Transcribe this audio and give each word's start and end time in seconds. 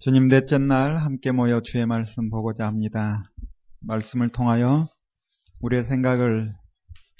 주님 0.00 0.28
넷째 0.28 0.58
날 0.58 0.96
함께 0.96 1.32
모여 1.32 1.60
주의 1.60 1.84
말씀 1.84 2.30
보고자 2.30 2.66
합니다. 2.66 3.24
말씀을 3.80 4.28
통하여 4.28 4.86
우리의 5.60 5.86
생각을 5.86 6.46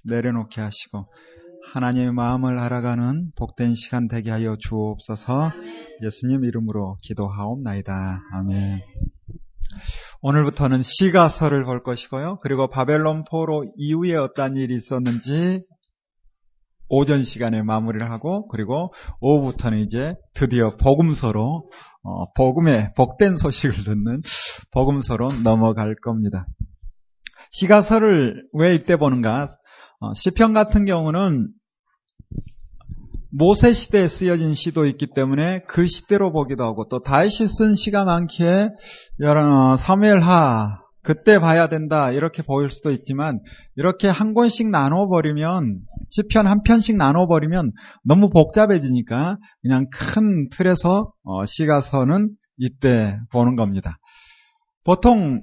내려놓게 0.05 0.61
하시고 0.61 1.05
하나님의 1.73 2.13
마음을 2.13 2.57
알아가는 2.57 3.33
복된 3.37 3.75
시간 3.75 4.07
되게 4.07 4.31
하여 4.31 4.55
주옵소서 4.57 5.51
예수님 6.05 6.45
이름으로 6.45 6.97
기도하옵나이다. 7.03 8.21
아멘. 8.33 8.81
오늘부터는 10.23 10.83
시가서를 10.85 11.65
볼 11.65 11.83
것이고요. 11.83 12.39
그리고 12.43 12.69
바벨론 12.69 13.25
포로 13.29 13.65
이후에 13.77 14.15
어떤 14.15 14.57
일이 14.57 14.77
있었는지 14.77 15.65
오전 16.89 17.23
시간에 17.23 17.63
마무리를 17.63 18.09
하고 18.11 18.47
그리고 18.49 18.93
오후부터는 19.21 19.81
이제 19.81 20.15
드디어 20.35 20.77
복음서로 20.77 21.65
어, 22.09 22.33
복음의 22.33 22.93
복된 22.97 23.37
소식을 23.37 23.85
듣는 23.85 24.23
복음서로 24.73 25.29
넘어갈 25.45 25.95
겁니다. 25.95 26.47
시가서를 27.51 28.45
왜 28.55 28.75
이때 28.75 28.97
보는가? 28.97 29.49
어, 30.01 30.15
시편 30.15 30.55
같은 30.55 30.85
경우는 30.85 31.49
모세 33.31 33.75
시대에 33.75 34.09
쓰여진 34.09 34.55
시도 34.55 34.87
있기 34.87 35.09
때문에 35.15 35.61
그 35.69 35.87
시대로 35.87 36.33
보기도 36.33 36.65
하고 36.65 36.89
또 36.89 37.01
다윗이 37.03 37.47
쓴 37.47 37.75
시가 37.75 38.05
많기에 38.05 38.71
여러 39.21 39.73
어, 39.73 39.77
사무엘하 39.77 40.88
그때 41.09 41.39
봐야 41.39 41.69
된다 41.69 42.13
이렇게 42.13 42.43
보일 42.43 42.69
수도 42.69 42.91
있지만 42.91 43.41
이렇게 43.77 44.09
한 44.09 44.35
권씩 44.35 44.69
나눠버리면 44.69 45.81
시편 46.11 46.47
한 46.47 46.63
편씩 46.63 46.99
나눠버리면 46.99 47.73
너무 48.05 48.29
복잡해지니까 48.29 49.39
그냥 49.63 49.87
큰 49.91 50.51
틀에서 50.51 51.11
어, 51.25 51.47
시가서는 51.47 52.29
이때 52.59 53.17
보는 53.33 53.57
겁니다. 53.57 53.97
보통 54.85 55.41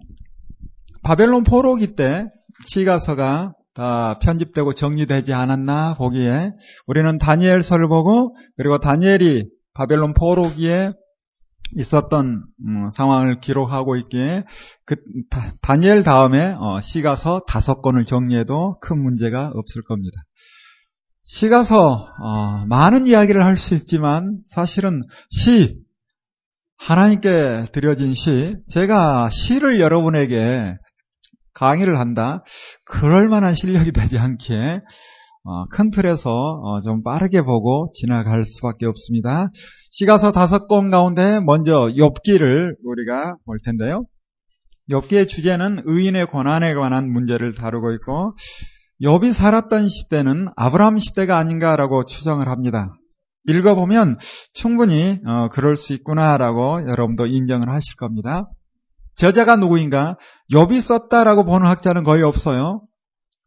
바벨론 1.02 1.44
포로기 1.44 1.96
때 1.96 2.28
시가서가 2.66 3.54
다 3.74 4.20
편집되고 4.20 4.74
정리되지 4.74 5.34
않았나 5.34 5.96
보기에 5.96 6.52
우리는 6.86 7.18
다니엘서를 7.18 7.88
보고 7.88 8.36
그리고 8.56 8.78
다니엘이 8.78 9.50
바벨론 9.74 10.14
포로기에 10.14 10.92
있었던 11.78 12.46
음, 12.68 12.90
상황을 12.92 13.40
기록하고 13.40 13.96
있기에 13.98 14.44
그 14.86 14.96
다, 15.62 15.76
니엘 15.76 16.04
다음에 16.04 16.56
어, 16.58 16.82
시가서 16.82 17.42
다섯 17.48 17.82
권을 17.82 18.06
정리해도 18.06 18.80
큰 18.80 19.02
문제가 19.02 19.52
없을 19.54 19.82
겁니다. 19.82 20.22
시가서 21.26 22.08
어, 22.22 22.66
많은 22.68 23.08
이야기를 23.08 23.44
할 23.44 23.58
수 23.58 23.74
있지만 23.76 24.42
사실은 24.46 25.02
시 25.30 25.80
하나님께 26.78 27.66
드려진 27.72 28.14
시 28.14 28.56
제가 28.70 29.30
시를 29.30 29.80
여러분에게 29.80 30.76
강의를 31.54 31.98
한다 31.98 32.44
그럴 32.86 33.28
만한 33.28 33.56
실력이 33.56 33.92
되지 33.92 34.20
않기에 34.20 34.82
어, 35.46 35.66
큰 35.70 35.92
틀에서 35.92 36.32
어, 36.32 36.82
좀 36.82 37.02
빠르게 37.02 37.42
보고 37.42 37.92
지나갈 37.94 38.44
수밖에 38.44 38.86
없습니다. 38.88 39.50
시가서 39.98 40.34
다섯 40.34 40.68
권 40.68 40.90
가운데 40.90 41.40
먼저 41.40 41.72
욥기를 41.72 42.76
우리가 42.84 43.38
볼 43.46 43.56
텐데요. 43.64 44.04
욥기의 44.90 45.30
주제는 45.30 45.84
의인의 45.86 46.28
권한에 46.28 46.74
관한 46.74 47.10
문제를 47.10 47.54
다루고 47.54 47.94
있고 47.94 48.34
욥이 49.02 49.32
살았던 49.32 49.88
시대는 49.88 50.50
아브라함 50.58 50.98
시대가 50.98 51.38
아닌가라고 51.38 52.04
추정을 52.04 52.50
합니다. 52.50 52.94
읽어보면 53.48 54.18
충분히 54.52 55.22
어, 55.26 55.48
그럴 55.48 55.78
수 55.78 55.94
있구나라고 55.94 56.90
여러분도 56.90 57.28
인정을 57.28 57.70
하실 57.70 57.96
겁니다. 57.96 58.50
저자가 59.16 59.56
누구인가? 59.56 60.18
욥이 60.52 60.82
썼다라고 60.82 61.46
보는 61.46 61.68
학자는 61.68 62.04
거의 62.04 62.22
없어요. 62.22 62.82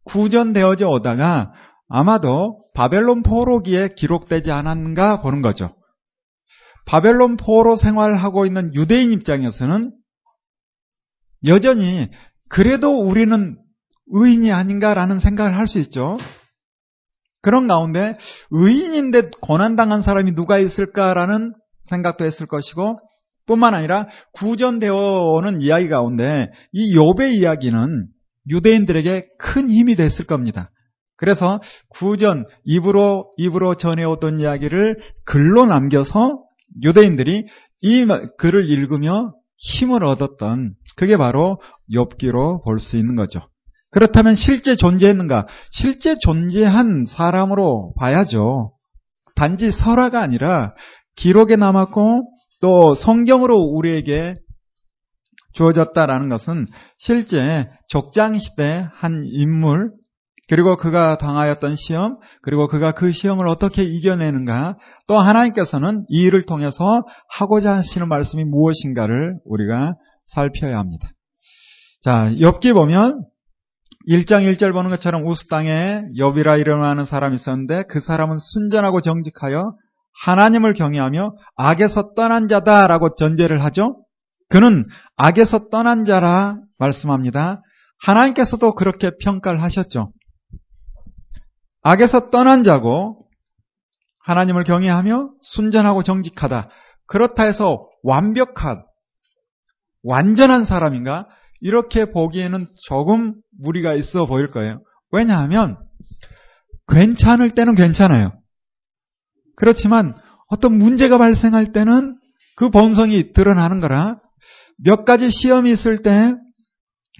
구전되어져 0.04 0.88
오다가 0.88 1.52
아마도 1.90 2.58
바벨론 2.72 3.22
포로기에 3.22 3.88
기록되지 3.94 4.50
않았는가 4.50 5.20
보는 5.20 5.42
거죠. 5.42 5.74
바벨론 6.88 7.36
포로 7.36 7.76
생활하고 7.76 8.46
있는 8.46 8.74
유대인 8.74 9.12
입장에서는 9.12 9.92
여전히 11.46 12.08
그래도 12.48 12.98
우리는 12.98 13.58
의인이 14.06 14.50
아닌가라는 14.50 15.18
생각을 15.18 15.54
할 15.54 15.66
수 15.66 15.78
있죠. 15.80 16.16
그런 17.42 17.68
가운데 17.68 18.16
의인인데 18.50 19.30
고난당한 19.42 20.00
사람이 20.00 20.34
누가 20.34 20.58
있을까라는 20.58 21.52
생각도 21.84 22.24
했을 22.24 22.46
것이고 22.46 22.98
뿐만 23.46 23.74
아니라 23.74 24.06
구전되어 24.32 24.92
오는 24.92 25.60
이야기 25.60 25.88
가운데 25.90 26.50
이 26.72 26.96
욥의 26.96 27.34
이야기는 27.34 28.08
유대인들에게 28.48 29.24
큰 29.38 29.70
힘이 29.70 29.94
됐을 29.94 30.24
겁니다. 30.24 30.70
그래서 31.16 31.60
구전 31.90 32.46
입으로 32.64 33.30
입으로 33.36 33.74
전해오던 33.74 34.40
이야기를 34.40 34.98
글로 35.26 35.66
남겨서 35.66 36.47
유대인들이 36.82 37.46
이 37.80 38.06
글을 38.38 38.68
읽으며 38.68 39.34
힘을 39.56 40.04
얻었던 40.04 40.74
그게 40.96 41.16
바로 41.16 41.60
욥기로 41.92 42.64
볼 42.64 42.78
수 42.78 42.96
있는 42.96 43.16
거죠. 43.16 43.40
그렇다면 43.90 44.34
실제 44.34 44.76
존재했는가? 44.76 45.46
실제 45.70 46.16
존재한 46.18 47.04
사람으로 47.06 47.94
봐야죠. 47.98 48.72
단지 49.34 49.70
설화가 49.70 50.20
아니라 50.20 50.74
기록에 51.16 51.56
남았고 51.56 52.30
또 52.60 52.94
성경으로 52.94 53.56
우리에게 53.56 54.34
주어졌다라는 55.54 56.28
것은 56.28 56.66
실제 56.98 57.68
족장시대 57.88 58.88
한 58.92 59.22
인물 59.24 59.92
그리고 60.48 60.76
그가 60.76 61.18
당하였던 61.18 61.76
시험, 61.76 62.18
그리고 62.42 62.68
그가 62.68 62.92
그 62.92 63.12
시험을 63.12 63.46
어떻게 63.48 63.82
이겨내는가, 63.82 64.76
또 65.06 65.18
하나님께서는 65.18 66.04
이 66.08 66.22
일을 66.22 66.46
통해서 66.46 67.02
하고자 67.28 67.76
하시는 67.76 68.08
말씀이 68.08 68.44
무엇인가를 68.44 69.38
우리가 69.44 69.94
살펴야 70.24 70.78
합니다. 70.78 71.08
자, 72.02 72.32
엽기 72.40 72.72
보면 72.72 73.24
1장 74.08 74.50
1절 74.50 74.72
보는 74.72 74.90
것처럼 74.90 75.26
우스 75.26 75.48
땅에 75.48 76.04
엽이라 76.16 76.56
이름하는 76.56 77.04
사람이 77.04 77.34
있었는데 77.34 77.84
그 77.90 78.00
사람은 78.00 78.38
순전하고 78.38 79.02
정직하여 79.02 79.74
하나님을 80.24 80.72
경외하며 80.72 81.34
악에서 81.56 82.14
떠난 82.14 82.48
자다라고 82.48 83.14
전제를 83.14 83.62
하죠. 83.64 84.02
그는 84.48 84.86
악에서 85.16 85.68
떠난 85.68 86.04
자라 86.04 86.56
말씀합니다. 86.78 87.60
하나님께서도 88.00 88.74
그렇게 88.74 89.10
평가를 89.20 89.62
하셨죠. 89.62 90.12
악에서 91.88 92.28
떠난 92.28 92.62
자고 92.62 93.24
하나님을 94.20 94.64
경외하며 94.64 95.30
순전하고 95.40 96.02
정직하다. 96.02 96.68
그렇다 97.06 97.44
해서 97.44 97.88
완벽한 98.02 98.84
완전한 100.02 100.66
사람인가? 100.66 101.26
이렇게 101.62 102.10
보기에는 102.10 102.66
조금 102.84 103.36
무리가 103.58 103.94
있어 103.94 104.26
보일 104.26 104.48
거예요. 104.48 104.82
왜냐하면 105.12 105.78
괜찮을 106.88 107.50
때는 107.52 107.74
괜찮아요. 107.74 108.32
그렇지만 109.56 110.14
어떤 110.48 110.76
문제가 110.76 111.16
발생할 111.16 111.72
때는 111.72 112.18
그 112.56 112.68
본성이 112.68 113.32
드러나는 113.32 113.80
거라 113.80 114.18
몇 114.76 115.06
가지 115.06 115.30
시험이 115.30 115.72
있을 115.72 116.02
때 116.02 116.34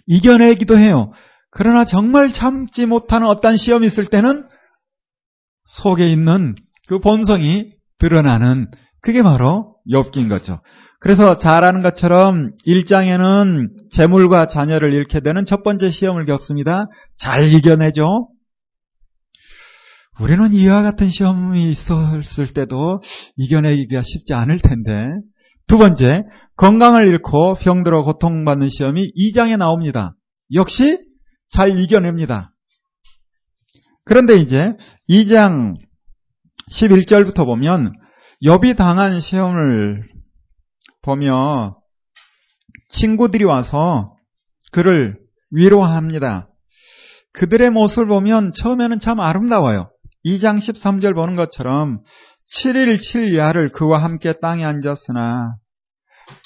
이겨내기도 0.07 0.78
해요. 0.78 1.12
그러나 1.51 1.87
정말 1.87 2.28
참지 2.28 2.84
못하는 2.84 3.27
어떤 3.27 3.57
시험이 3.57 3.87
있을 3.87 4.05
때는 4.05 4.47
속에 5.69 6.11
있는 6.11 6.51
그 6.89 6.99
본성이 6.99 7.71
드러나는 7.99 8.71
그게 9.01 9.23
바로 9.23 9.77
엽기인 9.91 10.29
거죠. 10.29 10.61
그래서 11.01 11.37
잘 11.37 11.63
아는 11.63 11.83
것처럼 11.83 12.53
1장에는 12.66 13.91
재물과 13.91 14.47
자녀를 14.47 14.92
잃게 14.92 15.21
되는 15.21 15.45
첫 15.45 15.63
번째 15.63 15.91
시험을 15.91 16.25
겪습니다. 16.25 16.87
잘 17.16 17.53
이겨내죠. 17.53 18.28
우리는 20.21 20.53
이와 20.53 20.83
같은 20.83 21.09
시험이 21.10 21.71
있었을 21.71 22.48
때도 22.53 23.01
이겨내기가 23.37 24.01
쉽지 24.03 24.34
않을 24.34 24.59
텐데. 24.59 25.10
두 25.69 25.78
번째, 25.78 26.25
건강을 26.57 27.07
잃고 27.07 27.54
병들어 27.54 28.03
고통받는 28.03 28.69
시험이 28.69 29.13
2장에 29.15 29.57
나옵니다. 29.57 30.15
역시 30.54 30.98
잘 31.51 31.78
이겨냅니다. 31.78 32.53
그런데 34.09 34.37
이제 34.37 34.72
2장 35.10 35.75
11절부터 36.72 37.45
보면 37.45 37.93
여비 38.43 38.75
당한 38.75 39.21
시험을 39.21 40.09
보며 41.03 41.77
친구들이 42.89 43.45
와서 43.45 44.15
그를 44.72 45.19
위로합니다. 45.51 46.49
그들의 47.34 47.71
모습을 47.71 48.07
보면 48.07 48.53
처음에는 48.53 48.99
참 48.99 49.21
아름다워요. 49.21 49.91
2장 50.25 50.57
13절 50.57 51.15
보는 51.15 51.37
것처럼 51.37 52.03
7일 52.51 52.97
7야를 52.97 53.72
그와 53.72 54.03
함께 54.03 54.33
땅에 54.41 54.65
앉았으나 54.65 55.57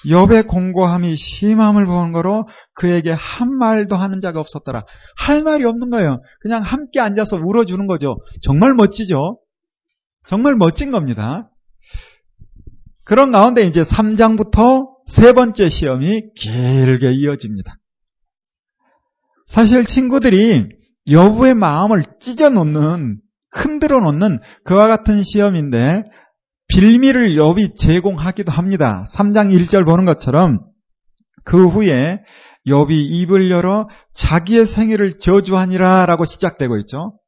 욥의 0.07 0.47
공고함이 0.47 1.17
심함을 1.17 1.87
보는 1.87 2.13
거로 2.13 2.47
그에게 2.75 3.13
한 3.13 3.57
말도 3.57 3.97
하는 3.97 4.21
자가 4.21 4.41
없었더라. 4.41 4.85
할 5.17 5.43
말이 5.43 5.65
없는 5.65 5.91
거예요. 5.91 6.21
그냥 6.41 6.63
함께 6.63 7.01
앉아서 7.01 7.37
울어주는 7.37 7.87
거죠. 7.87 8.17
정말 8.43 8.75
멋지죠? 8.75 9.39
정말 10.25 10.57
멋진 10.57 10.91
겁니다. 10.91 11.51
그런 13.05 13.33
가운데 13.33 13.63
이제 13.63 13.83
3장부터 13.83 14.89
세 15.07 15.33
번째 15.33 15.69
시험이 15.69 16.33
길게 16.35 17.11
이어집니다. 17.13 17.75
사실 19.47 19.85
친구들이 19.85 20.69
여부의 21.11 21.55
마음을 21.55 22.05
찢어 22.21 22.49
놓는, 22.51 23.21
흔들어 23.51 24.01
놓는 24.01 24.39
그와 24.65 24.87
같은 24.87 25.23
시험인데 25.23 26.05
빌미를 26.73 27.35
욥이 27.35 27.77
제공하기도 27.77 28.51
합니다. 28.51 29.05
3장 29.15 29.53
1절 29.53 29.85
보는 29.85 30.07
것처럼 30.07 30.61
그 31.45 31.67
후에 31.69 32.23
욥이 32.67 32.91
입을 32.91 33.51
열어 33.51 33.89
자기의 34.15 34.67
생일을 34.67 35.19
저주하니라라고 35.19 36.25
시작되고 36.25 36.79
있죠. 36.79 37.19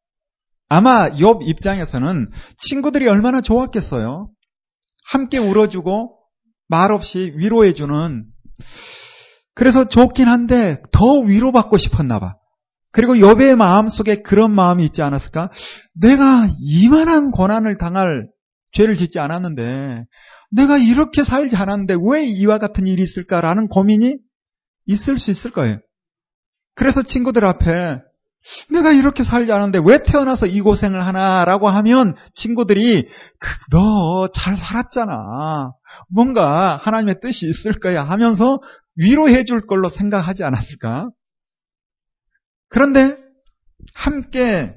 아마 0.70 1.10
욥 1.10 1.46
입장에서는 1.46 2.30
친구들이 2.56 3.06
얼마나 3.06 3.42
좋았겠어요. 3.42 4.30
함께 5.06 5.36
울어주고 5.36 6.16
말없이 6.68 7.34
위로해주는 7.36 8.24
그래서 9.54 9.88
좋긴 9.88 10.26
한데 10.26 10.80
더 10.90 11.18
위로받고 11.18 11.76
싶었나 11.76 12.18
봐. 12.18 12.34
그리고 12.92 13.14
욥의 13.14 13.56
마음속에 13.56 14.22
그런 14.22 14.52
마음이 14.52 14.84
있지 14.86 15.02
않았을까? 15.02 15.50
내가 16.00 16.48
이만한 16.60 17.30
고난을 17.30 17.76
당할 17.76 18.28
죄를 18.74 18.96
짓지 18.96 19.18
않았는데 19.18 20.04
내가 20.50 20.78
이렇게 20.78 21.24
살지 21.24 21.56
않았는데 21.56 21.96
왜 22.08 22.24
이와 22.24 22.58
같은 22.58 22.86
일이 22.86 23.02
있을까라는 23.02 23.68
고민이 23.68 24.16
있을 24.86 25.18
수 25.18 25.30
있을 25.30 25.50
거예요. 25.50 25.78
그래서 26.74 27.02
친구들 27.02 27.44
앞에 27.44 28.00
내가 28.70 28.92
이렇게 28.92 29.24
살지 29.24 29.50
않았는데 29.50 29.80
왜 29.88 30.02
태어나서 30.02 30.46
이 30.46 30.60
고생을 30.60 31.06
하나라고 31.06 31.68
하면 31.70 32.14
친구들이 32.34 33.08
너 33.70 34.28
잘 34.34 34.56
살았잖아. 34.56 35.72
뭔가 36.08 36.76
하나님의 36.76 37.16
뜻이 37.20 37.48
있을 37.48 37.72
거야 37.74 38.02
하면서 38.02 38.58
위로해 38.96 39.44
줄 39.44 39.62
걸로 39.62 39.88
생각하지 39.88 40.44
않았을까? 40.44 41.08
그런데 42.68 43.16
함께 43.94 44.76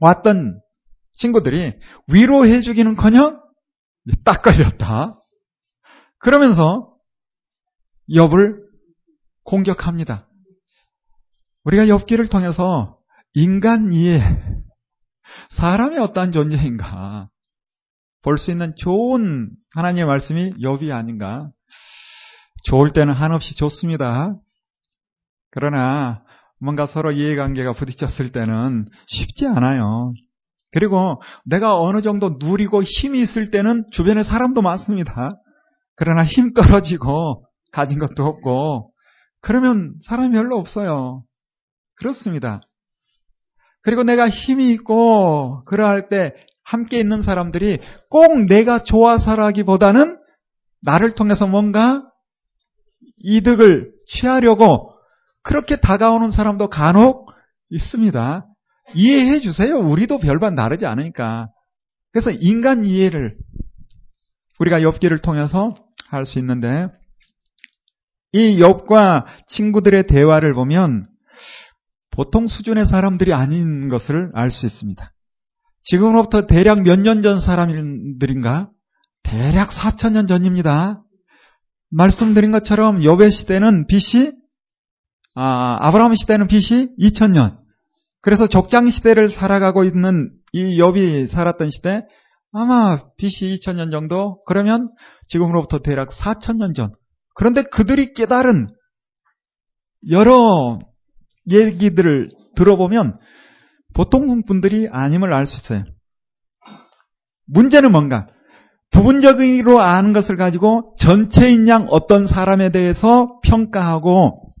왔던 0.00 0.60
친구들이 1.16 1.78
위로해 2.08 2.60
주기는커녕 2.60 3.42
딱 4.24 4.42
걸렸다. 4.42 5.20
그러면서 6.18 6.94
엽을 8.14 8.64
공격합니다. 9.42 10.28
우리가 11.64 11.88
엽기를 11.88 12.28
통해서 12.28 12.98
인간 13.34 13.92
이해, 13.92 14.20
사람이 15.50 15.98
어떠한 15.98 16.32
존재인가 16.32 17.28
볼 18.22 18.38
수 18.38 18.50
있는 18.50 18.74
좋은 18.76 19.50
하나님의 19.74 20.06
말씀이 20.06 20.52
엽이 20.60 20.92
아닌가. 20.92 21.50
좋을 22.64 22.90
때는 22.90 23.14
한없이 23.14 23.54
좋습니다. 23.56 24.34
그러나 25.50 26.24
뭔가 26.60 26.86
서로 26.86 27.12
이해관계가 27.12 27.72
부딪혔을 27.72 28.32
때는 28.32 28.86
쉽지 29.06 29.46
않아요. 29.46 30.12
그리고 30.72 31.20
내가 31.44 31.78
어느 31.80 32.02
정도 32.02 32.36
누리고 32.38 32.82
힘이 32.82 33.20
있을 33.22 33.50
때는 33.50 33.84
주변에 33.90 34.22
사람도 34.22 34.62
많습니다. 34.62 35.40
그러나 35.94 36.24
힘 36.24 36.52
떨어지고 36.52 37.46
가진 37.72 37.98
것도 37.98 38.24
없고 38.24 38.92
그러면 39.40 39.94
사람이 40.02 40.30
별로 40.32 40.58
없어요. 40.58 41.24
그렇습니다. 41.98 42.60
그리고 43.82 44.02
내가 44.02 44.28
힘이 44.28 44.72
있고 44.72 45.62
그러할 45.64 46.08
때 46.08 46.34
함께 46.64 46.98
있는 46.98 47.22
사람들이 47.22 47.78
꼭 48.10 48.46
내가 48.46 48.82
좋아서라기보다는 48.82 50.18
나를 50.82 51.12
통해서 51.12 51.46
뭔가 51.46 52.02
이득을 53.18 53.92
취하려고 54.08 54.92
그렇게 55.42 55.76
다가오는 55.76 56.32
사람도 56.32 56.68
간혹 56.68 57.30
있습니다. 57.70 58.46
이해해 58.94 59.40
주세요. 59.40 59.76
우리도 59.78 60.18
별반 60.18 60.54
다르지 60.54 60.86
않으니까. 60.86 61.48
그래서 62.12 62.30
인간 62.30 62.84
이해를 62.84 63.36
우리가 64.58 64.82
엽기를 64.82 65.18
통해서 65.18 65.74
할 66.08 66.24
수 66.24 66.38
있는데 66.38 66.86
이 68.32 68.60
엽과 68.60 69.26
친구들의 69.48 70.04
대화를 70.04 70.52
보면 70.54 71.04
보통 72.10 72.46
수준의 72.46 72.86
사람들이 72.86 73.34
아닌 73.34 73.88
것을 73.88 74.30
알 74.34 74.50
수 74.50 74.66
있습니다. 74.66 75.12
지금으로부터 75.82 76.46
대략 76.46 76.82
몇 76.82 77.00
년 77.00 77.22
전 77.22 77.40
사람들인가? 77.40 78.70
대략 79.22 79.70
4천 79.70 80.12
년 80.12 80.26
전입니다. 80.26 81.02
말씀드린 81.90 82.50
것처럼 82.52 83.04
여배 83.04 83.30
시대는 83.30 83.86
BC, 83.86 84.32
아, 85.34 85.76
아브라함 85.86 86.14
시대는 86.14 86.46
BC 86.46 86.94
2000년. 86.98 87.58
그래서 88.20 88.46
족장 88.46 88.88
시대를 88.88 89.30
살아가고 89.30 89.84
있는 89.84 90.30
이 90.52 90.78
엽이 90.78 91.28
살았던 91.28 91.70
시대 91.70 92.06
아마 92.52 93.00
BC 93.16 93.58
2000년 93.58 93.90
정도 93.90 94.40
그러면 94.46 94.90
지금으로부터 95.28 95.78
대략 95.78 96.10
4000년 96.10 96.74
전. 96.74 96.92
그런데 97.34 97.62
그들이 97.62 98.14
깨달은 98.14 98.66
여러 100.10 100.78
얘기들을 101.50 102.30
들어보면 102.54 103.16
보통 103.94 104.42
분들이 104.42 104.88
아님을 104.90 105.32
알 105.32 105.46
수 105.46 105.56
있어요. 105.56 105.84
문제는 107.46 107.92
뭔가? 107.92 108.26
부분적으로 108.90 109.80
아는 109.80 110.12
것을 110.12 110.36
가지고 110.36 110.94
전체인 110.98 111.68
양 111.68 111.86
어떤 111.90 112.26
사람에 112.26 112.70
대해서 112.70 113.40
평가하고 113.42 114.54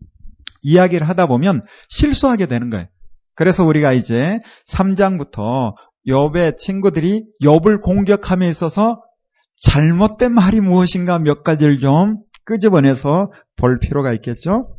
이야기를 0.62 1.08
하다 1.08 1.26
보면 1.26 1.62
실수하게 1.88 2.46
되는 2.46 2.70
거예요. 2.70 2.86
그래서 3.36 3.64
우리가 3.64 3.92
이제 3.92 4.40
3장부터 4.68 5.74
욥의 6.08 6.56
친구들이 6.56 7.24
욥을 7.42 7.80
공격함에 7.80 8.48
있어서 8.48 9.02
잘못된 9.62 10.32
말이 10.32 10.60
무엇인가 10.60 11.18
몇 11.18 11.44
가지를 11.44 11.78
좀 11.80 12.14
끄집어내서 12.44 13.30
볼 13.56 13.78
필요가 13.78 14.12
있겠죠. 14.14 14.76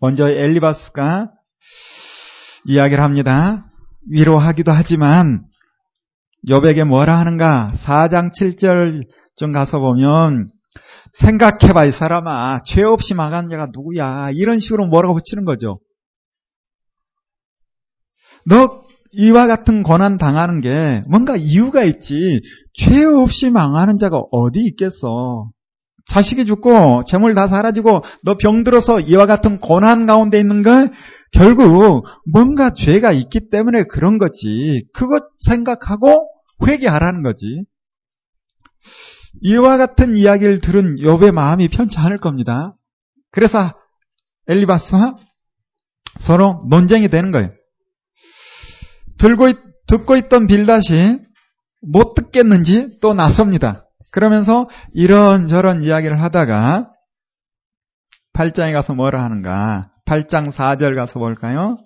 먼저 0.00 0.28
엘리바스가 0.28 1.30
이야기를 2.66 3.02
합니다. 3.02 3.66
위로하기도 4.10 4.72
하지만 4.72 5.44
욥에게 6.48 6.84
뭐라 6.84 7.18
하는가? 7.18 7.72
4장 7.74 8.30
7절 8.32 9.02
좀 9.36 9.52
가서 9.52 9.78
보면 9.78 10.50
생각해봐 11.12 11.84
이 11.84 11.90
사람아 11.92 12.62
죄 12.64 12.82
없이 12.82 13.14
망한 13.14 13.48
자가 13.48 13.68
누구야 13.72 14.30
이런 14.32 14.58
식으로 14.58 14.86
뭐라고 14.86 15.14
붙이는 15.14 15.44
거죠. 15.44 15.78
너 18.46 18.82
이와 19.12 19.46
같은 19.46 19.82
고난 19.82 20.16
당하는 20.18 20.60
게 20.60 21.02
뭔가 21.06 21.36
이유가 21.36 21.84
있지 21.84 22.40
죄 22.74 23.04
없이 23.04 23.50
망하는 23.50 23.98
자가 23.98 24.22
어디 24.30 24.60
있겠어. 24.60 25.50
자식이 26.06 26.46
죽고 26.46 27.04
재물 27.04 27.34
다 27.34 27.46
사라지고 27.46 28.00
너 28.24 28.36
병들어서 28.36 29.00
이와 29.00 29.26
같은 29.26 29.58
고난 29.58 30.06
가운데 30.06 30.38
있는 30.38 30.62
걸 30.62 30.90
결국 31.30 32.04
뭔가 32.30 32.72
죄가 32.72 33.12
있기 33.12 33.50
때문에 33.50 33.84
그런 33.84 34.18
거지. 34.18 34.84
그것 34.92 35.22
생각하고 35.38 36.28
회개하라는 36.66 37.22
거지. 37.22 37.64
이와 39.42 39.76
같은 39.76 40.16
이야기를 40.16 40.60
들은 40.60 40.96
욥의 40.96 41.32
마음이 41.32 41.68
편치 41.68 41.98
않을 41.98 42.16
겁니다. 42.16 42.74
그래서 43.30 43.72
엘리바스와 44.48 45.16
서로 46.18 46.62
논쟁이 46.68 47.08
되는 47.08 47.30
거예요. 47.30 47.50
들고 49.18 49.48
있, 49.48 49.56
듣고 49.86 50.16
있던 50.16 50.46
빌닷이 50.46 51.18
못 51.82 52.14
듣겠는지 52.14 52.98
또 53.00 53.14
나섭니다. 53.14 53.86
그러면서 54.10 54.68
이런저런 54.94 55.82
이야기를 55.82 56.20
하다가 56.20 56.90
8장에 58.34 58.72
가서 58.72 58.94
뭐라 58.94 59.24
하는가? 59.24 59.90
8장 60.06 60.50
4절 60.52 60.94
가서 60.94 61.18
볼까요? 61.18 61.78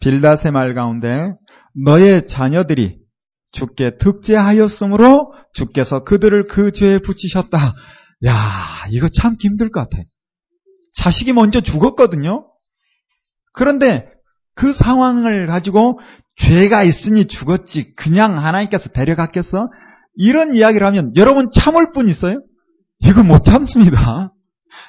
빌닷의 0.00 0.52
말 0.52 0.74
가운데 0.74 1.10
너의 1.84 2.26
자녀들이 2.26 2.98
주께 3.52 3.96
득제하였으므로 3.98 5.32
주께서 5.54 6.04
그들을 6.04 6.44
그 6.44 6.72
죄에 6.72 6.98
붙이셨다. 6.98 7.58
야, 8.26 8.32
이거 8.90 9.08
참 9.08 9.36
힘들 9.38 9.70
것 9.70 9.80
같아. 9.80 10.02
자식이 10.94 11.32
먼저 11.32 11.60
죽었거든요. 11.60 12.48
그런데 13.52 14.11
그 14.54 14.72
상황을 14.72 15.46
가지고 15.46 15.98
죄가 16.36 16.82
있으니 16.82 17.26
죽었지. 17.26 17.94
그냥 17.94 18.38
하나님께서 18.38 18.90
데려갔겠어? 18.90 19.68
이런 20.14 20.54
이야기를 20.54 20.86
하면 20.86 21.12
여러분 21.16 21.48
참을 21.52 21.92
분 21.92 22.08
있어요? 22.08 22.42
이거 23.00 23.22
못 23.22 23.44
참습니다. 23.44 24.32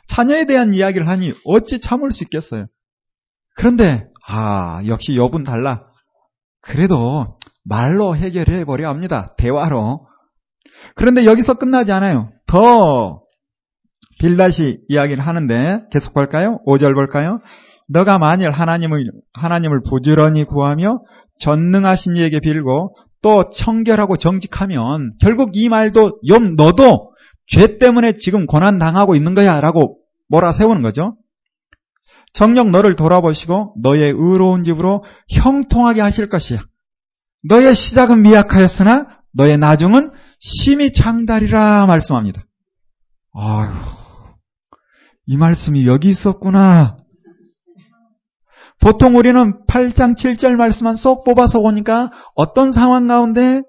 자녀에 0.08 0.46
대한 0.46 0.74
이야기를 0.74 1.08
하니 1.08 1.34
어찌 1.46 1.79
참을 1.79 2.12
수 2.12 2.24
있겠어요. 2.24 2.67
그런데 3.55 4.08
아 4.27 4.82
역시 4.88 5.15
여분 5.15 5.43
달라. 5.43 5.84
그래도 6.62 7.38
말로 7.63 8.15
해결해 8.15 8.65
버려 8.65 8.89
합니다. 8.89 9.27
대화로. 9.38 10.08
그런데 10.96 11.25
여기서 11.25 11.55
끝나지 11.55 11.91
않아요. 11.91 12.32
더 12.48 13.22
빌다시 14.20 14.79
이야기를 14.88 15.25
하는데 15.25 15.84
계속 15.91 16.13
볼까요? 16.13 16.60
5절 16.65 16.93
볼까요? 16.93 17.39
너가 17.93 18.17
만일 18.17 18.50
하나님을 18.50 19.05
하나님을 19.33 19.83
부지런히 19.83 20.45
구하며 20.45 21.03
전능하신 21.39 22.15
이에게 22.15 22.39
빌고 22.39 22.95
또 23.21 23.50
청결하고 23.50 24.17
정직하면 24.17 25.12
결국 25.21 25.51
이 25.53 25.69
말도 25.69 26.19
엽 26.27 26.43
너도 26.55 27.13
죄 27.45 27.77
때문에 27.77 28.13
지금 28.17 28.47
고난 28.47 28.79
당하고 28.79 29.15
있는 29.15 29.35
거야 29.35 29.62
라고 29.62 30.00
몰아 30.27 30.53
세우는 30.53 30.81
거죠. 30.81 31.17
정녕 32.33 32.71
너를 32.71 32.95
돌아보시고 32.95 33.75
너의 33.83 34.12
의로운 34.12 34.63
집으로 34.63 35.03
형통하게 35.29 36.01
하실 36.01 36.29
것이야. 36.29 36.62
너의 37.47 37.75
시작은 37.75 38.23
미약하였으나 38.23 39.19
너의 39.33 39.59
나중은 39.59 40.09
심히 40.39 40.91
장달이라 40.91 41.85
말씀합니다. 41.85 42.41
아유, 43.35 43.69
이 45.27 45.38
말씀이 45.38 45.85
여기 45.85 46.09
있었구나. 46.09 47.02
보통 48.83 49.15
우리는 49.15 49.65
8장 49.65 50.13
7절 50.13 50.57
말씀만 50.57 50.97
쏙 50.97 51.23
뽑아서 51.23 51.61
보니까 51.61 52.11
어떤 52.35 52.73
상황 52.73 53.07
가운데 53.07 53.61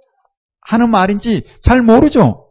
하는 0.61 0.90
말인지 0.90 1.44
잘 1.62 1.83
모르죠. 1.83 2.49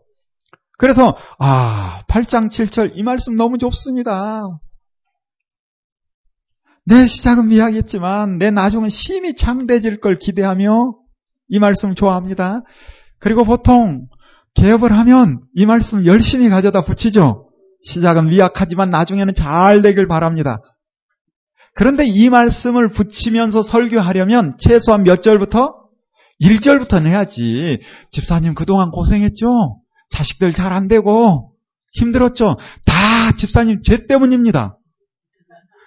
그래서 0.77 1.13
아 1.39 2.03
8장 2.08 2.48
7절 2.50 2.91
이 2.96 3.03
말씀 3.03 3.36
너무 3.36 3.58
좋습니다. 3.58 4.43
내 6.86 7.05
시작은 7.05 7.50
미약했지만 7.50 8.38
내 8.38 8.50
나중은 8.50 8.88
심히 8.88 9.36
창대질 9.36 10.00
걸 10.00 10.15
기대하며 10.15 10.96
이 11.50 11.60
말씀 11.60 11.96
좋아합니다. 11.96 12.62
그리고 13.20 13.43
보통 13.43 14.08
개업을 14.53 14.93
하면 14.93 15.41
이 15.53 15.65
말씀 15.65 16.05
열심히 16.05 16.48
가져다 16.48 16.82
붙이죠. 16.84 17.50
시작은 17.82 18.29
미약하지만 18.29 18.89
나중에는 18.89 19.34
잘 19.34 19.82
되길 19.82 20.08
바랍니다. 20.08 20.60
그런데 21.75 22.06
이 22.06 22.30
말씀을 22.30 22.92
붙이면서 22.92 23.63
설교하려면 23.63 24.56
최소한 24.60 25.03
몇 25.03 25.22
절부터? 25.22 25.75
1절부터는 26.42 27.08
해야지. 27.08 27.80
집사님 28.12 28.53
그동안 28.53 28.92
고생했죠? 28.92 29.80
자식들 30.10 30.51
잘 30.51 30.74
안 30.74 30.88
되고 30.88 31.51
힘들었죠? 31.94 32.58
다 32.86 33.32
집사님 33.36 33.82
죄 33.84 34.06
때문입니다. 34.08 34.77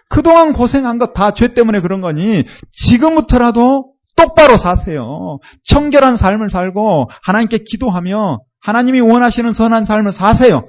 그동안 0.08 0.52
고생한 0.52 0.98
것 0.98 1.12
다 1.12 1.32
죄 1.32 1.52
때문에 1.54 1.80
그런 1.80 2.00
거니 2.00 2.44
지금부터라도 2.70 3.92
똑바로 4.16 4.56
사세요. 4.56 5.38
청결한 5.64 6.16
삶을 6.16 6.48
살고 6.48 7.10
하나님께 7.22 7.58
기도하며 7.68 8.38
하나님이 8.60 9.00
원하시는 9.00 9.52
선한 9.52 9.84
삶을 9.84 10.12
사세요. 10.12 10.62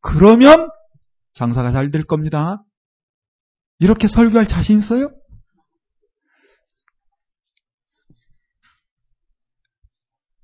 그러면 0.00 0.68
장사가 1.34 1.72
잘 1.72 1.90
될 1.90 2.04
겁니다. 2.04 2.62
이렇게 3.82 4.06
설교할 4.06 4.46
자신 4.46 4.78
있어요? 4.78 5.10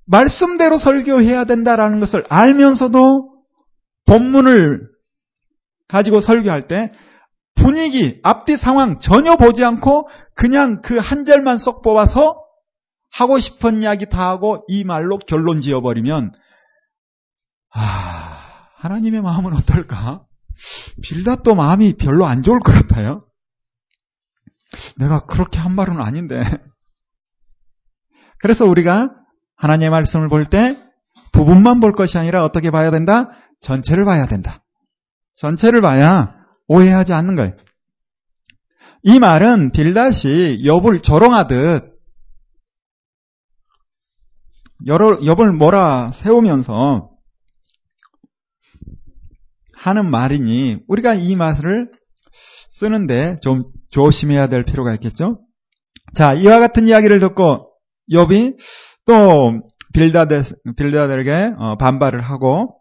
말씀대로 0.05 0.77
설교해야 0.77 1.45
된다라는 1.45 2.01
것을 2.01 2.25
알면서도 2.29 3.31
본문을 4.05 4.89
가지고 5.87 6.19
설교할 6.19 6.67
때 6.67 6.91
분위기, 7.55 8.19
앞뒤 8.23 8.57
상황 8.57 8.99
전혀 8.99 9.35
보지 9.37 9.63
않고 9.63 10.09
그냥 10.35 10.81
그 10.81 10.99
한 10.99 11.23
절만 11.23 11.57
쏙 11.57 11.81
뽑아서 11.81 12.35
하고 13.11 13.39
싶은 13.39 13.83
이야기 13.83 14.07
다 14.07 14.29
하고 14.29 14.65
이 14.67 14.83
말로 14.83 15.17
결론 15.17 15.61
지어버리면 15.61 16.33
아 17.73 18.67
하나님의 18.77 19.21
마음은 19.21 19.53
어떨까? 19.53 20.25
빌닷도 21.03 21.55
마음이 21.55 21.93
별로 21.93 22.27
안 22.27 22.41
좋을 22.41 22.59
것 22.59 22.71
같아요. 22.73 23.25
내가 24.97 25.25
그렇게 25.25 25.59
한 25.59 25.73
말은 25.73 26.01
아닌데. 26.01 26.41
그래서 28.39 28.65
우리가 28.65 29.09
하나님의 29.55 29.89
말씀을 29.89 30.27
볼 30.29 30.45
때 30.45 30.77
부분만 31.31 31.79
볼 31.79 31.91
것이 31.93 32.17
아니라 32.17 32.43
어떻게 32.43 32.71
봐야 32.71 32.91
된다? 32.91 33.29
전체를 33.61 34.05
봐야 34.05 34.25
된다. 34.25 34.63
전체를 35.35 35.81
봐야 35.81 36.35
오해하지 36.67 37.13
않는 37.13 37.35
거예요. 37.35 37.55
이 39.03 39.19
말은 39.19 39.71
빌닷이 39.71 40.65
엽을 40.65 41.01
조롱하듯 41.01 41.97
엽을 44.87 45.51
몰아 45.53 46.11
세우면서 46.11 47.11
하는 49.73 50.09
말이니 50.09 50.83
우리가 50.87 51.13
이 51.13 51.35
말을 51.35 51.91
쓰는데 52.69 53.37
좀 53.41 53.61
조심해야 53.91 54.47
될 54.47 54.63
필요가 54.63 54.93
있겠죠. 54.93 55.39
자, 56.15 56.33
이와 56.33 56.59
같은 56.59 56.87
이야기를 56.87 57.19
듣고 57.19 57.71
욥이 58.11 58.57
또 59.05 59.61
빌다데, 59.93 60.41
빌다들에게 60.77 61.53
어, 61.57 61.77
반발을 61.77 62.21
하고 62.21 62.75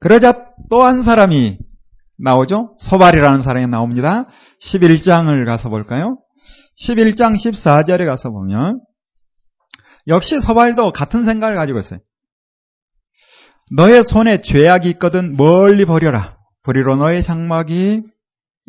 그러자 0.00 0.46
또 0.70 0.82
한 0.82 1.02
사람이 1.02 1.58
나오죠. 2.18 2.76
소발이라는 2.78 3.42
사람이 3.42 3.66
나옵니다. 3.66 4.26
11장을 4.62 5.44
가서 5.46 5.68
볼까요? 5.68 6.18
11장 6.86 7.34
14절에 7.34 8.06
가서 8.06 8.30
보면 8.30 8.80
역시 10.06 10.40
소발도 10.40 10.92
같은 10.92 11.24
생각을 11.24 11.54
가지고 11.54 11.80
있어요. 11.80 12.00
너의 13.76 14.02
손에 14.02 14.40
죄악이 14.42 14.88
있거든 14.90 15.36
멀리 15.36 15.84
버려라. 15.84 16.36
버리로 16.62 16.96
너의 16.96 17.22
장막이 17.22 18.02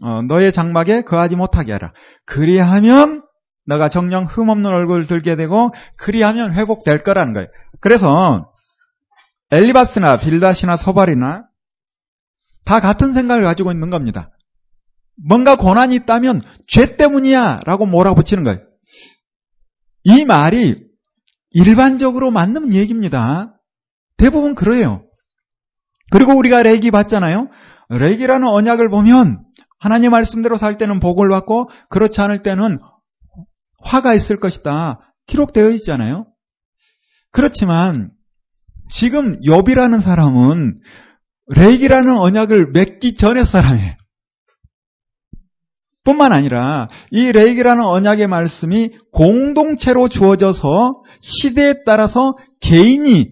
어, 0.04 0.22
너의 0.24 0.52
장막에 0.52 1.02
거하지 1.02 1.36
못하게 1.36 1.74
하라. 1.74 1.94
그리하면 2.26 3.24
너가 3.66 3.90
정령 3.90 4.26
흠없는 4.26 4.70
얼굴을 4.70 5.08
들게 5.08 5.36
되고 5.36 5.72
그리하면 5.98 6.54
회복될 6.54 7.04
거라는 7.04 7.34
거예요. 7.34 7.48
그래서 7.80 8.52
엘리바스나 9.52 10.18
빌다시나 10.18 10.78
소발이나 10.78 11.46
다 12.66 12.80
같은 12.80 13.14
생각을 13.14 13.44
가지고 13.44 13.72
있는 13.72 13.90
겁니다. 13.90 14.32
뭔가 15.28 15.56
고난이 15.56 15.96
있다면 15.96 16.42
죄 16.68 16.96
때문이야 16.96 17.62
라고 17.66 17.86
몰아붙이는 17.86 18.44
거예요. 18.44 18.60
이 20.04 20.26
말이 20.26 20.84
일반적으로 21.52 22.32
맞는 22.32 22.74
얘기입니다. 22.74 23.54
대부분 24.18 24.56
그래요. 24.56 25.04
그리고 26.12 26.34
우리가 26.34 26.64
레기 26.64 26.92
봤잖아요. 26.92 27.50
레기라는 27.90 28.48
언약을 28.48 28.90
보면 28.90 29.44
하나님 29.82 30.12
말씀대로 30.12 30.58
살 30.58 30.78
때는 30.78 31.00
복을 31.00 31.28
받고 31.28 31.70
그렇지 31.90 32.22
않을 32.22 32.44
때는 32.44 32.80
화가 33.84 34.14
있을 34.14 34.40
것이다. 34.40 35.00
기록되어 35.26 35.72
있잖아요. 35.72 36.28
그렇지만 37.32 38.12
지금 38.92 39.40
욥이라는 39.42 40.00
사람은 40.00 40.80
레기라는 41.56 42.16
언약을 42.16 42.72
맺기 42.74 43.16
전의 43.16 43.46
사람이에요. 43.46 43.96
뿐만 46.04 46.32
아니라 46.32 46.88
이 47.10 47.32
레이기라는 47.32 47.84
언약의 47.84 48.28
말씀이 48.28 48.92
공동체로 49.12 50.10
주어져서 50.10 51.04
시대에 51.20 51.84
따라서 51.86 52.36
개인이 52.60 53.32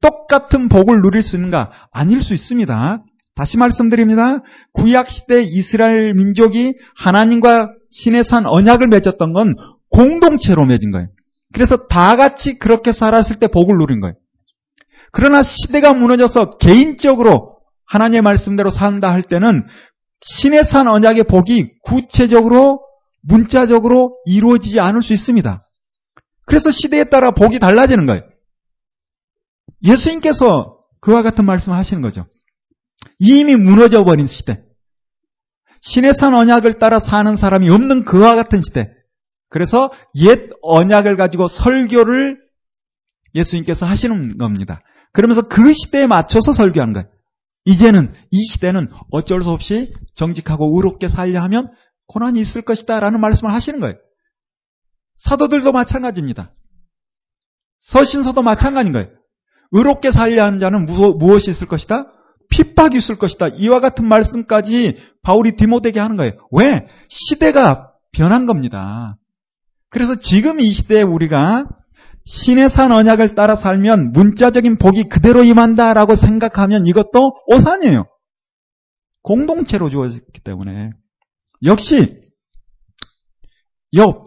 똑같은 0.00 0.68
복을 0.68 1.02
누릴 1.02 1.22
수 1.22 1.36
있는가? 1.36 1.70
아닐 1.92 2.22
수 2.22 2.32
있습니다. 2.34 3.02
다시 3.34 3.56
말씀드립니다. 3.58 4.42
구약 4.72 5.10
시대 5.10 5.42
이스라엘 5.42 6.14
민족이 6.14 6.74
하나님과 6.96 7.72
신의 7.90 8.24
산 8.24 8.46
언약을 8.46 8.88
맺었던 8.88 9.32
건 9.32 9.54
공동체로 9.90 10.64
맺은 10.64 10.90
거예요. 10.90 11.08
그래서 11.52 11.86
다 11.86 12.16
같이 12.16 12.58
그렇게 12.58 12.92
살았을 12.92 13.38
때 13.38 13.48
복을 13.48 13.76
누린 13.76 14.00
거예요. 14.00 14.14
그러나 15.12 15.42
시대가 15.42 15.94
무너져서 15.94 16.58
개인적으로 16.58 17.58
하나님의 17.86 18.22
말씀대로 18.22 18.70
산다 18.70 19.12
할 19.12 19.22
때는 19.22 19.62
신의 20.22 20.64
산 20.64 20.88
언약의 20.88 21.24
복이 21.24 21.74
구체적으로 21.82 22.80
문자적으로 23.22 24.16
이루어지지 24.26 24.80
않을 24.80 25.02
수 25.02 25.12
있습니다. 25.12 25.60
그래서 26.46 26.70
시대에 26.70 27.04
따라 27.04 27.30
복이 27.30 27.58
달라지는 27.58 28.06
거예요. 28.06 28.22
예수님께서 29.84 30.78
그와 31.00 31.22
같은 31.22 31.44
말씀을 31.44 31.76
하시는 31.78 32.02
거죠. 32.02 32.26
이미 33.18 33.56
무너져 33.56 34.04
버린 34.04 34.26
시대. 34.26 34.62
신의 35.82 36.14
산 36.14 36.34
언약을 36.34 36.78
따라 36.78 36.98
사는 36.98 37.36
사람이 37.36 37.68
없는 37.68 38.04
그와 38.04 38.36
같은 38.36 38.62
시대. 38.62 38.90
그래서 39.50 39.90
옛 40.16 40.50
언약을 40.62 41.16
가지고 41.16 41.48
설교를 41.48 42.38
예수님께서 43.34 43.86
하시는 43.86 44.38
겁니다. 44.38 44.80
그러면서 45.12 45.42
그 45.42 45.72
시대에 45.72 46.06
맞춰서 46.06 46.52
설교하는 46.52 46.94
거예요. 46.94 47.08
이제는 47.66 48.12
이 48.30 48.44
시대는 48.44 48.90
어쩔 49.10 49.42
수 49.42 49.50
없이 49.50 49.92
정직하고 50.14 50.76
의롭게 50.76 51.08
살려 51.08 51.42
하면 51.42 51.72
고난이 52.06 52.40
있을 52.40 52.62
것이다 52.62 53.00
라는 53.00 53.20
말씀을 53.20 53.52
하시는 53.52 53.80
거예요. 53.80 53.96
사도들도 55.16 55.72
마찬가지입니다. 55.72 56.52
서신서도 57.78 58.42
마찬가지인 58.42 58.92
거예요. 58.92 59.08
의롭게 59.72 60.12
살려 60.12 60.44
하는 60.44 60.58
자는 60.58 60.86
무엇이 60.86 61.50
있을 61.50 61.66
것이다? 61.66 62.12
핍박이 62.54 62.96
있을 62.96 63.16
것이다. 63.16 63.48
이와 63.48 63.80
같은 63.80 64.06
말씀까지 64.06 64.96
바울이 65.22 65.56
디모데에게 65.56 65.98
하는 65.98 66.16
거예요. 66.16 66.32
왜? 66.52 66.86
시대가 67.08 67.90
변한 68.12 68.46
겁니다. 68.46 69.16
그래서 69.90 70.14
지금 70.14 70.60
이 70.60 70.70
시대에 70.70 71.02
우리가 71.02 71.66
신의 72.26 72.70
산 72.70 72.92
언약을 72.92 73.34
따라 73.34 73.56
살면 73.56 74.12
문자적인 74.12 74.78
복이 74.78 75.08
그대로 75.08 75.42
임한다라고 75.42 76.14
생각하면 76.14 76.86
이것도 76.86 77.32
오산이에요. 77.48 78.06
공동체로 79.22 79.90
주어졌기 79.90 80.40
때문에. 80.44 80.90
역시 81.64 82.16
엽, 83.96 84.24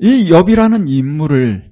이 0.00 0.30
엽이라는 0.30 0.88
인물을 0.88 1.70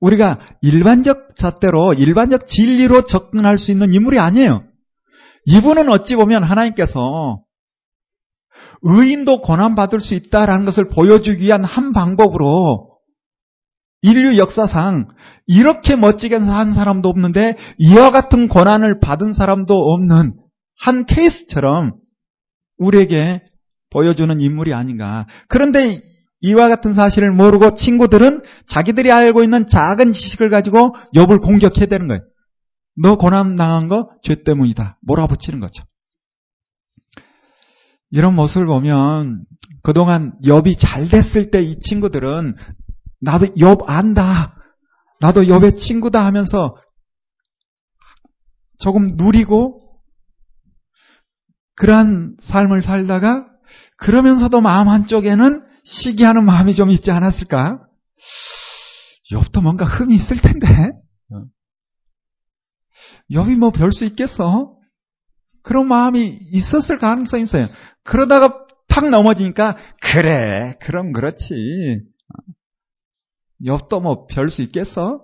우리가 0.00 0.38
일반적 0.62 1.36
잣대로 1.36 1.92
일반적 1.94 2.46
진리로 2.46 3.04
접근할 3.04 3.58
수 3.58 3.70
있는 3.70 3.94
인물이 3.94 4.18
아니에요. 4.18 4.67
이분은 5.48 5.88
어찌 5.88 6.14
보면 6.14 6.44
하나님께서 6.44 7.42
의인도 8.82 9.40
고난받을 9.40 10.00
수 10.00 10.14
있다라는 10.14 10.66
것을 10.66 10.88
보여주기 10.88 11.44
위한 11.44 11.64
한 11.64 11.92
방법으로 11.92 12.98
인류 14.02 14.36
역사상 14.36 15.08
이렇게 15.46 15.96
멋지게 15.96 16.38
산 16.38 16.72
사람도 16.72 17.08
없는데 17.08 17.56
이와 17.78 18.10
같은 18.10 18.48
고난을 18.48 19.00
받은 19.00 19.32
사람도 19.32 19.74
없는 19.74 20.36
한 20.78 21.06
케이스처럼 21.06 21.96
우리에게 22.76 23.42
보여주는 23.90 24.40
인물이 24.40 24.74
아닌가. 24.74 25.26
그런데 25.48 25.98
이와 26.40 26.68
같은 26.68 26.92
사실을 26.92 27.32
모르고 27.32 27.74
친구들은 27.74 28.42
자기들이 28.68 29.10
알고 29.10 29.42
있는 29.42 29.66
작은 29.66 30.12
지식을 30.12 30.50
가지고 30.50 30.94
욥을 31.14 31.40
공격해야 31.40 31.86
되는 31.86 32.06
거예요. 32.06 32.22
너 33.00 33.16
고난 33.16 33.56
당한 33.56 33.88
거 33.88 34.10
죄 34.22 34.42
때문이다. 34.42 34.98
몰아붙이는 35.02 35.60
거죠. 35.60 35.84
이런 38.10 38.34
모습을 38.34 38.66
보면 38.66 39.44
그동안 39.82 40.32
욥이 40.44 40.78
잘 40.78 41.08
됐을 41.08 41.50
때 41.50 41.60
이 41.60 41.78
친구들은 41.80 42.56
나도 43.20 43.46
욥 43.54 43.84
안다. 43.86 44.54
나도 45.20 45.42
욥의 45.42 45.76
친구다 45.76 46.24
하면서 46.24 46.76
조금 48.78 49.04
누리고 49.14 49.82
그러한 51.74 52.36
삶을 52.40 52.82
살다가 52.82 53.46
그러면서도 53.98 54.60
마음 54.60 54.88
한쪽에는 54.88 55.62
시기하는 55.84 56.44
마음이 56.44 56.74
좀 56.74 56.90
있지 56.90 57.10
않았을까? 57.10 57.80
욥도 59.32 59.62
뭔가 59.62 59.84
흠이 59.84 60.14
있을 60.14 60.38
텐데. 60.40 60.66
욥이 63.32 63.56
뭐별 63.58 63.92
수 63.92 64.04
있겠어? 64.04 64.74
그런 65.62 65.86
마음이 65.88 66.38
있었을 66.52 66.98
가능성이 66.98 67.42
있어요. 67.44 67.68
그러다가 68.04 68.64
탁 68.88 69.10
넘어지니까 69.10 69.76
그래, 70.00 70.74
그럼 70.80 71.12
그렇지. 71.12 72.00
욥도 73.64 74.00
뭐 74.02 74.26
별 74.26 74.48
수 74.48 74.62
있겠어? 74.62 75.20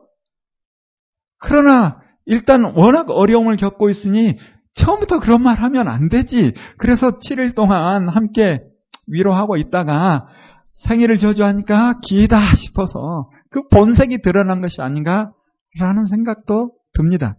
그러나 1.38 2.00
일단 2.26 2.64
워낙 2.76 3.10
어려움을 3.10 3.56
겪고 3.56 3.90
있으니 3.90 4.36
처음부터 4.74 5.20
그런 5.20 5.42
말 5.42 5.56
하면 5.56 5.88
안 5.88 6.08
되지. 6.08 6.52
그래서 6.78 7.18
7일 7.18 7.54
동안 7.54 8.08
함께 8.08 8.60
위로하고 9.06 9.56
있다가 9.56 10.26
생일을 10.72 11.18
저주하니까 11.18 12.00
기회다 12.00 12.38
싶어서 12.56 13.30
그 13.50 13.68
본색이 13.68 14.22
드러난 14.22 14.60
것이 14.60 14.80
아닌가라는 14.80 16.04
생각도 16.10 16.72
듭니다. 16.94 17.36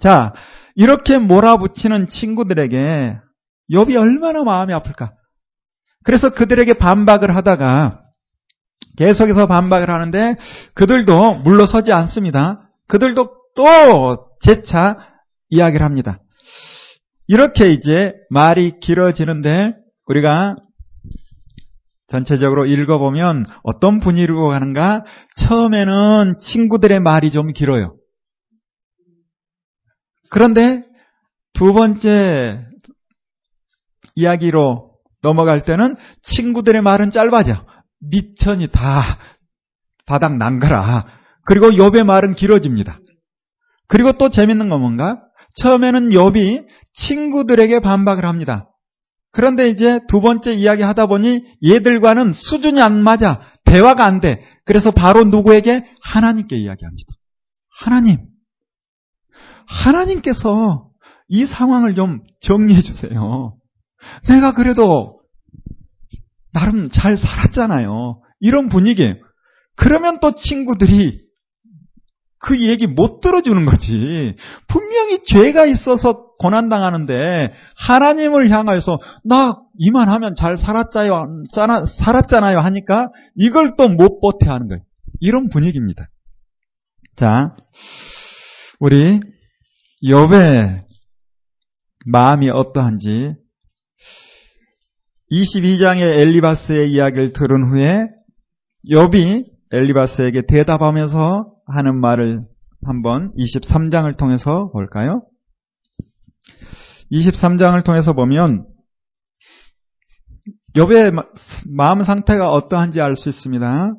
자, 0.00 0.32
이렇게 0.74 1.18
몰아붙이는 1.18 2.06
친구들에게 2.06 3.18
욥이 3.70 3.96
얼마나 3.96 4.42
마음이 4.44 4.72
아플까? 4.72 5.12
그래서 6.04 6.30
그들에게 6.30 6.74
반박을 6.74 7.36
하다가 7.36 8.00
계속해서 8.96 9.46
반박을 9.46 9.90
하는데 9.90 10.36
그들도 10.74 11.34
물러서지 11.36 11.92
않습니다. 11.92 12.68
그들도 12.88 13.36
또 13.54 14.26
재차 14.40 14.98
이야기를 15.50 15.84
합니다. 15.84 16.18
이렇게 17.28 17.68
이제 17.68 18.12
말이 18.30 18.80
길어지는데 18.80 19.74
우리가 20.06 20.56
전체적으로 22.08 22.66
읽어보면 22.66 23.44
어떤 23.62 24.00
분위기로 24.00 24.48
가는가? 24.48 25.04
처음에는 25.36 26.38
친구들의 26.38 27.00
말이 27.00 27.30
좀 27.30 27.52
길어요. 27.52 27.96
그런데 30.32 30.82
두 31.52 31.74
번째 31.74 32.66
이야기로 34.14 34.92
넘어갈 35.20 35.60
때는 35.60 35.94
친구들의 36.22 36.80
말은 36.80 37.10
짧아져. 37.10 37.66
미천이 38.00 38.68
다 38.68 39.18
바닥 40.06 40.38
난가라. 40.38 41.04
그리고 41.44 41.68
욥의 41.68 42.04
말은 42.04 42.32
길어집니다. 42.32 42.98
그리고 43.88 44.12
또 44.12 44.30
재밌는 44.30 44.70
건 44.70 44.80
뭔가? 44.80 45.20
처음에는 45.56 46.08
욥이 46.08 46.66
친구들에게 46.94 47.80
반박을 47.80 48.24
합니다. 48.24 48.70
그런데 49.32 49.68
이제 49.68 50.00
두 50.08 50.22
번째 50.22 50.54
이야기 50.54 50.82
하다 50.82 51.08
보니 51.08 51.44
얘들과는 51.62 52.32
수준이 52.32 52.80
안 52.80 53.02
맞아. 53.02 53.42
대화가 53.66 54.06
안 54.06 54.20
돼. 54.20 54.42
그래서 54.64 54.92
바로 54.92 55.24
누구에게? 55.24 55.84
하나님께 56.02 56.56
이야기합니다. 56.56 57.12
하나님. 57.68 58.31
하나님께서 59.66 60.88
이 61.28 61.46
상황을 61.46 61.94
좀 61.94 62.22
정리해 62.40 62.80
주세요. 62.80 63.56
내가 64.28 64.52
그래도 64.52 65.20
나름 66.52 66.90
잘 66.90 67.16
살았잖아요. 67.16 68.20
이런 68.40 68.68
분위기예요. 68.68 69.14
그러면 69.76 70.20
또 70.20 70.34
친구들이 70.34 71.22
그 72.38 72.60
얘기 72.60 72.86
못 72.88 73.20
들어주는 73.20 73.64
거지. 73.66 74.34
분명히 74.66 75.22
죄가 75.24 75.64
있어서 75.66 76.32
고난당하는데 76.40 77.14
하나님을 77.76 78.50
향하여서 78.50 78.98
나 79.24 79.60
이만하면 79.78 80.34
잘 80.34 80.56
살았잖아요, 80.56 81.44
살았잖아요 81.86 82.58
하니까 82.58 83.10
이걸 83.36 83.76
또 83.76 83.88
못 83.88 84.18
버텨 84.20 84.52
하는 84.52 84.66
거예요. 84.66 84.82
이런 85.20 85.48
분위기입니다. 85.50 86.08
자, 87.14 87.54
우리 88.80 89.20
욥의 90.04 90.84
마음이 92.06 92.50
어떠한지 92.50 93.36
22장의 95.30 96.02
엘리바스의 96.02 96.92
이야기를 96.92 97.32
들은 97.32 97.70
후에 97.70 98.08
욥이 98.90 99.46
엘리바스에게 99.70 100.42
대답하면서 100.48 101.54
하는 101.66 102.00
말을 102.00 102.44
한번 102.84 103.32
23장을 103.36 104.16
통해서 104.18 104.70
볼까요? 104.72 105.24
23장을 107.12 107.82
통해서 107.84 108.12
보면 108.12 108.66
욥의 110.74 111.14
마음 111.68 112.02
상태가 112.02 112.48
어떠한지 112.50 113.00
알 113.00 113.14
수 113.14 113.28
있습니다. 113.28 113.94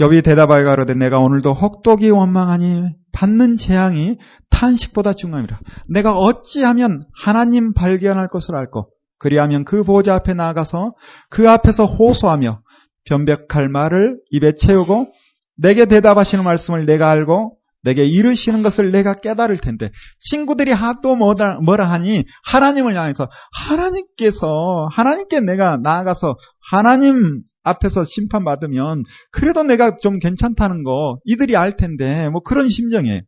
욥이 0.00 0.24
대답하여 0.24 0.64
가로되 0.64 0.94
내가 0.94 1.18
오늘도 1.18 1.52
혹독이 1.54 2.10
원망하니 2.10 2.84
받는 3.12 3.56
재앙이 3.56 4.16
탄식보다 4.50 5.12
중함이라. 5.12 5.58
내가 5.88 6.12
어찌하면 6.12 7.04
하나님 7.12 7.74
발견할 7.74 8.28
것을 8.28 8.54
알고 8.54 8.90
그리하면 9.18 9.64
그 9.64 9.82
보좌 9.82 10.14
앞에 10.14 10.34
나가서 10.34 10.94
그 11.30 11.50
앞에서 11.50 11.84
호소하며 11.86 12.62
변백할 13.04 13.68
말을 13.68 14.20
입에 14.30 14.52
채우고 14.52 15.12
내게 15.56 15.86
대답하시는 15.86 16.44
말씀을 16.44 16.86
내가 16.86 17.10
알고 17.10 17.57
내게 17.88 18.04
이르시는 18.04 18.62
것을 18.62 18.92
내가 18.92 19.14
깨달을 19.14 19.56
텐데 19.56 19.90
친구들이 20.20 20.72
하도 20.72 21.16
뭐라, 21.16 21.58
뭐라 21.60 21.90
하니 21.90 22.24
하나님을 22.44 22.94
향해서 22.94 23.30
하나님께서 23.50 24.88
하나님께 24.92 25.40
내가 25.40 25.78
나아가서 25.82 26.36
하나님 26.60 27.40
앞에서 27.62 28.04
심판받으면 28.04 29.04
그래도 29.32 29.62
내가 29.62 29.96
좀 30.02 30.18
괜찮다는 30.18 30.82
거 30.82 31.18
이들이 31.24 31.56
알 31.56 31.76
텐데 31.76 32.28
뭐 32.28 32.42
그런 32.42 32.68
심정이에요. 32.68 33.22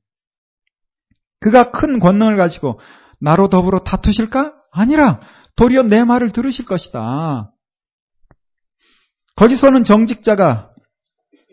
그가 1.40 1.70
큰 1.70 1.98
권능을 1.98 2.36
가지고 2.36 2.78
나로 3.18 3.48
더불어 3.48 3.78
다투실까? 3.78 4.52
아니라 4.72 5.20
도리어 5.56 5.84
내 5.84 6.04
말을 6.04 6.32
들으실 6.32 6.66
것이다. 6.66 7.50
거기서는 9.36 9.84
정직자가 9.84 10.69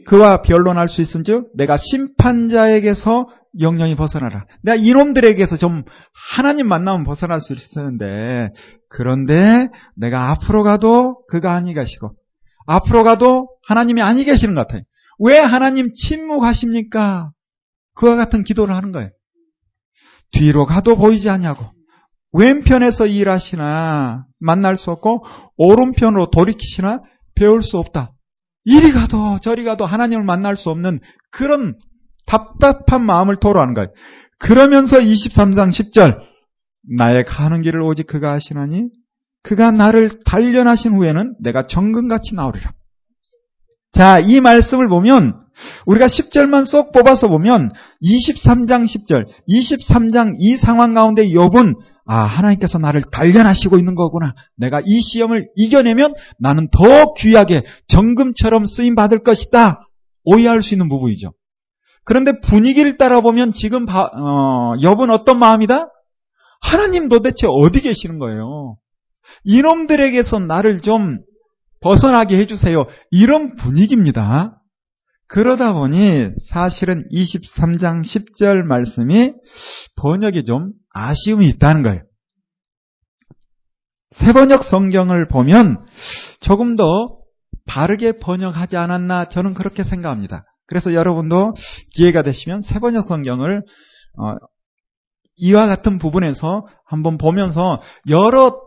그와 0.05 0.41
변론할 0.41 0.87
수 0.87 1.01
있은즉 1.01 1.51
내가 1.55 1.77
심판자에게서 1.77 3.27
영영이 3.59 3.95
벗어나라. 3.95 4.45
내가 4.61 4.75
이놈들에게서 4.75 5.57
좀 5.57 5.83
하나님 6.31 6.67
만나면 6.67 7.03
벗어날 7.03 7.41
수 7.41 7.53
있었는데 7.53 8.49
그런데 8.89 9.69
내가 9.95 10.31
앞으로 10.31 10.63
가도 10.63 11.23
그가 11.27 11.53
아니 11.53 11.73
계시고 11.73 12.13
앞으로 12.67 13.03
가도 13.03 13.49
하나님이 13.67 14.01
아니 14.01 14.23
계시는 14.23 14.55
것 14.55 14.67
같아요. 14.67 14.83
왜 15.19 15.39
하나님 15.39 15.89
침묵하십니까? 15.89 17.31
그와 17.95 18.15
같은 18.15 18.43
기도를 18.43 18.75
하는 18.75 18.91
거예요. 18.91 19.09
뒤로 20.31 20.65
가도 20.65 20.97
보이지 20.97 21.29
않냐고. 21.29 21.65
왼편에서 22.33 23.05
일하시나 23.05 24.25
만날 24.39 24.75
수 24.75 24.91
없고 24.91 25.25
오른편으로 25.55 26.29
돌이키시나 26.29 27.01
배울 27.35 27.61
수 27.61 27.77
없다. 27.77 28.11
이리 28.69 28.91
가도 28.91 29.39
저리 29.41 29.63
가도 29.63 29.85
하나님을 29.85 30.25
만날 30.25 30.57
수 30.57 30.69
없는 30.69 30.99
그런 31.31 31.79
답답한 32.25 33.05
마음을 33.05 33.37
토로하는 33.37 33.73
거예요. 33.73 33.87
그러면서 34.39 34.97
23장 34.97 35.69
10절 35.69 36.17
나의 36.97 37.23
가는 37.23 37.61
길을 37.61 37.81
오직 37.81 38.07
그가 38.07 38.33
하시나니 38.33 38.89
그가 39.41 39.71
나를 39.71 40.19
단련하신 40.25 40.95
후에는 40.95 41.35
내가 41.39 41.65
정금같이 41.65 42.35
나오리라. 42.35 42.73
자, 43.93 44.19
이 44.19 44.41
말씀을 44.41 44.89
보면 44.89 45.39
우리가 45.85 46.07
10절만 46.07 46.65
쏙 46.65 46.91
뽑아서 46.91 47.29
보면 47.29 47.69
23장 48.03 48.83
10절, 48.83 49.27
23장 49.47 50.33
이 50.35 50.57
상황 50.57 50.93
가운데 50.93 51.29
욥은 51.29 51.73
아, 52.07 52.19
하나님께서 52.23 52.77
나를 52.77 53.01
단련하시고 53.11 53.77
있는 53.77 53.93
거구나. 53.93 54.33
내가 54.55 54.81
이 54.85 55.01
시험을 55.01 55.49
이겨내면 55.55 56.13
나는 56.39 56.69
더 56.71 57.13
귀하게 57.13 57.63
정금처럼 57.87 58.65
쓰임 58.65 58.95
받을 58.95 59.19
것이다. 59.19 59.81
오해할 60.23 60.61
수 60.61 60.73
있는 60.73 60.89
부분이죠. 60.89 61.33
그런데 62.05 62.39
분위기를 62.39 62.97
따라 62.97 63.19
보면 63.19 63.51
지금 63.51 63.85
바, 63.85 64.03
어, 64.05 64.75
욥은 64.77 65.11
어떤 65.11 65.37
마음이다? 65.39 65.87
하나님 66.61 67.09
도대체 67.09 67.47
어디 67.49 67.81
계시는 67.81 68.17
거예요? 68.19 68.77
이놈들에게서 69.43 70.39
나를 70.39 70.79
좀 70.79 71.19
벗어나게 71.81 72.37
해주세요. 72.39 72.85
이런 73.11 73.55
분위기입니다. 73.55 74.56
그러다 75.27 75.73
보니 75.73 76.31
사실은 76.41 77.07
23장 77.11 78.01
10절 78.01 78.63
말씀이 78.63 79.33
번역에 79.97 80.43
좀 80.43 80.71
아쉬움이 80.93 81.47
있다는 81.47 81.81
거예요. 81.81 82.01
세번역 84.11 84.63
성경을 84.63 85.27
보면 85.27 85.85
조금 86.39 86.75
더 86.75 87.19
바르게 87.65 88.19
번역하지 88.19 88.77
않았나 88.77 89.25
저는 89.25 89.53
그렇게 89.53 89.83
생각합니다. 89.83 90.45
그래서 90.65 90.93
여러분도 90.93 91.53
기회가 91.93 92.23
되시면 92.23 92.61
세번역 92.61 93.07
성경을 93.07 93.63
어, 94.17 94.35
이와 95.35 95.67
같은 95.67 95.97
부분에서 95.99 96.67
한번 96.85 97.17
보면서 97.17 97.81
여러 98.09 98.59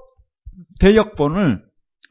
대역본을 0.80 1.62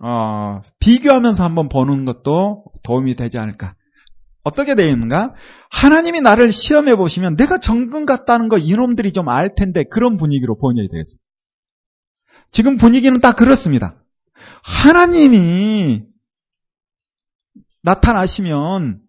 어, 0.01 0.61
비교하면서 0.79 1.43
한번 1.43 1.69
보는 1.69 2.05
것도 2.05 2.65
도움이 2.83 3.15
되지 3.15 3.37
않을까. 3.37 3.75
어떻게 4.43 4.75
되어 4.75 4.87
있는가? 4.89 5.33
하나님이 5.69 6.21
나를 6.21 6.51
시험해 6.51 6.95
보시면 6.95 7.35
내가 7.35 7.57
정금 7.59 8.05
같다는 8.05 8.47
거 8.47 8.57
이놈들이 8.57 9.11
좀 9.11 9.27
알 9.29 9.53
텐데 9.55 9.83
그런 9.83 10.17
분위기로 10.17 10.57
번역이 10.57 10.87
되겠어요. 10.89 11.17
지금 12.51 12.77
분위기는 12.77 13.19
딱 13.19 13.35
그렇습니다. 13.35 13.95
하나님이 14.63 16.03
나타나시면 17.83 19.01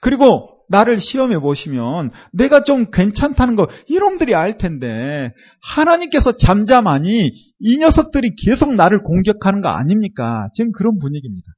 그리고 0.00 0.56
나를 0.68 0.98
시험해 1.00 1.40
보시면 1.40 2.10
내가 2.32 2.62
좀 2.62 2.90
괜찮다는 2.92 3.56
거 3.56 3.68
이놈들이 3.88 4.34
알 4.34 4.56
텐데 4.56 5.32
하나님께서 5.62 6.36
잠잠하니 6.36 7.32
이 7.58 7.76
녀석들이 7.78 8.34
계속 8.44 8.74
나를 8.74 9.02
공격하는 9.02 9.60
거 9.60 9.68
아닙니까? 9.68 10.48
지금 10.54 10.70
그런 10.72 10.98
분위기입니다. 10.98 11.52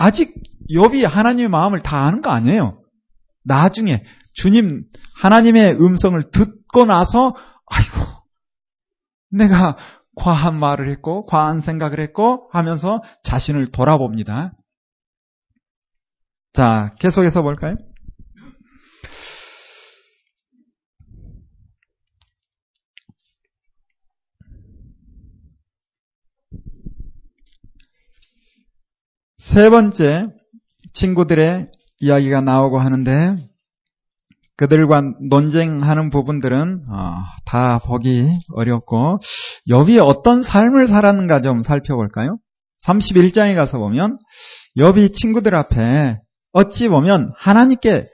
아직 0.00 0.34
욥이 0.70 1.06
하나님의 1.06 1.48
마음을 1.50 1.80
다 1.80 1.98
아는 1.98 2.22
거 2.22 2.30
아니에요. 2.30 2.82
나중에 3.44 4.02
주님 4.32 4.84
하나님의 5.20 5.74
음성을 5.74 6.18
듣고 6.30 6.86
나서 6.86 7.34
아이고 7.66 7.96
내가 9.30 9.76
과한 10.16 10.58
말을 10.58 10.90
했고 10.90 11.26
과한 11.26 11.60
생각을 11.60 12.00
했고 12.00 12.48
하면서 12.50 13.02
자신을 13.24 13.66
돌아봅니다. 13.66 14.54
자, 16.54 16.94
계속해서 16.98 17.42
볼까요? 17.42 17.76
세 29.52 29.68
번째 29.68 30.26
친구들의 30.92 31.72
이야기가 31.98 32.40
나오고 32.40 32.78
하는데 32.78 33.36
그들과 34.56 35.02
논쟁하는 35.28 36.10
부분들은 36.10 36.82
어, 36.88 37.14
다 37.46 37.80
보기 37.80 38.28
어렵고 38.54 39.18
엽이 39.68 39.98
어떤 39.98 40.44
삶을 40.44 40.86
살았는가 40.86 41.40
좀 41.40 41.64
살펴볼까요? 41.64 42.38
31장에 42.86 43.56
가서 43.56 43.78
보면 43.78 44.18
엽이 44.76 45.10
친구들 45.10 45.56
앞에 45.56 46.20
어찌 46.52 46.88
보면 46.88 47.32
하나님께 47.36 48.06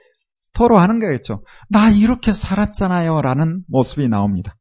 토로하는 0.55 0.97
거겠죠. 0.97 1.43
나 1.69 1.91
이렇게 1.91 2.33
살았잖아요 2.33 3.21
라는 3.21 3.61
모습이 3.67 4.09
나옵니다. 4.09 4.55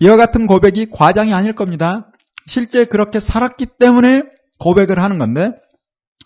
이와 0.00 0.16
같은 0.16 0.48
고백이 0.48 0.90
과장이 0.90 1.32
아닐 1.32 1.54
겁니다. 1.54 2.09
실제 2.50 2.84
그렇게 2.84 3.20
살았기 3.20 3.66
때문에 3.78 4.24
고백을 4.58 4.98
하는 4.98 5.18
건데 5.18 5.52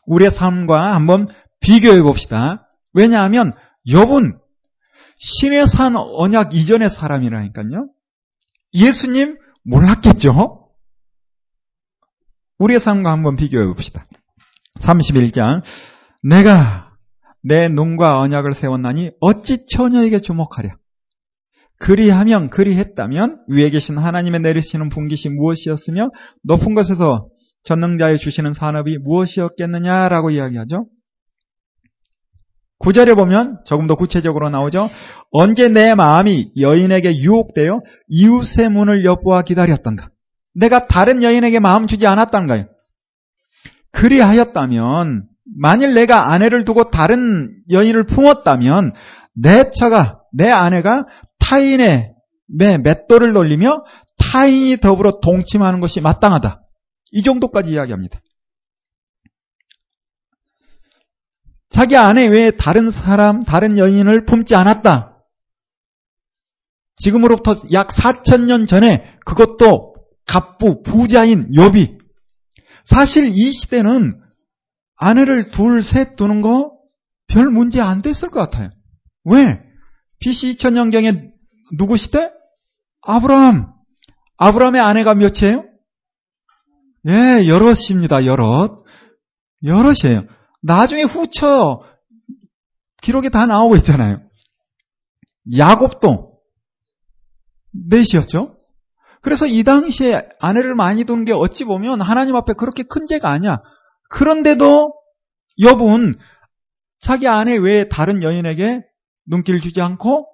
우리의 0.07 0.31
삶과 0.31 0.95
한번 0.95 1.29
비교해 1.61 2.01
봅시다. 2.01 2.67
왜냐하면 2.95 3.53
욥은 3.87 4.39
신의 5.19 5.67
산 5.69 5.97
언약 5.97 6.55
이전의 6.55 6.89
사람이라니까요. 6.89 7.91
예수님 8.73 9.37
몰랐겠죠? 9.65 10.71
우리의 12.59 12.81
삶과 12.81 13.13
한번 13.13 13.37
비교해 13.37 13.67
봅시다. 13.67 14.07
31장 14.81 15.63
내가 16.23 16.91
내 17.43 17.69
눈과 17.69 18.19
언약을 18.21 18.55
세웠나니 18.55 19.11
어찌 19.21 19.67
처녀에게 19.67 20.23
주목하랴. 20.23 20.75
그리하면 21.85 22.49
그리했다면 22.49 23.45
위에 23.47 23.69
계신 23.69 23.99
하나님의 23.99 24.41
내리시는 24.41 24.89
분깃이 24.89 25.35
무엇이었으며 25.35 26.09
높은 26.43 26.75
곳에서 26.75 27.29
전능자의 27.65 28.21
주시는 28.21 28.55
산업이 28.55 28.97
무엇이었겠느냐라고 29.05 30.31
이야기하죠. 30.31 30.87
구절에 32.79 33.13
보면 33.13 33.59
조금 33.67 33.87
더 33.87 33.97
구체적으로 33.97 34.49
나오죠. 34.49 34.89
언제 35.31 35.69
내 35.69 35.95
마음이 35.95 36.53
여인에게 36.59 37.19
유혹되어 37.19 37.83
이웃의 38.09 38.71
문을 38.71 39.05
엿보아 39.05 39.43
기다렸던가. 39.43 40.09
내가 40.55 40.87
다른 40.87 41.23
여인에게 41.23 41.59
마음 41.59 41.87
주지 41.87 42.07
않았던가요? 42.07 42.65
그리하였다면 43.93 45.27
만일 45.55 45.93
내가 45.93 46.33
아내를 46.33 46.65
두고 46.65 46.85
다른 46.85 47.55
여인을 47.71 48.05
품었다면 48.05 48.93
내 49.35 49.71
처가 49.71 50.21
내 50.33 50.49
아내가 50.51 51.05
타인의 51.55 52.15
맷돌을 52.49 53.33
놀리며 53.33 53.85
타인이 54.19 54.79
더불어 54.79 55.21
동침하는 55.21 55.81
것이 55.81 56.01
마땅하다. 56.01 56.61
이 57.13 57.23
정도까지 57.23 57.73
이야기합니다. 57.73 58.21
자기 61.69 61.97
아내 61.97 62.27
외에 62.27 62.51
다른 62.51 62.91
사람, 62.91 63.43
다른 63.43 63.79
여인을 63.79 64.25
품지 64.25 64.55
않았다. 64.55 65.23
지금으로부터 66.97 67.55
약 67.73 67.89
4천 67.89 68.45
년 68.45 68.67
전에 68.67 69.17
그것도 69.25 69.95
갑부, 70.27 70.83
부자인 70.83 71.53
여비. 71.55 71.99
사실 72.85 73.31
이 73.33 73.53
시대는 73.53 74.21
아내를 74.97 75.51
둘, 75.51 75.83
셋 75.83 76.17
두는 76.17 76.43
거 76.43 76.75
별 77.35 77.51
문제 77.51 77.81
안 77.81 78.01
됐을 78.01 78.31
것 78.31 78.41
같아요. 78.41 78.71
왜? 79.25 79.61
BC 80.21 80.55
2000년경에 80.55 81.34
누구 81.77 81.97
시대? 81.97 82.31
아브라함. 83.03 83.73
아브라함의 84.37 84.81
아내가 84.81 85.15
몇이에요? 85.15 85.65
예, 87.07 87.47
여럿입니다. 87.49 88.25
여럿. 88.27 88.85
여럿이에요. 89.63 90.27
나중에 90.63 91.03
후처 91.03 91.83
기록에 93.03 93.29
다 93.29 93.47
나오고 93.47 93.77
있잖아요. 93.77 94.23
야곱도 95.57 96.39
넷이었죠. 97.91 98.57
그래서 99.21 99.47
이 99.47 99.63
당시에 99.65 100.21
아내를 100.41 100.75
많이 100.75 101.05
두는 101.05 101.25
게 101.25 101.33
어찌 101.33 101.65
보면 101.65 102.01
하나님 102.01 102.37
앞에 102.37 102.55
그렇게 102.55 102.83
큰 102.83 103.07
죄가 103.07 103.31
아니야. 103.31 103.63
그런데도 104.11 104.95
여분 105.65 106.15
자기 106.99 107.29
아내 107.29 107.57
외에 107.57 107.89
다른 107.89 108.23
여인에게 108.23 108.83
눈길 109.27 109.61
주지 109.61 109.81
않고 109.81 110.34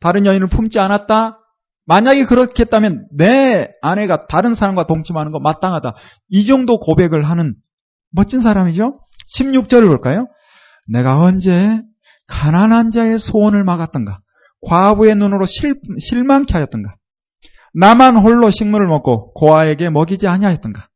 다른 0.00 0.26
여인을 0.26 0.46
품지 0.48 0.78
않았다. 0.78 1.38
만약에 1.86 2.26
그렇게 2.26 2.64
했다면 2.64 3.08
내 3.16 3.68
아내가 3.80 4.26
다른 4.26 4.54
사람과 4.54 4.86
동침하는 4.86 5.32
거 5.32 5.40
마땅하다. 5.40 5.94
이 6.28 6.46
정도 6.46 6.78
고백을 6.78 7.22
하는 7.22 7.54
멋진 8.10 8.40
사람이죠. 8.40 8.92
16절을 9.36 9.88
볼까요? 9.88 10.28
내가 10.86 11.18
언제 11.18 11.80
가난한 12.26 12.90
자의 12.90 13.18
소원을 13.18 13.64
막았던가? 13.64 14.20
과부의 14.62 15.16
눈으로 15.16 15.46
실, 15.46 15.80
실망케 15.98 16.52
하였던가? 16.52 16.96
나만 17.74 18.16
홀로 18.16 18.50
식물을 18.50 18.86
먹고 18.86 19.32
고아에게 19.34 19.90
먹이지 19.90 20.26
아니하였던가? 20.26 20.88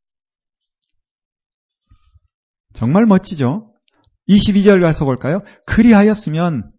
정말 2.75 3.07
멋지죠? 3.07 3.73
22절 4.29 4.81
가서 4.81 5.05
볼까요? 5.05 5.41
그리하였으면 5.67 6.72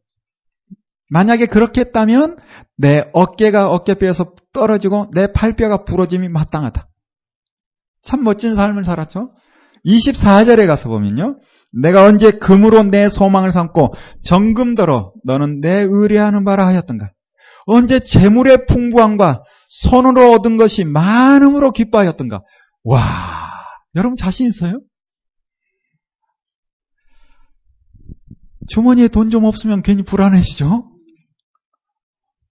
만약에 1.14 1.46
그렇게 1.46 1.82
했다면 1.82 2.38
내 2.76 3.04
어깨가 3.14 3.70
어깨뼈에서 3.70 4.34
떨어지고 4.52 5.12
내 5.14 5.32
팔뼈가 5.32 5.84
부러짐이 5.86 6.28
마땅하다. 6.30 6.90
참 8.02 8.24
멋진 8.24 8.56
삶을 8.56 8.84
살았죠? 8.84 9.30
24절에 9.86 10.66
가서 10.66 10.90
보면요. 10.90 11.40
내가 11.72 12.06
언제 12.06 12.32
금으로 12.32 12.82
내 12.84 13.10
소망을 13.10 13.52
삼고 13.52 13.94
정금더러 14.24 15.14
너는 15.24 15.62
내 15.62 15.82
의뢰하는 15.88 16.46
바라 16.46 16.66
하였던가. 16.66 17.12
언제 17.68 18.00
재물의 18.00 18.66
풍부함과 18.66 19.44
손으로 19.68 20.32
얻은 20.32 20.58
것이 20.58 20.84
많음으로 20.84 21.74
기뻐하였던가. 21.74 22.42
와, 22.86 23.04
여러분 23.96 24.16
자신 24.16 24.48
있어요? 24.48 24.80
주머니에 28.68 29.10
돈 29.10 29.30
좀 29.30 29.44
없으면 29.44 29.84
괜히 29.84 30.02
불안해지죠? 30.02 30.93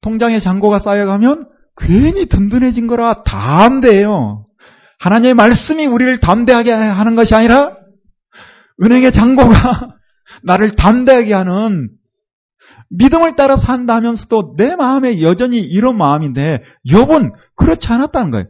통장에 0.02 0.40
잔고가 0.40 0.78
쌓여가면 0.78 1.48
괜히 1.76 2.26
든든해진 2.26 2.86
거라 2.86 3.14
담대해요. 3.24 4.46
하나님의 4.98 5.34
말씀이 5.34 5.86
우리를 5.86 6.20
담대하게 6.20 6.70
하는 6.72 7.14
것이 7.14 7.34
아니라 7.34 7.76
은행의 8.82 9.12
잔고가 9.12 9.96
나를 10.44 10.72
담대하게 10.76 11.32
하는 11.32 11.90
믿음을 12.90 13.36
따라 13.36 13.56
산다면서도 13.56 14.54
내 14.56 14.76
마음에 14.76 15.22
여전히 15.22 15.58
이런 15.58 15.96
마음인데 15.96 16.62
여분 16.92 17.32
그렇지 17.56 17.88
않았다는 17.88 18.30
거예요. 18.30 18.46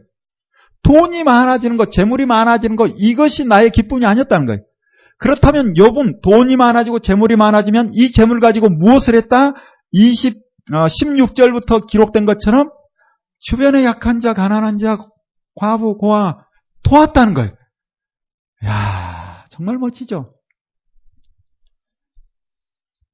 돈이 0.83 1.23
많아지는 1.23 1.77
것, 1.77 1.91
재물이 1.91 2.25
많아지는 2.25 2.75
것 2.75 2.91
이것이 2.97 3.45
나의 3.45 3.71
기쁨이 3.71 4.05
아니었다는 4.05 4.45
거예요. 4.45 4.61
그렇다면 5.17 5.77
여분 5.77 6.19
돈이 6.21 6.57
많아지고 6.57 6.99
재물이 6.99 7.37
많아지면 7.37 7.91
이 7.93 8.11
재물 8.11 8.41
가지고 8.41 8.69
무엇을 8.69 9.15
했다? 9.15 9.53
20 9.91 10.35
어, 10.35 10.39
16절부터 10.69 11.87
기록된 11.87 12.25
것처럼 12.25 12.71
주변에 13.39 13.83
약한 13.83 14.19
자, 14.19 14.33
가난한 14.33 14.77
자, 14.77 14.97
과부, 15.55 15.97
고아 15.97 16.45
도왔다는 16.83 17.33
거예요. 17.33 17.55
야 18.65 19.45
정말 19.49 19.77
멋지죠? 19.77 20.33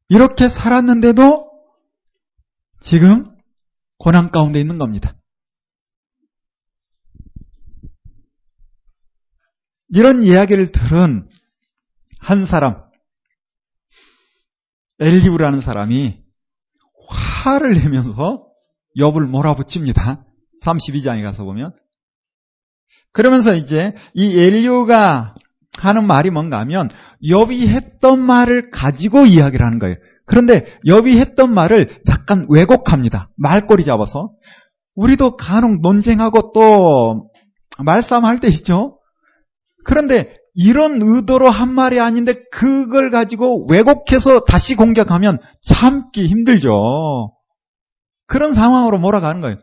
이렇게 0.09 0.47
살았는데도 0.49 1.49
지금 2.81 3.35
고난 3.97 4.31
가운데 4.31 4.59
있는 4.59 4.77
겁니다. 4.77 5.15
이런 9.89 10.21
이야기를 10.21 10.71
들은 10.71 11.27
한 12.19 12.45
사람, 12.45 12.83
엘리우라는 14.99 15.61
사람이 15.61 16.18
화를 17.09 17.73
내면서 17.75 18.45
엽을 18.97 19.27
몰아붙입니다. 19.27 20.25
32장에 20.63 21.23
가서 21.23 21.43
보면. 21.43 21.73
그러면서 23.11 23.53
이제 23.55 23.93
이 24.13 24.39
엘리오가 24.39 25.33
하는 25.77 26.07
말이 26.07 26.29
뭔가 26.29 26.59
하면 26.59 26.89
엽이 27.27 27.67
했던 27.67 28.19
말을 28.19 28.69
가지고 28.71 29.25
이야기를 29.25 29.65
하는 29.65 29.79
거예요. 29.79 29.95
그런데 30.25 30.65
엽이 30.85 31.17
했던 31.19 31.53
말을 31.53 31.87
약간 32.07 32.45
왜곡합니다. 32.49 33.29
말꼬리 33.37 33.83
잡아서. 33.83 34.31
우리도 34.95 35.37
간혹 35.37 35.81
논쟁하고 35.81 36.51
또 36.53 37.31
말싸움할 37.83 38.39
때 38.39 38.47
있죠. 38.49 38.99
그런데 39.85 40.33
이런 40.61 40.99
의도로 41.01 41.49
한 41.49 41.73
말이 41.73 42.01
아닌데 42.01 42.43
그걸 42.51 43.09
가지고 43.09 43.65
왜곡해서 43.69 44.41
다시 44.41 44.75
공격하면 44.75 45.39
참기 45.61 46.27
힘들죠. 46.27 47.31
그런 48.27 48.51
상황으로 48.51 48.99
몰아가는 48.99 49.39
거예요. 49.39 49.57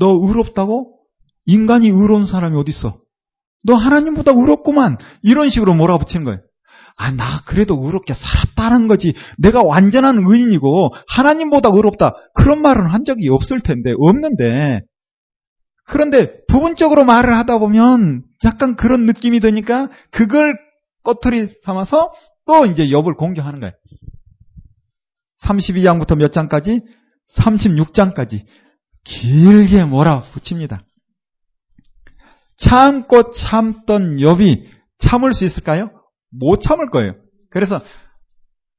너 0.00 0.08
의롭다고? 0.20 0.98
인간이 1.46 1.88
의로운 1.90 2.26
사람이 2.26 2.56
어딨어? 2.56 2.98
너 3.62 3.74
하나님보다 3.76 4.32
의롭구만. 4.32 4.98
이런 5.22 5.48
식으로 5.48 5.74
몰아붙이는 5.74 6.24
거예요. 6.24 6.40
아, 6.98 7.12
나 7.12 7.40
그래도 7.46 7.80
의롭게 7.80 8.12
살았다는 8.12 8.88
거지. 8.88 9.14
내가 9.38 9.62
완전한 9.62 10.18
의인이고 10.26 10.90
하나님보다 11.06 11.68
의롭다. 11.68 12.14
그런 12.34 12.62
말은 12.62 12.86
한 12.86 13.04
적이 13.04 13.28
없을 13.28 13.60
텐데, 13.60 13.94
없는데. 13.96 14.82
그런데 15.90 16.44
부분적으로 16.46 17.04
말을 17.04 17.36
하다 17.36 17.58
보면 17.58 18.22
약간 18.44 18.76
그런 18.76 19.06
느낌이 19.06 19.40
드니까 19.40 19.88
그걸 20.12 20.56
꺼트리 21.02 21.48
삼아서 21.64 22.12
또 22.46 22.64
이제 22.66 22.86
욥을 22.86 23.16
공격하는 23.16 23.58
거예요. 23.58 23.72
32장부터 25.42 26.16
몇 26.16 26.32
장까지? 26.32 26.82
36장까지 27.34 28.46
길게 29.04 29.84
몰아붙입니다. 29.84 30.84
참고 32.56 33.32
참던 33.32 34.18
욥이 34.18 34.66
참을 34.98 35.32
수 35.32 35.44
있을까요? 35.44 35.90
못 36.30 36.60
참을 36.60 36.86
거예요. 36.86 37.14
그래서 37.50 37.80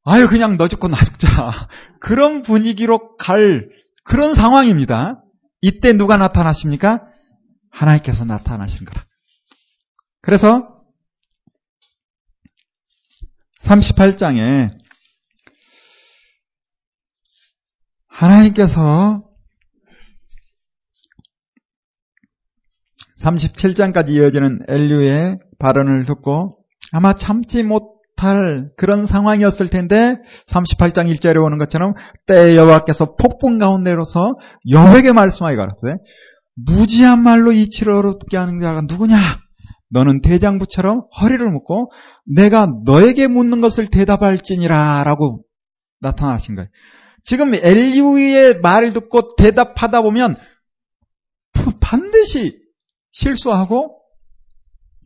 아유 0.05 0.29
그냥 0.29 0.55
너 0.55 0.69
죽고 0.69 0.87
나 0.87 1.03
죽자 1.03 1.67
그런 1.99 2.41
분위기로 2.41 3.17
갈 3.17 3.69
그런 4.05 4.33
상황입니다. 4.33 5.21
이때 5.61 5.93
누가 5.93 6.17
나타나십니까? 6.17 7.07
하나님께서 7.69 8.25
나타나시는 8.25 8.85
거라. 8.85 9.05
그래서 10.21 10.81
38장에 13.63 14.69
하나님께서 18.07 19.23
37장까지 23.19 24.09
이어지는 24.09 24.65
엘류의 24.67 25.39
발언을 25.59 26.05
듣고 26.05 26.63
아마 26.91 27.13
참지 27.13 27.63
못 27.63 27.90
할 28.21 28.69
그런 28.77 29.05
상황이었을 29.05 29.69
텐데 29.69 30.17
38장 30.47 31.13
1절에 31.13 31.43
오는 31.43 31.57
것처럼 31.57 31.93
때 32.27 32.55
여호와께서 32.55 33.15
폭풍 33.15 33.57
가운데로서 33.57 34.35
여호에게 34.69 35.11
말씀하여 35.11 35.55
가라사대 35.55 35.93
무지한 36.55 37.23
말로 37.23 37.51
이치를 37.51 37.93
어렵게 37.93 38.37
하는 38.37 38.59
자가 38.59 38.81
누구냐? 38.81 39.17
너는 39.89 40.21
대장부처럼 40.21 41.03
허리를 41.19 41.49
묶고 41.49 41.91
내가 42.25 42.67
너에게 42.85 43.27
묻는 43.27 43.61
것을 43.61 43.87
대답할지니라 43.87 45.03
라고 45.03 45.43
나타나신 45.99 46.55
거예요. 46.55 46.69
지금 47.23 47.53
엘리우의 47.53 48.61
말을 48.61 48.93
듣고 48.93 49.35
대답하다 49.35 50.01
보면 50.01 50.35
반드시 51.79 52.57
실수하고 53.11 54.00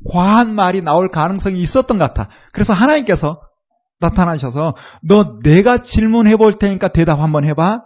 과한 0.09 0.53
말이 0.53 0.81
나올 0.81 1.09
가능성이 1.09 1.61
있었던 1.61 1.97
것 1.97 2.13
같아. 2.13 2.29
그래서 2.53 2.73
하나님께서 2.73 3.35
나타나셔서 3.99 4.75
너 5.01 5.39
내가 5.43 5.81
질문해 5.81 6.35
볼 6.37 6.53
테니까 6.53 6.89
대답 6.89 7.19
한번 7.19 7.45
해봐. 7.45 7.83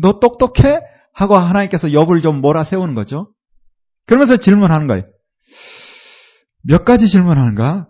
너 0.00 0.18
똑똑해? 0.18 0.80
하고 1.14 1.36
하나님께서 1.36 1.92
엽을 1.92 2.22
좀 2.22 2.40
몰아세우는 2.40 2.94
거죠. 2.94 3.32
그러면서 4.06 4.36
질문하는 4.36 4.86
거예요. 4.86 5.04
몇 6.64 6.84
가지 6.84 7.08
질문하는가? 7.08 7.88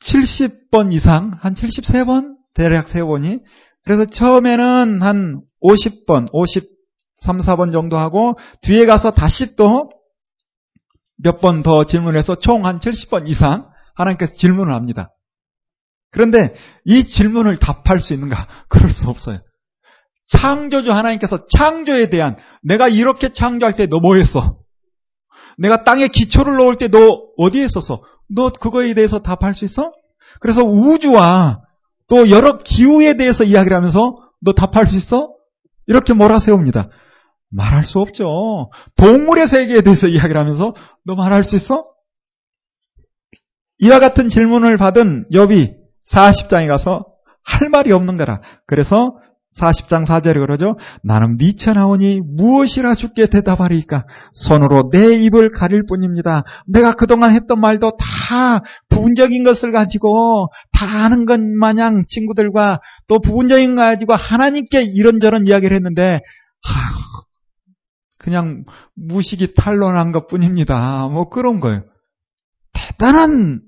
70번 0.00 0.92
이상, 0.92 1.32
한 1.40 1.54
73번? 1.54 2.36
대략 2.54 2.88
세번이. 2.88 3.40
그래서 3.84 4.04
처음에는 4.04 5.02
한 5.02 5.40
50번, 5.62 6.28
53, 6.32 7.38
4번 7.38 7.72
정도 7.72 7.96
하고, 7.96 8.38
뒤에 8.62 8.86
가서 8.86 9.10
다시 9.10 9.56
또 9.56 9.90
몇 11.22 11.40
번 11.40 11.62
더 11.62 11.84
질문해서 11.84 12.34
총 12.36 12.64
한 12.66 12.78
70번 12.78 13.28
이상 13.28 13.68
하나님께서 13.94 14.34
질문을 14.34 14.72
합니다. 14.74 15.10
그런데 16.12 16.54
이 16.84 17.04
질문을 17.04 17.56
답할 17.58 18.00
수 18.00 18.14
있는가? 18.14 18.46
그럴 18.68 18.90
수 18.90 19.08
없어요. 19.08 19.38
창조주 20.28 20.92
하나님께서 20.92 21.46
창조에 21.46 22.10
대한 22.10 22.36
내가 22.62 22.88
이렇게 22.88 23.28
창조할 23.30 23.76
때 23.76 23.86
너 23.86 24.00
뭐 24.00 24.16
했어? 24.16 24.58
내가 25.58 25.84
땅에 25.84 26.08
기초를 26.08 26.56
놓을 26.56 26.76
때 26.76 26.88
너 26.88 27.22
어디에 27.38 27.64
있었어? 27.64 28.02
너 28.28 28.50
그거에 28.50 28.94
대해서 28.94 29.20
답할 29.20 29.54
수 29.54 29.64
있어? 29.64 29.92
그래서 30.40 30.62
우주와 30.64 31.60
또 32.08 32.28
여러 32.30 32.58
기후에 32.58 33.16
대해서 33.16 33.44
이야기를 33.44 33.76
하면서 33.76 34.18
너 34.42 34.52
답할 34.52 34.86
수 34.86 34.96
있어? 34.96 35.30
이렇게 35.86 36.12
몰아세웁니다. 36.12 36.88
말할 37.56 37.84
수 37.84 37.98
없죠. 38.00 38.70
동물의 38.96 39.48
세계에 39.48 39.80
대해서 39.80 40.06
이야기를 40.06 40.38
하면서 40.38 40.74
너 41.04 41.14
말할 41.14 41.42
수 41.42 41.56
있어? 41.56 41.84
이와 43.78 43.98
같은 43.98 44.28
질문을 44.28 44.76
받은 44.76 45.26
엽이 45.32 45.74
40장에 46.10 46.68
가서 46.68 47.06
할 47.42 47.68
말이 47.70 47.92
없는 47.92 48.16
거라. 48.16 48.40
그래서 48.66 49.16
40장 49.58 50.04
4절에 50.04 50.34
그러죠. 50.34 50.76
나는 51.02 51.38
미쳐나오니 51.38 52.20
무엇이라 52.20 52.94
죽게 52.94 53.28
대답하리까? 53.28 54.04
손으로 54.32 54.90
내 54.92 55.14
입을 55.14 55.48
가릴 55.50 55.84
뿐입니다. 55.88 56.44
내가 56.66 56.92
그동안 56.92 57.32
했던 57.32 57.58
말도 57.58 57.92
다 57.96 58.60
부분적인 58.90 59.44
것을 59.44 59.70
가지고 59.70 60.48
다 60.72 61.04
아는 61.04 61.24
것 61.24 61.40
마냥 61.40 62.04
친구들과 62.06 62.80
또 63.08 63.18
부분적인 63.18 63.76
거 63.76 63.82
가지고 63.82 64.14
하나님께 64.14 64.82
이런저런 64.82 65.46
이야기를 65.46 65.74
했는데 65.74 66.20
그냥 68.18 68.64
무식이 68.94 69.54
탄론한 69.54 70.12
것 70.12 70.26
뿐입니다. 70.26 71.08
뭐 71.08 71.28
그런 71.28 71.60
거예요. 71.60 71.84
대단한 72.72 73.62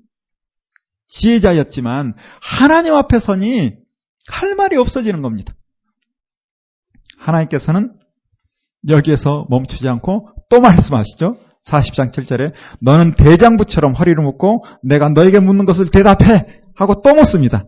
지혜자였지만 1.07 2.13
하나님 2.41 2.93
앞에 2.95 3.19
서니 3.19 3.73
할 4.27 4.55
말이 4.55 4.77
없어지는 4.77 5.21
겁니다. 5.21 5.53
하나님께서는 7.17 7.93
여기에서 8.87 9.45
멈추지 9.49 9.87
않고 9.89 10.29
또 10.49 10.61
말씀하시죠. 10.61 11.37
40장 11.65 12.11
7절에 12.11 12.53
너는 12.81 13.13
대장부처럼 13.13 13.93
허리를 13.93 14.23
묶고 14.23 14.63
내가 14.83 15.09
너에게 15.09 15.39
묻는 15.39 15.65
것을 15.65 15.89
대답해 15.91 16.61
하고 16.75 17.01
또 17.01 17.13
묻습니다. 17.13 17.65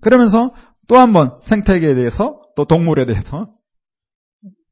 그러면서 0.00 0.50
또 0.88 0.96
한 0.98 1.12
번 1.12 1.38
생태계에 1.42 1.94
대해서 1.94 2.40
또 2.56 2.64
동물에 2.64 3.06
대해서 3.06 3.46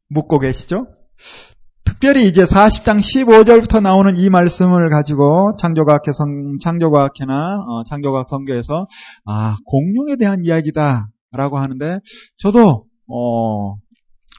묻고 0.09 0.41
계시죠. 0.41 0.87
특별히 1.85 2.27
이제 2.27 2.45
40장 2.45 2.99
15절부터 2.99 3.81
나오는 3.81 4.17
이 4.17 4.29
말씀을 4.31 4.89
가지고 4.89 5.55
창조과학회 5.59 6.13
성, 6.13 6.57
창조과학회나 6.61 7.59
어, 7.61 7.85
창조과학 7.85 8.29
성교에서 8.29 8.87
아 9.27 9.57
공룡에 9.67 10.17
대한 10.17 10.45
이야기다 10.45 11.09
라고 11.33 11.59
하는데 11.59 12.01
저도 12.37 12.87
어, 13.09 13.77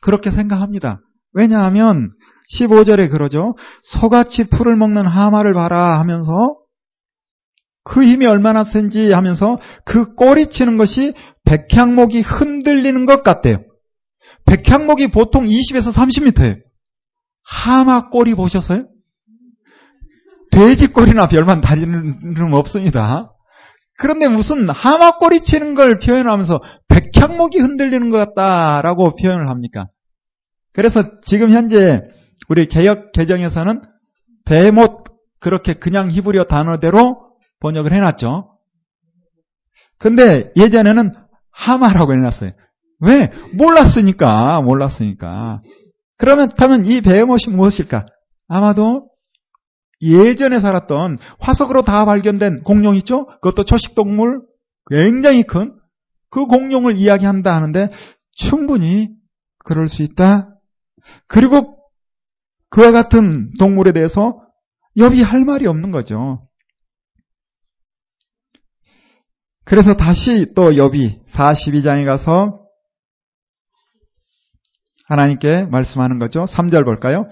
그렇게 0.01 0.31
생각합니다. 0.31 0.99
왜냐하면 1.33 2.09
15절에 2.53 3.09
그러죠. 3.09 3.55
소같이 3.83 4.49
풀을 4.49 4.75
먹는 4.75 5.05
하마를 5.05 5.53
봐라 5.53 5.99
하면서 5.99 6.31
그 7.85 8.03
힘이 8.03 8.25
얼마나 8.25 8.63
센지 8.63 9.13
하면서 9.13 9.59
그 9.85 10.15
꼬리치는 10.15 10.75
것이 10.75 11.13
백향목이 11.45 12.21
흔들리는 12.21 13.05
것 13.05 13.21
같대요. 13.23 13.59
백향목이 14.45 15.11
보통 15.11 15.45
20에서 15.45 15.93
30m예요. 15.93 16.61
하마 17.43 18.09
꼬리 18.09 18.33
보셨어요? 18.33 18.87
돼지 20.51 20.87
꼬리나 20.87 21.27
별만 21.27 21.61
다리는 21.61 22.53
없습니다. 22.53 23.31
그런데 23.99 24.27
무슨 24.27 24.67
하마 24.67 25.17
꼬리 25.17 25.41
치는 25.41 25.75
걸 25.75 25.99
표현하면서 25.99 26.61
백향목이 26.87 27.59
흔들리는 27.59 28.09
것 28.09 28.17
같다라고 28.17 29.15
표현을 29.15 29.47
합니까? 29.47 29.85
그래서 30.73 31.03
지금 31.21 31.51
현재 31.51 32.01
우리 32.49 32.65
개혁 32.65 33.11
개정에서는 33.11 33.81
배못 34.45 35.03
그렇게 35.39 35.73
그냥 35.73 36.09
히브리어 36.09 36.45
단어대로 36.45 37.24
번역을 37.65 37.93
해놨죠. 37.93 38.57
근데 39.97 40.51
예전에는 40.55 41.11
하마라고 41.51 42.13
해놨어요. 42.13 42.51
왜? 42.99 43.31
몰랐으니까, 43.53 44.61
몰랐으니까. 44.61 45.61
그러면, 46.17 46.49
그러면 46.55 46.85
이 46.85 47.01
베헤못이 47.01 47.49
무엇일까? 47.49 48.05
아마도 48.47 49.09
예전에 50.01 50.59
살았던 50.59 51.17
화석으로 51.39 51.81
다 51.83 52.05
발견된 52.05 52.63
공룡 52.63 52.95
있죠? 52.97 53.25
그것도 53.25 53.63
초식동물 53.63 54.41
굉장히 54.89 55.43
큰 55.43 55.85
그 56.35 56.47
공룡을 56.47 56.97
이야기한다 56.97 57.55
하는데 57.55 57.89
충분히 58.33 59.07
그럴 59.59 59.87
수 59.87 60.03
있다. 60.03 60.49
그리고 61.27 61.77
그와 62.69 62.91
같은 62.91 63.53
동물에 63.57 63.93
대해서 63.93 64.41
여비 64.97 65.21
할 65.21 65.45
말이 65.45 65.65
없는 65.65 65.91
거죠. 65.91 66.45
그래서 69.65 69.95
다시 69.95 70.53
또 70.55 70.77
여비 70.77 71.21
42장에 71.25 72.05
가서 72.05 72.61
하나님께 75.07 75.65
말씀하는 75.65 76.19
거죠. 76.19 76.43
3절 76.43 76.85
볼까요? 76.85 77.27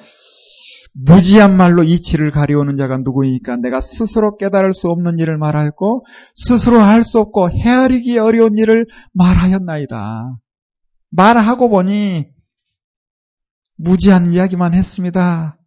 무지한 0.96 1.58
말로 1.58 1.82
이치를 1.84 2.30
가리우는 2.30 2.78
자가 2.78 2.98
누구이니까 2.98 3.56
내가 3.58 3.80
스스로 3.82 4.38
깨달을 4.38 4.74
수 4.74 4.88
없는 4.90 5.18
일을 5.18 5.38
말하였고 5.38 6.06
스스로 6.36 6.80
할 6.82 7.04
수 7.04 7.20
없고 7.20 7.50
헤아리기 7.50 8.20
어려운 8.20 8.58
일을 8.58 8.86
말하였나이다. 9.14 10.36
말하고 11.10 11.70
보니 11.70 12.28
무지한 13.78 14.32
이야기만 14.32 14.74
했습니다. 14.76 15.58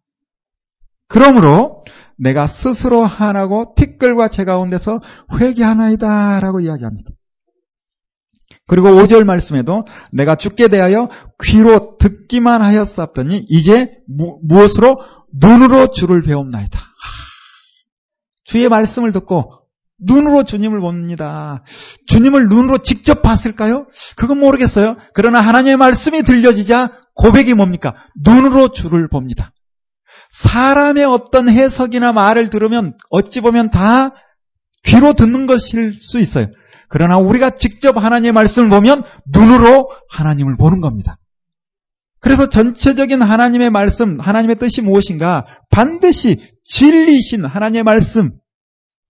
그러므로 1.09 1.83
내가 2.17 2.47
스스로 2.47 3.05
하나고 3.05 3.73
티끌과 3.75 4.29
제 4.29 4.43
가운데서 4.43 4.99
회개하나이다 5.39 6.39
라고 6.39 6.59
이야기합니다. 6.59 7.11
그리고 8.67 8.89
5절 8.89 9.23
말씀에도 9.23 9.85
내가 10.11 10.35
죽게 10.35 10.67
대하여 10.67 11.09
귀로 11.43 11.97
듣기만 11.99 12.61
하였었더니 12.61 13.45
이제 13.49 13.91
무, 14.07 14.39
무엇으로 14.43 14.99
눈으로 15.33 15.91
주를 15.91 16.21
배웁나이다. 16.21 16.79
주의 18.43 18.67
말씀을 18.67 19.11
듣고 19.13 19.53
눈으로 19.99 20.43
주님을 20.43 20.79
봅니다. 20.79 21.63
주님을 22.07 22.49
눈으로 22.49 22.79
직접 22.79 23.21
봤을까요? 23.21 23.87
그건 24.15 24.39
모르겠어요. 24.39 24.97
그러나 25.13 25.41
하나님의 25.41 25.77
말씀이 25.77 26.23
들려지자 26.23 26.91
고백이 27.15 27.53
뭡니까? 27.55 27.95
눈으로 28.23 28.69
주를 28.73 29.07
봅니다. 29.09 29.51
사람의 30.29 31.05
어떤 31.05 31.49
해석이나 31.49 32.13
말을 32.13 32.49
들으면 32.49 32.97
어찌 33.09 33.41
보면 33.41 33.71
다 33.71 34.13
귀로 34.83 35.13
듣는 35.13 35.45
것일 35.45 35.93
수 35.93 36.19
있어요. 36.19 36.47
그러나 36.89 37.17
우리가 37.17 37.51
직접 37.51 37.97
하나님의 37.97 38.31
말씀을 38.31 38.69
보면 38.69 39.03
눈으로 39.33 39.91
하나님을 40.09 40.55
보는 40.57 40.81
겁니다. 40.81 41.17
그래서 42.19 42.49
전체적인 42.49 43.21
하나님의 43.21 43.69
말씀, 43.69 44.19
하나님의 44.19 44.57
뜻이 44.57 44.81
무엇인가? 44.81 45.45
반드시 45.69 46.41
진리신 46.63 47.45
하나님의 47.45 47.83
말씀, 47.83 48.31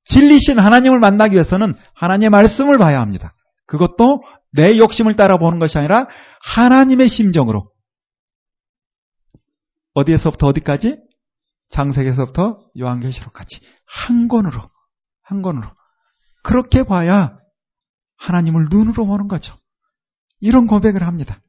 진리신 0.05 0.59
하나님을 0.59 0.99
만나기 0.99 1.33
위해서는 1.35 1.75
하나님의 1.95 2.29
말씀을 2.29 2.77
봐야 2.77 2.99
합니다. 2.99 3.33
그것도 3.65 4.23
내 4.53 4.77
욕심을 4.77 5.15
따라 5.15 5.37
보는 5.37 5.59
것이 5.59 5.77
아니라 5.77 6.07
하나님의 6.41 7.07
심정으로. 7.07 7.69
어디에서부터 9.93 10.47
어디까지? 10.47 11.06
장세기에서부터 11.69 12.69
요한계시록까지 12.79 13.59
한 13.85 14.27
권으로, 14.27 14.69
한 15.21 15.41
권으로. 15.41 15.67
그렇게 16.43 16.83
봐야 16.83 17.37
하나님을 18.17 18.67
눈으로 18.69 19.05
보는 19.05 19.27
거죠. 19.27 19.57
이런 20.39 20.67
고백을 20.67 21.03
합니다. 21.03 21.41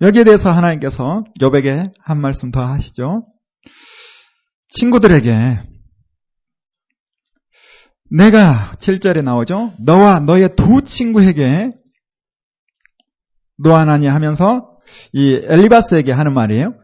여기에 0.00 0.24
대해서 0.24 0.50
하나님께서 0.50 1.24
여백에 1.40 1.92
한 2.00 2.20
말씀 2.20 2.50
더 2.50 2.62
하시죠. 2.62 3.26
친구들에게 4.70 5.62
내가 8.10 8.72
7절에 8.78 9.22
나오죠. 9.22 9.72
너와 9.78 10.20
너의 10.20 10.56
두 10.56 10.82
친구에게 10.82 11.72
노아나니 13.58 14.06
하면서 14.06 14.78
이 15.12 15.34
엘리바스에게 15.44 16.12
하는 16.12 16.34
말이에요. 16.34 16.74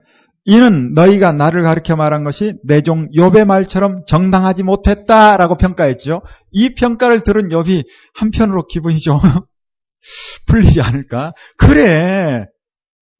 이는 0.49 0.94
너희가 0.94 1.32
나를 1.32 1.62
가르쳐 1.62 1.97
말한 1.97 2.22
것이 2.22 2.55
내 2.64 2.80
종 2.80 3.09
욥의 3.11 3.47
말처럼 3.47 3.97
정당하지 4.07 4.62
못했다라고 4.62 5.57
평가했죠. 5.57 6.22
이 6.53 6.74
평가를 6.74 7.22
들은 7.22 7.49
욥이 7.49 7.84
한편으로 8.14 8.66
기분이 8.68 9.01
좀 9.01 9.18
풀리지 10.47 10.80
않을까? 10.80 11.32
그래. 11.59 12.47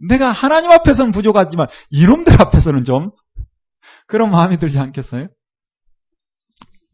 내가 0.09 0.31
하나님 0.31 0.70
앞에서는 0.70 1.11
부족하지만 1.11 1.66
이놈들 1.91 2.41
앞에서는 2.41 2.85
좀 2.85 3.11
그런 4.07 4.31
마음이 4.31 4.59
들지 4.59 4.79
않겠어요? 4.79 5.27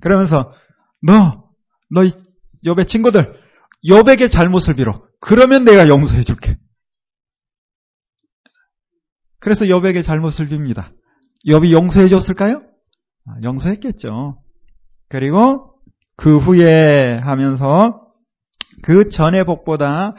그러면서 0.01 0.53
너, 1.03 1.45
너 1.91 2.03
욥의 2.65 2.89
친구들 2.89 3.39
욥에게 3.87 4.31
잘못을 4.31 4.75
빌어. 4.77 5.03
그러면 5.21 5.65
내가 5.65 5.89
용서해 5.89 6.23
줄게. 6.23 6.57
그래서 9.43 9.65
욥에게 9.65 10.05
잘못을 10.05 10.47
빕니다. 10.49 10.93
욥이 11.49 11.73
용서해 11.73 12.09
줬을까요? 12.09 12.63
아, 13.27 13.33
용서했겠죠. 13.43 14.39
그리고 15.09 15.75
그 16.17 16.39
후에 16.39 17.17
하면서 17.17 18.01
그 18.83 19.09
전의 19.09 19.45
복보다 19.45 20.15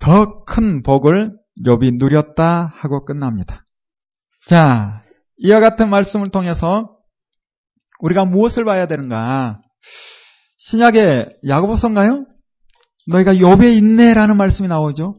더 0.00 0.44
큰 0.44 0.82
복을 0.82 1.32
욥이 1.64 1.98
누렸다 1.98 2.72
하고 2.74 3.04
끝납니다. 3.04 3.64
자, 4.46 5.02
이와 5.38 5.60
같은 5.60 5.88
말씀을 5.88 6.30
통해서 6.30 6.96
우리가 8.00 8.24
무엇을 8.24 8.64
봐야 8.64 8.86
되는가? 8.86 9.60
신약의 10.58 11.38
야고보서인가요? 11.48 12.26
너희가 13.08 13.34
욥에 13.34 13.76
있네라는 13.78 14.36
말씀이 14.36 14.68
나오죠. 14.68 15.14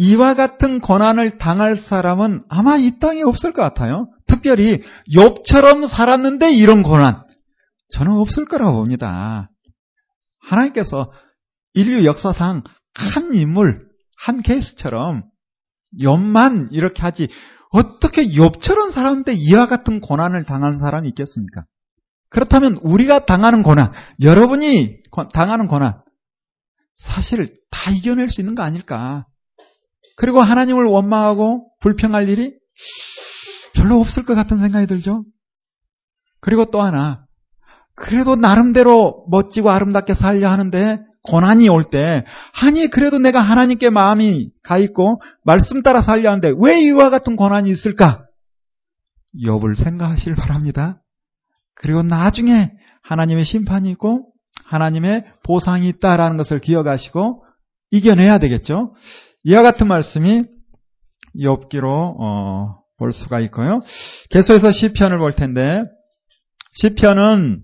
이와 0.00 0.34
같은 0.34 0.80
고난을 0.80 1.38
당할 1.38 1.76
사람은 1.76 2.42
아마 2.48 2.76
이 2.76 3.00
땅에 3.00 3.22
없을 3.22 3.52
것 3.52 3.62
같아요. 3.62 4.08
특별히 4.28 4.80
욥처럼 5.12 5.88
살았는데 5.88 6.52
이런 6.52 6.84
고난 6.84 7.24
저는 7.90 8.12
없을 8.12 8.44
거라고 8.44 8.74
봅니다. 8.74 9.50
하나님께서 10.38 11.10
인류 11.74 12.04
역사상 12.04 12.62
한 12.94 13.34
인물, 13.34 13.80
한 14.16 14.40
케이스처럼 14.42 15.24
욥만 16.00 16.68
이렇게 16.70 17.02
하지 17.02 17.26
어떻게 17.72 18.28
욥처럼 18.28 18.92
살았는데 18.92 19.32
이와 19.32 19.66
같은 19.66 20.00
고난을 20.00 20.44
당하는 20.44 20.78
사람이 20.78 21.08
있겠습니까? 21.08 21.64
그렇다면 22.30 22.76
우리가 22.82 23.20
당하는 23.26 23.64
고난, 23.64 23.92
여러분이 24.22 24.98
당하는 25.34 25.66
고난, 25.66 26.00
사실 26.94 27.52
다 27.72 27.90
이겨낼 27.90 28.28
수 28.28 28.40
있는 28.40 28.54
거 28.54 28.62
아닐까? 28.62 29.26
그리고 30.18 30.42
하나님을 30.42 30.84
원망하고 30.84 31.70
불평할 31.80 32.28
일이 32.28 32.52
별로 33.74 34.00
없을 34.00 34.24
것 34.24 34.34
같은 34.34 34.58
생각이 34.58 34.88
들죠? 34.88 35.24
그리고 36.40 36.64
또 36.64 36.82
하나, 36.82 37.24
그래도 37.94 38.34
나름대로 38.34 39.24
멋지고 39.30 39.70
아름답게 39.70 40.14
살려 40.14 40.50
하는데 40.50 40.98
고난이 41.22 41.68
올 41.68 41.84
때, 41.84 42.24
아니, 42.60 42.88
그래도 42.88 43.18
내가 43.18 43.40
하나님께 43.40 43.90
마음이 43.90 44.50
가 44.64 44.78
있고, 44.78 45.20
말씀 45.44 45.82
따라 45.82 46.00
살려 46.00 46.30
하는데, 46.30 46.52
왜 46.58 46.80
이와 46.80 47.10
같은 47.10 47.36
고난이 47.36 47.70
있을까? 47.70 48.24
욥을 49.44 49.76
생각하실 49.76 50.36
바랍니다. 50.36 51.02
그리고 51.74 52.02
나중에 52.02 52.72
하나님의 53.02 53.44
심판이 53.44 53.90
있고, 53.90 54.32
하나님의 54.64 55.26
보상이 55.44 55.88
있다라는 55.88 56.38
것을 56.38 56.60
기억하시고, 56.60 57.44
이겨내야 57.90 58.38
되겠죠? 58.38 58.94
이와 59.48 59.62
같은 59.62 59.88
말씀이 59.88 60.42
욥기로, 61.34 61.86
어, 62.20 62.82
볼 62.98 63.12
수가 63.12 63.40
있고요. 63.40 63.80
계속해서 64.28 64.72
시편을 64.72 65.16
볼 65.16 65.32
텐데, 65.32 65.62
시편은 66.72 67.62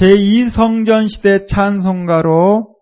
제2성전 0.00 1.08
시대 1.08 1.44
찬송가로 1.46 2.76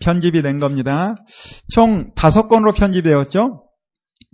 편집이 0.00 0.40
된 0.40 0.58
겁니다. 0.58 1.16
총 1.68 2.14
다섯 2.14 2.48
권으로 2.48 2.72
편집되었죠. 2.72 3.66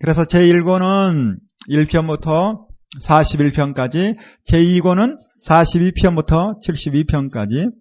그래서 0.01 0.22
제1권은 0.22 1.37
1편부터 1.68 2.64
41편까지, 3.03 4.16
제2권은 4.49 5.16
42편부터 5.49 6.61
72편까지, 6.64 7.72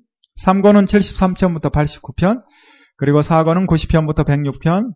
3권은 0.43 0.87
73편부터 0.87 1.71
89편, 1.71 2.41
그리고 2.97 3.21
4권은 3.21 3.67
90편부터 3.67 4.25
106편, 4.25 4.93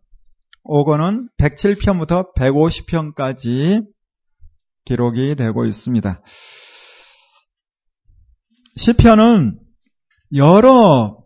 5권은 0.66 1.28
107편부터 1.38 2.34
150편까지 2.36 3.86
기록이 4.86 5.36
되고 5.36 5.66
있습니다. 5.66 6.22
시편은 8.76 9.60
여러 10.36 11.18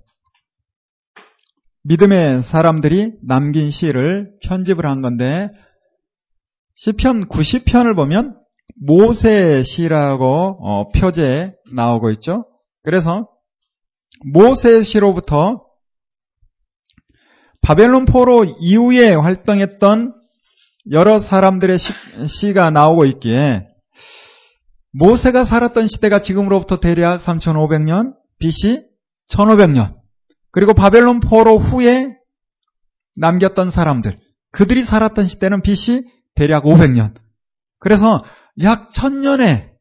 믿음의 1.83 2.43
사람들이 2.43 3.13
남긴 3.21 3.69
시를 3.69 4.31
편집을 4.43 4.89
한 4.89 5.01
건데 5.01 5.49
시편 6.75 7.27
90편을 7.27 7.95
보면 7.95 8.37
모세 8.75 9.63
시라고 9.63 10.57
어, 10.61 10.89
표제에 10.89 11.53
나오고 11.73 12.09
있죠. 12.11 12.45
그래서 12.83 13.29
모세 14.33 14.81
시로부터 14.81 15.65
바벨론 17.63 18.05
포로 18.05 18.43
이후에 18.43 19.13
활동했던 19.15 20.13
여러 20.91 21.19
사람들의 21.19 21.77
시, 22.27 22.53
가 22.53 22.69
나오고 22.69 23.05
있기에 23.05 23.67
모세가 24.91 25.45
살았던 25.45 25.87
시대가 25.87 26.19
지금으로부터 26.19 26.79
대략 26.79 27.23
3500년, 27.23 28.15
BC 28.39 28.85
1500년, 29.29 29.95
그리고 30.51 30.73
바벨론 30.73 31.21
포로 31.21 31.57
후에 31.57 32.15
남겼던 33.15 33.71
사람들, 33.71 34.19
그들이 34.51 34.83
살았던 34.83 35.25
시대는 35.25 35.61
BC 35.61 36.05
대략 36.35 36.65
500년. 36.65 37.15
그래서 37.79 38.23
약 38.61 38.89
1000년의 38.89 39.71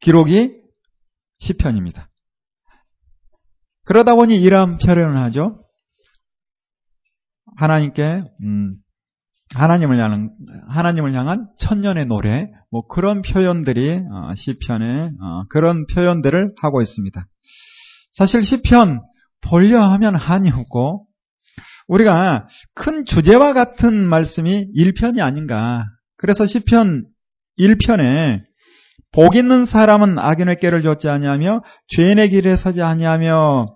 기록이 0.00 0.54
시편입니다. 1.38 2.08
그러다 3.84 4.16
보니 4.16 4.36
이러한 4.40 4.78
표현을 4.78 5.16
하죠. 5.24 5.65
하나님께 7.56 8.22
음, 8.42 8.76
하나님을 9.54 10.02
향한 10.02 10.30
하나님을 10.68 11.14
향한 11.14 11.48
천년의 11.58 12.06
노래 12.06 12.48
뭐 12.70 12.86
그런 12.86 13.22
표현들이 13.22 14.02
어, 14.12 14.34
시편에 14.34 15.10
어, 15.20 15.42
그런 15.48 15.86
표현들을 15.86 16.54
하고 16.60 16.82
있습니다. 16.82 17.26
사실 18.10 18.42
시편 18.42 19.02
보려 19.40 19.82
하면 19.82 20.14
한이 20.14 20.50
없고 20.50 21.06
우리가 21.88 22.48
큰 22.74 23.04
주제와 23.04 23.52
같은 23.52 24.08
말씀이 24.08 24.72
1편이 24.74 25.20
아닌가. 25.20 25.84
그래서 26.16 26.46
시편 26.46 27.06
1편에 27.58 28.40
복 29.12 29.36
있는 29.36 29.64
사람은 29.64 30.18
악인의 30.18 30.58
꾀를 30.60 30.82
좇지 30.82 31.08
아니하며 31.08 31.62
죄인의 31.88 32.30
길에 32.30 32.56
서지 32.56 32.82
아니하며 32.82 33.66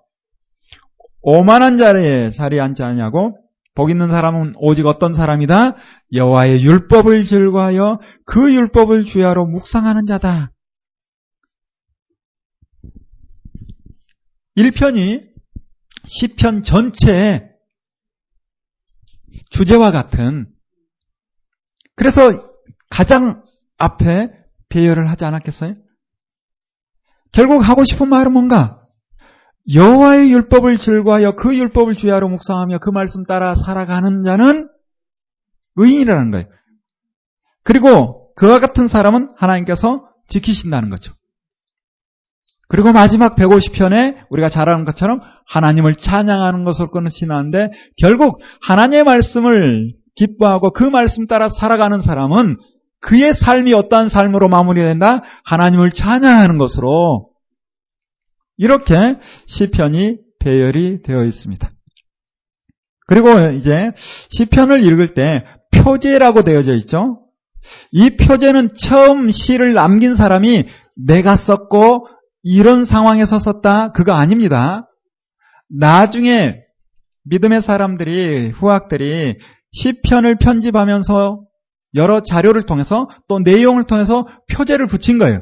오만한 1.21 1.77
자리에 1.77 2.29
자리에 2.29 2.59
앉지 2.59 2.83
아니하고 2.83 3.37
복 3.73 3.89
있는 3.89 4.09
사람은 4.09 4.53
오직 4.57 4.85
어떤 4.85 5.13
사람이다? 5.13 5.75
여호와의 6.13 6.63
율법을 6.63 7.23
즐거하여 7.23 7.99
그 8.25 8.53
율법을 8.53 9.05
주야로 9.05 9.45
묵상하는 9.45 10.05
자다. 10.05 10.51
1편이 14.57 15.31
10편 16.03 16.63
전체의 16.63 17.49
주제와 19.49 19.91
같은 19.91 20.51
그래서 21.95 22.51
가장 22.89 23.45
앞에 23.77 24.29
배열을 24.69 25.09
하지 25.09 25.23
않았겠어요? 25.25 25.75
결국 27.31 27.61
하고 27.61 27.85
싶은 27.85 28.09
말은 28.09 28.33
뭔가? 28.33 28.80
여호와의 29.73 30.31
율법을 30.31 30.77
즐거하여 30.77 31.33
그 31.33 31.55
율법을 31.55 31.95
주야로 31.95 32.29
묵상하며 32.29 32.79
그 32.79 32.89
말씀 32.89 33.23
따라 33.23 33.55
살아가는 33.55 34.23
자는 34.23 34.67
의인이라는 35.75 36.31
거예요. 36.31 36.47
그리고 37.63 38.33
그와 38.35 38.59
같은 38.59 38.87
사람은 38.87 39.29
하나님께서 39.37 40.07
지키신다는 40.27 40.89
거죠. 40.89 41.13
그리고 42.67 42.93
마지막 42.93 43.35
150편에 43.35 44.25
우리가 44.29 44.47
잘 44.47 44.69
아는 44.69 44.85
것처럼 44.85 45.19
하나님을 45.45 45.95
찬양하는 45.95 46.63
것으로 46.63 46.89
끊으시는데 46.89 47.69
결국 47.97 48.39
하나님의 48.61 49.03
말씀을 49.03 49.93
기뻐하고 50.15 50.71
그 50.71 50.83
말씀 50.83 51.25
따라 51.25 51.49
살아가는 51.49 52.01
사람은 52.01 52.57
그의 53.01 53.33
삶이 53.33 53.73
어떠한 53.73 54.09
삶으로 54.09 54.47
마무리된다? 54.47 55.21
하나님을 55.43 55.91
찬양하는 55.91 56.57
것으로 56.57 57.30
이렇게 58.57 58.95
시편이 59.47 60.17
배열이 60.39 61.01
되어 61.01 61.23
있습니다. 61.25 61.71
그리고 63.07 63.39
이제 63.51 63.73
시편을 64.29 64.83
읽을 64.85 65.13
때 65.13 65.45
표제라고 65.71 66.43
되어져 66.43 66.75
있죠. 66.75 67.21
이 67.91 68.15
표제는 68.17 68.73
처음 68.73 69.31
시를 69.31 69.73
남긴 69.73 70.15
사람이 70.15 70.65
내가 70.95 71.35
썼고 71.35 72.07
이런 72.43 72.85
상황에서 72.85 73.39
썼다 73.39 73.91
그거 73.91 74.13
아닙니다. 74.13 74.87
나중에 75.69 76.61
믿음의 77.25 77.61
사람들이 77.61 78.49
후학들이 78.49 79.37
시편을 79.71 80.37
편집하면서 80.37 81.41
여러 81.95 82.21
자료를 82.21 82.63
통해서 82.63 83.07
또 83.27 83.39
내용을 83.39 83.83
통해서 83.83 84.27
표제를 84.51 84.87
붙인 84.87 85.17
거예요. 85.17 85.41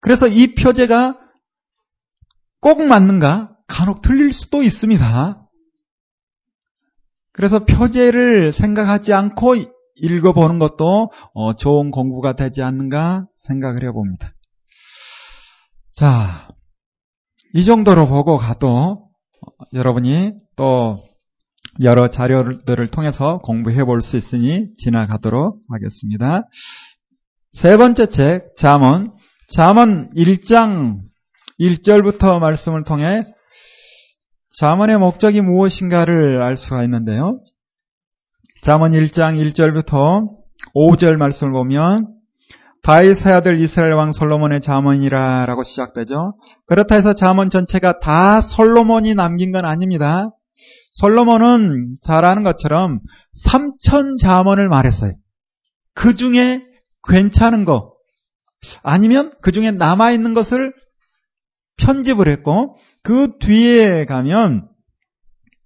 그래서 0.00 0.26
이 0.26 0.54
표제가 0.54 1.18
꼭 2.60 2.82
맞는가? 2.82 3.56
간혹 3.66 4.02
틀릴 4.02 4.32
수도 4.32 4.62
있습니다. 4.62 5.46
그래서 7.32 7.64
표제를 7.64 8.52
생각하지 8.52 9.12
않고 9.12 9.54
읽어보는 9.96 10.58
것도 10.58 11.10
어, 11.34 11.52
좋은 11.54 11.90
공부가 11.90 12.34
되지 12.34 12.62
않는가 12.62 13.26
생각을 13.36 13.84
해봅니다. 13.84 14.32
자, 15.94 16.48
이 17.54 17.64
정도로 17.64 18.06
보고 18.08 18.36
가도 18.36 19.08
여러분이 19.72 20.32
또 20.56 20.98
여러 21.82 22.08
자료들을 22.08 22.88
통해서 22.88 23.38
공부해 23.38 23.84
볼 23.84 24.00
수 24.00 24.16
있으니 24.16 24.74
지나가도록 24.76 25.60
하겠습니다. 25.68 26.48
세 27.52 27.76
번째 27.76 28.06
책, 28.06 28.54
잠언. 28.56 29.12
잠언 29.48 30.10
1장 30.10 31.00
1절부터 31.60 32.38
말씀을 32.38 32.84
통해 32.84 33.24
잠언의 34.58 34.98
목적이 34.98 35.42
무엇인가를 35.42 36.42
알 36.42 36.56
수가 36.56 36.82
있는데요. 36.84 37.40
잠언 38.62 38.92
1장 38.92 39.38
1절부터 39.52 40.28
5절 40.74 41.16
말씀을 41.16 41.52
보면 41.52 42.08
다윗의 42.82 43.32
아들 43.32 43.60
이스라엘 43.60 43.92
왕 43.92 44.12
솔로몬의 44.12 44.60
잠언이라라고 44.62 45.62
시작되죠. 45.62 46.34
그렇다 46.66 46.94
해서 46.94 47.12
잠언 47.12 47.50
전체가 47.50 48.00
다 48.00 48.40
솔로몬이 48.40 49.14
남긴 49.14 49.52
건 49.52 49.66
아닙니다. 49.66 50.30
솔로몬은 50.92 51.94
잘 52.02 52.24
아는 52.24 52.42
것처럼 52.42 53.00
3천 53.46 54.18
잠언을 54.18 54.68
말했어요. 54.68 55.12
그 55.94 56.16
중에 56.16 56.62
괜찮은 57.06 57.64
거 57.64 57.94
아니면 58.82 59.30
그 59.42 59.52
중에 59.52 59.70
남아 59.70 60.12
있는 60.12 60.34
것을 60.34 60.72
편집을 61.80 62.28
했고 62.28 62.76
그 63.02 63.38
뒤에 63.38 64.04
가면 64.04 64.68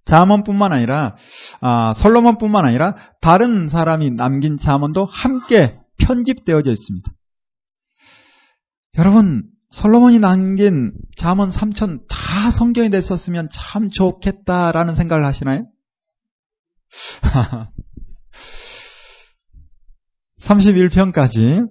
잠언뿐만 0.05 0.71
아니라 0.71 1.15
아, 1.61 1.93
솔로몬뿐만 1.93 2.65
아니라 2.65 2.95
다른 3.21 3.67
사람이 3.67 4.11
남긴 4.11 4.57
잠언도 4.57 5.05
함께 5.05 5.79
편집되어져 5.97 6.71
있습니다. 6.71 7.11
여러분 8.97 9.43
솔로몬이 9.71 10.19
남긴 10.19 10.93
잠언 11.17 11.49
3천 11.49 12.07
다 12.07 12.51
성경이 12.51 12.89
됐었으면 12.91 13.49
참 13.51 13.89
좋겠다라는 13.89 14.95
생각을 14.95 15.25
하시나요? 15.25 15.65
31편까지 20.39 21.67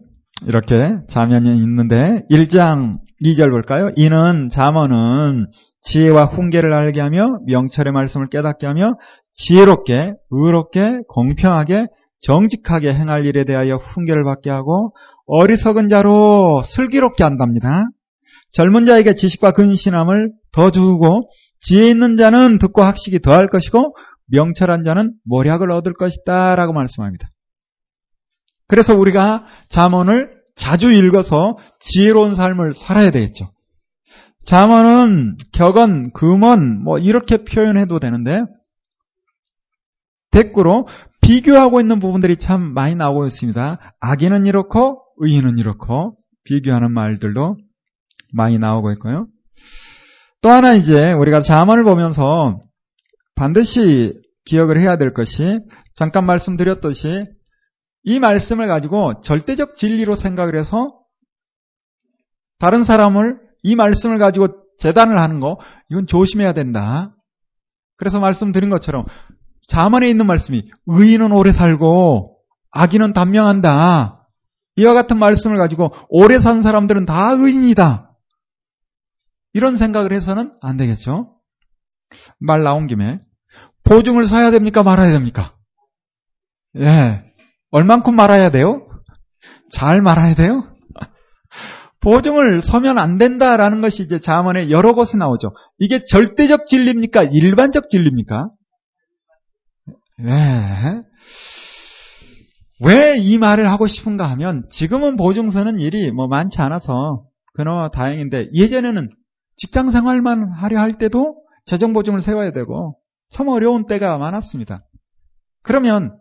이렇게 0.46 0.98
자면이 1.08 1.56
있는데 1.58 2.26
1장 2.30 2.98
2절 3.22 3.50
볼까요? 3.50 3.90
이는 3.96 4.48
잠언은 4.50 5.46
지혜와 5.82 6.26
훈계를 6.26 6.72
알게 6.72 7.00
하며 7.00 7.38
명철의 7.46 7.92
말씀을 7.92 8.26
깨닫게 8.28 8.66
하며 8.66 8.94
지혜롭게 9.32 10.14
의롭게 10.30 11.00
공평하게 11.08 11.86
정직하게 12.20 12.94
행할 12.94 13.26
일에 13.26 13.44
대하여 13.44 13.76
훈계를 13.76 14.24
받게 14.24 14.50
하고 14.50 14.94
어리석은 15.26 15.88
자로 15.88 16.62
슬기롭게 16.64 17.22
한답니다. 17.22 17.84
젊은 18.50 18.86
자에게 18.86 19.14
지식과 19.14 19.52
근신함을 19.52 20.32
더 20.52 20.70
주고 20.70 21.28
지혜 21.60 21.88
있는 21.88 22.16
자는 22.16 22.58
듣고 22.58 22.82
학식이 22.82 23.20
더할 23.20 23.48
것이고 23.48 23.94
명철한 24.28 24.84
자는 24.84 25.12
모략을 25.24 25.70
얻을 25.70 25.92
것이다 25.92 26.56
라고 26.56 26.72
말씀합니다. 26.72 27.28
그래서 28.66 28.94
우리가 28.94 29.44
잠언을 29.68 30.33
자주 30.56 30.90
읽어서 30.90 31.56
지혜로운 31.80 32.34
삶을 32.34 32.74
살아야 32.74 33.10
되겠죠. 33.10 33.50
잠언은 34.44 35.36
격언, 35.52 36.12
금언 36.12 36.82
뭐 36.82 36.98
이렇게 36.98 37.44
표현해도 37.44 37.98
되는데 37.98 38.38
댓글로 40.30 40.86
비교하고 41.22 41.80
있는 41.80 42.00
부분들이 42.00 42.36
참 42.36 42.74
많이 42.74 42.94
나오고 42.94 43.26
있습니다. 43.26 43.94
악인은 44.00 44.46
이렇고 44.46 45.02
의인은 45.18 45.58
이렇고 45.58 46.16
비교하는 46.44 46.92
말들도 46.92 47.56
많이 48.32 48.58
나오고 48.58 48.92
있고요. 48.92 49.28
또 50.42 50.50
하나 50.50 50.74
이제 50.74 51.12
우리가 51.12 51.40
잠언을 51.40 51.84
보면서 51.84 52.60
반드시 53.34 54.12
기억을 54.44 54.78
해야 54.80 54.96
될 54.96 55.10
것이 55.10 55.58
잠깐 55.94 56.26
말씀드렸듯이 56.26 57.24
이 58.04 58.18
말씀을 58.18 58.68
가지고 58.68 59.20
절대적 59.22 59.74
진리로 59.74 60.14
생각을 60.14 60.56
해서 60.56 61.00
다른 62.58 62.84
사람을 62.84 63.40
이 63.62 63.74
말씀을 63.74 64.18
가지고 64.18 64.48
재단을 64.78 65.18
하는 65.18 65.40
거 65.40 65.58
이건 65.90 66.06
조심해야 66.06 66.52
된다. 66.52 67.14
그래서 67.96 68.20
말씀드린 68.20 68.70
것처럼 68.70 69.06
자만에 69.66 70.08
있는 70.08 70.26
말씀이 70.26 70.70
의인은 70.86 71.32
오래 71.32 71.52
살고 71.52 72.38
악인은 72.70 73.12
단명한다. 73.14 74.28
이와 74.76 74.92
같은 74.92 75.18
말씀을 75.18 75.56
가지고 75.56 75.92
오래 76.08 76.38
산 76.38 76.62
사람들은 76.62 77.06
다 77.06 77.30
의인이다. 77.32 78.10
이런 79.52 79.76
생각을 79.76 80.12
해서는 80.12 80.54
안 80.60 80.76
되겠죠. 80.76 81.38
말 82.40 82.62
나온 82.64 82.86
김에 82.86 83.20
보증을 83.84 84.26
사야 84.26 84.50
됩니까 84.50 84.82
말아야 84.82 85.12
됩니까? 85.12 85.56
예. 86.76 87.33
얼만큼 87.74 88.14
말아야 88.14 88.50
돼요? 88.50 88.86
잘 89.68 90.00
말아야 90.00 90.36
돼요? 90.36 90.62
보증을 92.00 92.62
서면 92.62 92.98
안 92.98 93.18
된다라는 93.18 93.80
것이 93.80 94.04
이제 94.04 94.20
자문에 94.20 94.70
여러 94.70 94.94
곳에 94.94 95.16
나오죠. 95.16 95.52
이게 95.80 96.04
절대적 96.04 96.68
진리입니까? 96.68 97.24
일반적 97.24 97.90
진리입니까? 97.90 98.48
왜? 100.18 100.98
왜이 102.78 103.38
말을 103.38 103.68
하고 103.68 103.88
싶은가 103.88 104.30
하면 104.30 104.66
지금은 104.70 105.16
보증 105.16 105.50
서는 105.50 105.80
일이 105.80 106.12
뭐 106.12 106.28
많지 106.28 106.60
않아서 106.60 107.24
그나마 107.54 107.88
다행인데 107.88 108.50
예전에는 108.54 109.10
직장 109.56 109.90
생활만 109.90 110.52
하려 110.52 110.78
할 110.78 110.92
때도 110.92 111.42
재정 111.66 111.92
보증을 111.92 112.22
세워야 112.22 112.52
되고 112.52 112.96
참 113.30 113.48
어려운 113.48 113.86
때가 113.86 114.16
많았습니다. 114.18 114.78
그러면 115.62 116.16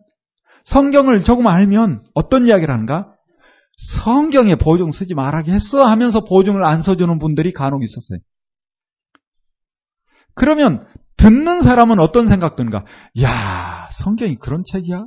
성경을 0.64 1.24
조금 1.24 1.47
알면 1.47 2.05
어떤 2.14 2.47
이야기를 2.47 2.74
하는가? 2.74 3.14
성경에 3.78 4.55
보증 4.55 4.91
쓰지 4.91 5.14
말하게 5.14 5.51
했어 5.51 5.84
하면서 5.84 6.24
보증을 6.26 6.66
안 6.66 6.82
써주는 6.82 7.20
분들이 7.20 7.51
간혹 7.53 7.84
있었어요. 7.84 8.20
그러면 10.36 10.88
듣는 11.18 11.61
사람은 11.61 11.99
어떤 11.99 12.28
생각 12.28 12.55
드는가? 12.55 12.86
야, 13.22 13.89
성경이 13.91 14.36
그런 14.38 14.64
책이야? 14.70 15.05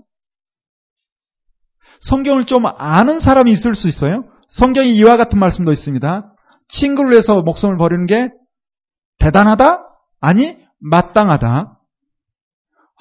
성경을 2.00 2.46
좀 2.46 2.64
아는 2.66 3.20
사람이 3.20 3.50
있을 3.50 3.74
수 3.74 3.88
있어요? 3.88 4.24
성경이 4.48 4.94
이와 4.96 5.16
같은 5.16 5.38
말씀도 5.38 5.72
있습니다. 5.72 6.34
친구를 6.68 7.12
위해서 7.12 7.42
목숨을 7.42 7.76
버리는 7.76 8.06
게 8.06 8.30
대단하다? 9.18 9.84
아니, 10.20 10.58
마땅하다. 10.80 11.75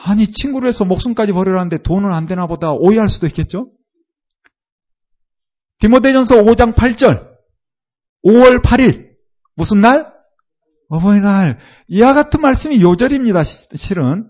아니, 0.07 0.27
친구를 0.27 0.67
위해서 0.67 0.85
목숨까지 0.85 1.31
버리라는데 1.31 1.79
돈은 1.79 2.13
안 2.13 2.27
되나 2.27 2.45
보다 2.45 2.71
오해할 2.71 3.09
수도 3.09 3.25
있겠죠? 3.25 3.71
디모데전서 5.79 6.35
5장 6.35 6.75
8절. 6.75 7.27
5월 8.23 8.61
8일. 8.61 9.15
무슨 9.55 9.79
날? 9.79 10.13
어버이날. 10.89 11.57
이와 11.87 12.13
같은 12.13 12.39
말씀이 12.39 12.81
요절입니다, 12.81 13.43
실은. 13.43 14.29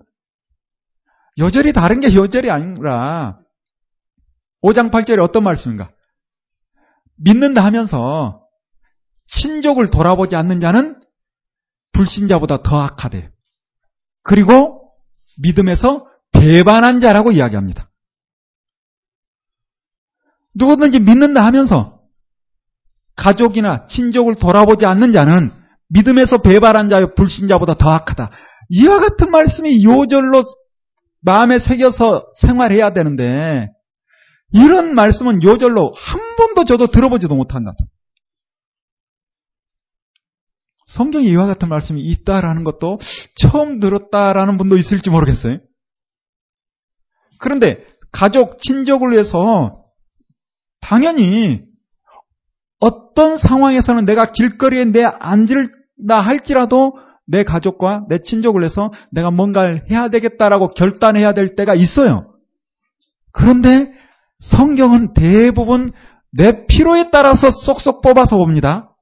요절이 1.37 1.73
다른 1.73 1.99
게 1.99 2.13
요절이 2.15 2.49
아니라 2.49 3.39
5장 4.63 4.91
8절에 4.91 5.21
어떤 5.21 5.43
말씀인가? 5.43 5.91
믿는다 7.17 7.65
하면서 7.65 8.47
친족을 9.27 9.91
돌아보지 9.91 10.37
않는 10.37 10.61
자는 10.61 11.01
불신자보다 11.91 12.63
더 12.63 12.79
악하대. 12.79 13.29
그리고 14.23 14.74
믿음에서 15.41 16.07
배반한 16.31 16.99
자라고 16.99 17.31
이야기합니다. 17.31 17.89
누구든지 20.55 20.99
믿는다 20.99 21.45
하면서 21.45 21.99
가족이나 23.15 23.85
친족을 23.87 24.35
돌아보지 24.35 24.85
않는 24.85 25.11
자는 25.11 25.51
믿음에서 25.89 26.39
배반한 26.39 26.89
자여 26.89 27.13
불신자보다 27.13 27.75
더 27.75 27.89
악하다. 27.89 28.31
이와 28.69 28.99
같은 28.99 29.31
말씀이 29.31 29.83
요절로 29.83 30.43
마음에 31.21 31.59
새겨서 31.59 32.29
생활해야 32.35 32.91
되는데 32.91 33.67
이런 34.51 34.95
말씀은 34.95 35.43
요절로 35.43 35.91
한 35.95 36.35
번도 36.37 36.65
저도 36.65 36.87
들어보지도 36.87 37.35
못한다. 37.35 37.71
성경에 40.85 41.25
이와 41.25 41.47
같은 41.47 41.67
말씀이 41.67 42.01
있다라는 42.01 42.63
것도 42.63 42.99
처음 43.35 43.79
들었다라는 43.79 44.57
분도 44.57 44.77
있을지 44.77 45.09
모르겠어요. 45.09 45.57
그런데 47.39 47.85
가족, 48.11 48.59
친족을 48.59 49.11
위해서 49.11 49.83
당연히 50.79 51.63
어떤 52.79 53.37
상황에서는 53.37 54.05
내가 54.05 54.31
길거리에 54.31 54.85
내 54.85 55.03
앉을다 55.03 56.19
할지라도 56.21 56.93
내 57.27 57.43
가족과 57.43 58.05
내 58.07 58.19
친족을 58.19 58.63
해서 58.63 58.91
내가 59.11 59.31
뭔가를 59.31 59.89
해야 59.89 60.09
되겠다라고 60.09 60.69
결단해야 60.69 61.33
될 61.33 61.55
때가 61.55 61.73
있어요. 61.73 62.31
그런데 63.31 63.91
성경은 64.39 65.13
대부분 65.13 65.91
내 66.31 66.67
필요에 66.67 67.09
따라서 67.11 67.49
쏙쏙 67.49 68.01
뽑아서 68.01 68.37
옵니다. 68.37 68.94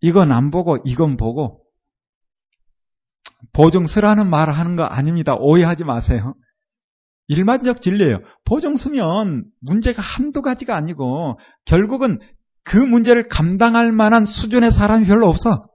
이건 0.00 0.32
안 0.32 0.50
보고 0.50 0.78
이건 0.84 1.16
보고 1.16 1.62
보증서라는 3.52 4.28
말을 4.28 4.56
하는 4.56 4.76
거 4.76 4.84
아닙니다. 4.84 5.34
오해하지 5.38 5.84
마세요. 5.84 6.34
일반적 7.28 7.82
진리예요. 7.82 8.20
보증서면 8.44 9.44
문제가 9.60 10.00
한두 10.00 10.42
가지가 10.42 10.76
아니고 10.76 11.38
결국은 11.64 12.20
그 12.62 12.76
문제를 12.76 13.24
감당할 13.24 13.92
만한 13.92 14.24
수준의 14.24 14.72
사람이 14.72 15.06
별로 15.06 15.28
없어. 15.28 15.68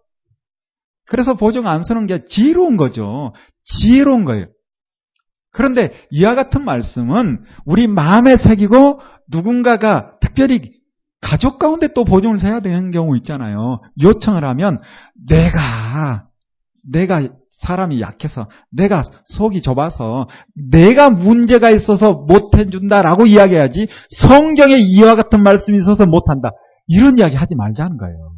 그래서 1.06 1.34
보증 1.36 1.68
안 1.68 1.84
쓰는 1.84 2.06
게 2.06 2.24
지혜로운 2.24 2.78
거죠. 2.78 3.34
지혜로운 3.64 4.24
거예요. 4.24 4.46
그런데 5.52 5.92
이와 6.12 6.36
같은 6.36 6.64
말씀은 6.64 7.44
우리 7.66 7.88
마음에 7.88 8.38
새기고 8.38 9.02
누군가가 9.30 10.18
특별히 10.22 10.81
가족 11.22 11.60
가운데 11.60 11.88
또 11.94 12.04
보증을 12.04 12.40
서야 12.40 12.60
되는 12.60 12.92
경우 12.92 13.16
있잖아요. 13.18 13.82
요청을 14.02 14.44
하면 14.46 14.82
내가 15.16 16.28
내가 16.84 17.30
사람이 17.60 18.02
약해서 18.02 18.50
내가 18.72 19.04
속이 19.26 19.62
좁아서 19.62 20.28
내가 20.56 21.12
문제가 21.12 21.70
있어서 21.70 22.14
못 22.14 22.58
해준다라고 22.58 23.28
이야기해야지 23.28 23.88
성경에 24.10 24.76
이와 24.78 25.16
같은 25.16 25.44
말씀이 25.44 25.78
있어서 25.78 26.08
못한다. 26.08 26.50
이런 26.88 27.20
이야기 27.20 27.36
하지 27.36 27.56
말자는 27.56 27.98
거예요. 27.98 28.34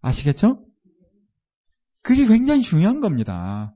아시겠죠? 0.00 0.64
그게 2.02 2.26
굉장히 2.26 2.62
중요한 2.62 3.00
겁니다. 3.00 3.74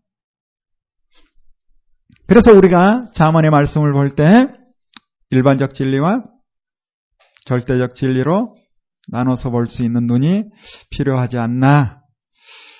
그래서 2.26 2.50
우리가 2.52 3.02
자문의 3.12 3.50
말씀을 3.50 3.92
볼 3.92 4.16
때 4.16 4.48
일반적 5.30 5.74
진리와 5.74 6.22
절대적 7.44 7.94
진리로 7.94 8.54
나눠서 9.08 9.50
볼 9.50 9.66
수 9.66 9.84
있는 9.84 10.06
눈이 10.06 10.44
필요하지 10.90 11.38
않나. 11.38 12.00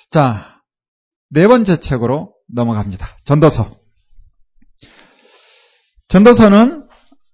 자, 0.09 0.61
네 1.29 1.47
번째 1.47 1.79
책으로 1.79 2.33
넘어갑니다. 2.53 3.17
전도서. 3.25 3.71
전도서는 6.07 6.77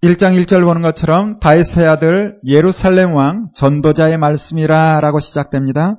1장 0.01 0.41
1절 0.41 0.63
보는 0.65 0.81
것처럼 0.81 1.39
다윗의 1.39 1.87
아들 1.87 2.39
예루살렘 2.45 3.13
왕 3.13 3.43
전도자의 3.55 4.17
말씀이라 4.17 4.99
라고 5.01 5.19
시작됩니다. 5.19 5.95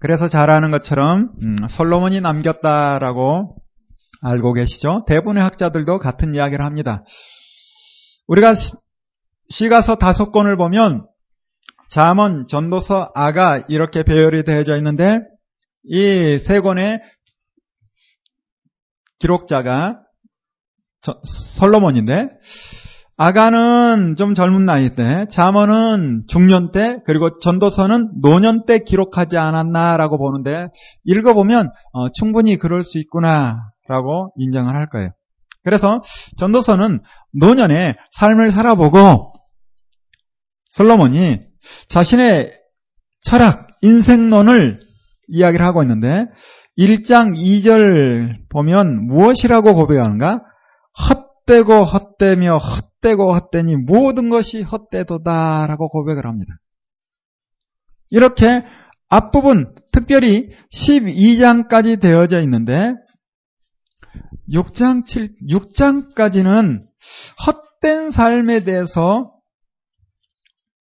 그래서 0.00 0.28
잘 0.28 0.50
아는 0.50 0.70
것처럼 0.70 1.30
음, 1.44 1.56
솔로몬이 1.68 2.20
남겼다라고 2.20 3.56
알고 4.22 4.54
계시죠? 4.54 5.02
대부분의 5.06 5.42
학자들도 5.42 5.98
같은 5.98 6.34
이야기를 6.34 6.64
합니다. 6.64 7.04
우리가 8.26 8.54
시가서 9.50 9.96
다섯 9.96 10.32
권을 10.32 10.56
보면 10.56 11.06
잠언, 11.90 12.46
전도서, 12.46 13.10
아가 13.14 13.64
이렇게 13.68 14.02
배열이 14.02 14.44
되어져 14.44 14.76
있는데 14.76 15.18
이 15.84 16.38
세 16.38 16.60
권의 16.60 17.00
기록자가 19.18 20.00
솔로몬인데 21.58 22.28
아가는 23.16 24.14
좀 24.16 24.32
젊은 24.32 24.64
나이 24.64 24.94
때, 24.94 25.26
자언은 25.30 26.24
중년 26.26 26.70
때, 26.70 26.96
그리고 27.04 27.38
전도서는 27.38 28.22
노년 28.22 28.64
때 28.64 28.78
기록하지 28.78 29.36
않았나라고 29.36 30.16
보는데 30.16 30.68
읽어보면 31.04 31.70
어, 31.92 32.08
충분히 32.10 32.56
그럴 32.56 32.82
수 32.82 32.98
있구나라고 32.98 34.32
인정을 34.36 34.74
할 34.74 34.86
거예요. 34.86 35.10
그래서 35.64 36.00
전도서는 36.38 37.00
노년의 37.34 37.94
삶을 38.12 38.52
살아보고 38.52 39.34
솔로몬이 40.70 41.40
자신의 41.88 42.52
철학, 43.22 43.68
인생론을 43.82 44.80
이야기를 45.28 45.64
하고 45.64 45.82
있는데 45.82 46.26
1장 46.78 47.36
2절 47.36 48.48
보면 48.48 49.06
무엇이라고 49.06 49.74
고백하는가? 49.74 50.42
헛되고 51.08 51.84
헛되며 51.84 52.56
헛되고 52.56 53.34
헛되니 53.34 53.76
모든 53.76 54.28
것이 54.28 54.62
헛되도다라고 54.62 55.88
고백을 55.88 56.26
합니다. 56.26 56.54
이렇게 58.08 58.64
앞부분 59.08 59.74
특별히 59.92 60.50
12장까지 60.72 62.00
되어져 62.00 62.38
있는데 62.38 62.72
6장 64.52 65.04
7 65.04 65.28
6장까지는 65.48 66.80
헛된 67.46 68.10
삶에 68.10 68.64
대해서 68.64 69.32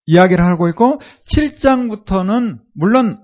이야기를 0.09 0.43
하고 0.43 0.67
있고 0.69 0.99
7장부터는 1.31 2.57
물론 2.73 3.17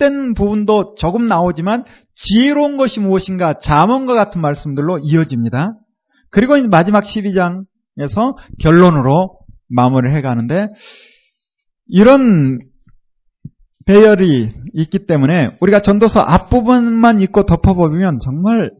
헛된 0.00 0.32
부분도 0.32 0.94
조금 0.96 1.26
나오지만 1.26 1.84
지혜로운 2.14 2.78
것이 2.78 2.98
무엇인가 2.98 3.54
자문과 3.54 4.14
같은 4.14 4.40
말씀들로 4.40 4.96
이어집니다. 5.02 5.74
그리고 6.30 6.56
마지막 6.68 7.04
12장에서 7.04 8.36
결론으로 8.58 9.38
마무리를 9.68 10.16
해가는데 10.16 10.68
이런 11.86 12.58
배열이 13.84 14.50
있기 14.72 15.06
때문에 15.06 15.56
우리가 15.60 15.82
전도서 15.82 16.20
앞부분만 16.20 17.20
읽고 17.20 17.42
덮어보면 17.42 18.18
정말 18.24 18.70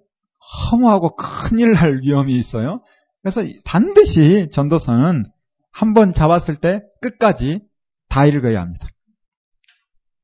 허무하고 0.70 1.14
큰일 1.16 1.72
날 1.72 2.00
위험이 2.02 2.36
있어요. 2.36 2.80
그래서 3.22 3.42
반드시 3.64 4.48
전도서는 4.50 5.24
한 5.72 5.94
번 5.94 6.12
잡았을 6.12 6.56
때 6.56 6.82
끝까지 7.00 7.60
다 8.08 8.26
읽어야 8.26 8.60
합니다. 8.60 8.88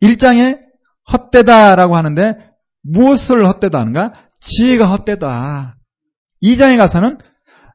1장에 0.02 0.58
헛되다라고 1.12 1.96
하는데 1.96 2.50
무엇을 2.82 3.46
헛되다 3.46 3.80
하는가? 3.80 4.12
지혜가 4.40 4.86
헛되다. 4.86 5.76
2장에 6.42 6.76
가서는 6.76 7.18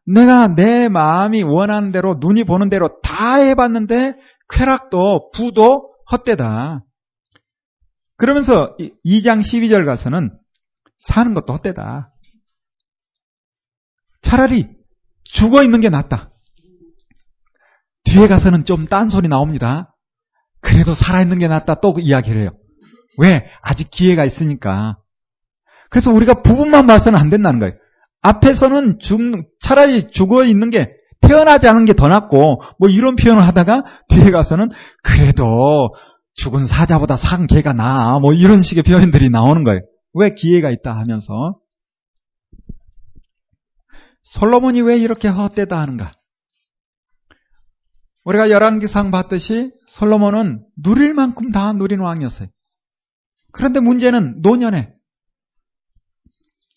내가 0.05 0.47
내 0.49 0.89
마음이 0.89 1.43
원하는 1.43 1.91
대로 1.91 2.15
눈이 2.19 2.43
보는 2.43 2.69
대로 2.69 2.99
다 3.01 3.35
해봤는데 3.35 4.15
쾌락도 4.49 5.31
부도 5.31 5.95
헛되다. 6.11 6.83
그러면서 8.17 8.75
2장 9.05 9.39
12절 9.39 9.85
가서는 9.85 10.37
사는 10.97 11.33
것도 11.33 11.53
헛되다. 11.53 12.13
차라리 14.21 14.67
죽어 15.23 15.63
있는 15.63 15.79
게 15.79 15.89
낫다. 15.89 16.30
뒤에 18.11 18.27
가서는 18.27 18.65
좀 18.65 18.87
딴소리 18.87 19.27
나옵니다. 19.27 19.95
그래도 20.61 20.93
살아있는 20.93 21.39
게 21.39 21.47
낫다 21.47 21.75
또 21.81 21.93
이야기를 21.97 22.41
해요. 22.41 22.49
왜? 23.17 23.49
아직 23.61 23.89
기회가 23.89 24.25
있으니까. 24.25 24.97
그래서 25.89 26.11
우리가 26.11 26.41
부분만 26.41 26.87
봐서는 26.87 27.19
안 27.19 27.29
된다는 27.29 27.59
거예요. 27.59 27.73
앞에서는 28.21 28.99
죽, 28.99 29.19
차라리 29.59 30.11
죽어 30.11 30.43
있는 30.45 30.69
게 30.69 30.91
태어나지 31.21 31.67
않은 31.67 31.85
게 31.85 31.93
더 31.93 32.07
낫고 32.07 32.61
뭐 32.79 32.89
이런 32.89 33.15
표현을 33.15 33.45
하다가 33.45 33.83
뒤에 34.09 34.31
가서는 34.31 34.69
그래도 35.03 35.89
죽은 36.35 36.65
사자보다 36.65 37.15
산 37.15 37.47
개가 37.47 37.73
나아 37.73 38.19
뭐 38.19 38.33
이런 38.33 38.61
식의 38.61 38.83
표현들이 38.83 39.29
나오는 39.29 39.63
거예요. 39.63 39.81
왜 40.13 40.29
기회가 40.31 40.69
있다 40.69 40.91
하면서 40.91 41.55
솔로몬이 44.23 44.81
왜 44.81 44.97
이렇게 44.97 45.27
헛되다 45.27 45.79
하는가? 45.79 46.13
우리가 48.23 48.49
열왕기상 48.49 49.11
봤듯이 49.11 49.71
솔로몬은 49.87 50.63
누릴 50.81 51.13
만큼 51.13 51.51
다 51.51 51.73
누린 51.73 51.99
왕이었어요. 51.99 52.47
그런데 53.51 53.79
문제는 53.79 54.41
노년에 54.41 54.93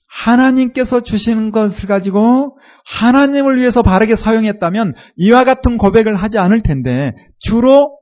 하나님께서 0.07 1.01
주시는 1.01 1.51
것을 1.51 1.89
가지고 1.89 2.59
하나님을 2.87 3.59
위해서 3.59 3.83
바르게 3.83 4.17
사용했다면 4.17 4.95
이와 5.17 5.45
같은 5.45 5.77
고백을 5.77 6.15
하지 6.15 6.39
않을 6.39 6.63
텐데 6.63 7.13
주로 7.41 7.99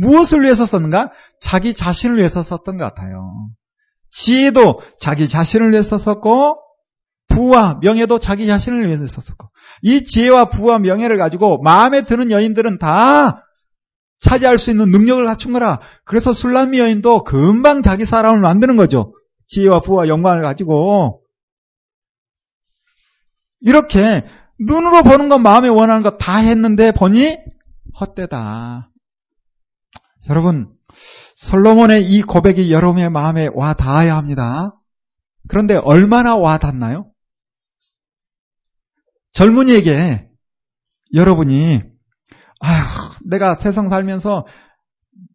무엇을 0.00 0.42
위해서 0.42 0.66
썼는가? 0.66 1.12
자기 1.40 1.74
자신을 1.74 2.16
위해서 2.18 2.42
썼던 2.42 2.76
것 2.76 2.84
같아요. 2.84 3.50
지혜도 4.10 4.80
자기 4.98 5.28
자신을 5.28 5.72
위해서 5.72 5.98
썼고 5.98 6.60
부와 7.28 7.78
명예도 7.82 8.18
자기 8.18 8.46
자신을 8.46 8.86
위해서 8.86 9.06
썼었고 9.06 9.49
이 9.82 10.04
지혜와 10.04 10.46
부와 10.46 10.78
명예를 10.78 11.16
가지고 11.16 11.62
마음에 11.62 12.04
드는 12.04 12.30
여인들은 12.30 12.78
다 12.78 13.44
차지할 14.20 14.58
수 14.58 14.70
있는 14.70 14.90
능력을 14.90 15.24
갖춘 15.24 15.52
거라. 15.52 15.80
그래서 16.04 16.32
술람미 16.32 16.78
여인도 16.78 17.24
금방 17.24 17.82
자기 17.82 18.04
사람을 18.04 18.40
만드는 18.40 18.76
거죠. 18.76 19.14
지혜와 19.46 19.80
부와 19.80 20.08
영광을 20.08 20.42
가지고 20.42 21.22
이렇게 23.60 24.24
눈으로 24.58 25.02
보는 25.02 25.28
것 25.28 25.38
마음에 25.38 25.68
원하는 25.68 26.02
것 26.02 26.18
다 26.18 26.36
했는데 26.36 26.92
보니 26.92 27.38
헛되다. 27.98 28.90
여러분, 30.28 30.70
솔로몬의 31.36 32.04
이 32.04 32.22
고백이 32.22 32.70
여러분의 32.72 33.10
마음에 33.10 33.48
와 33.54 33.72
닿아야 33.74 34.16
합니다. 34.16 34.74
그런데 35.48 35.76
얼마나 35.76 36.36
와 36.36 36.58
닿나요? 36.58 37.09
젊은이에게 39.32 40.28
여러분이 41.14 41.82
아휴, 42.60 43.14
내가 43.24 43.54
세상 43.54 43.88
살면서 43.88 44.46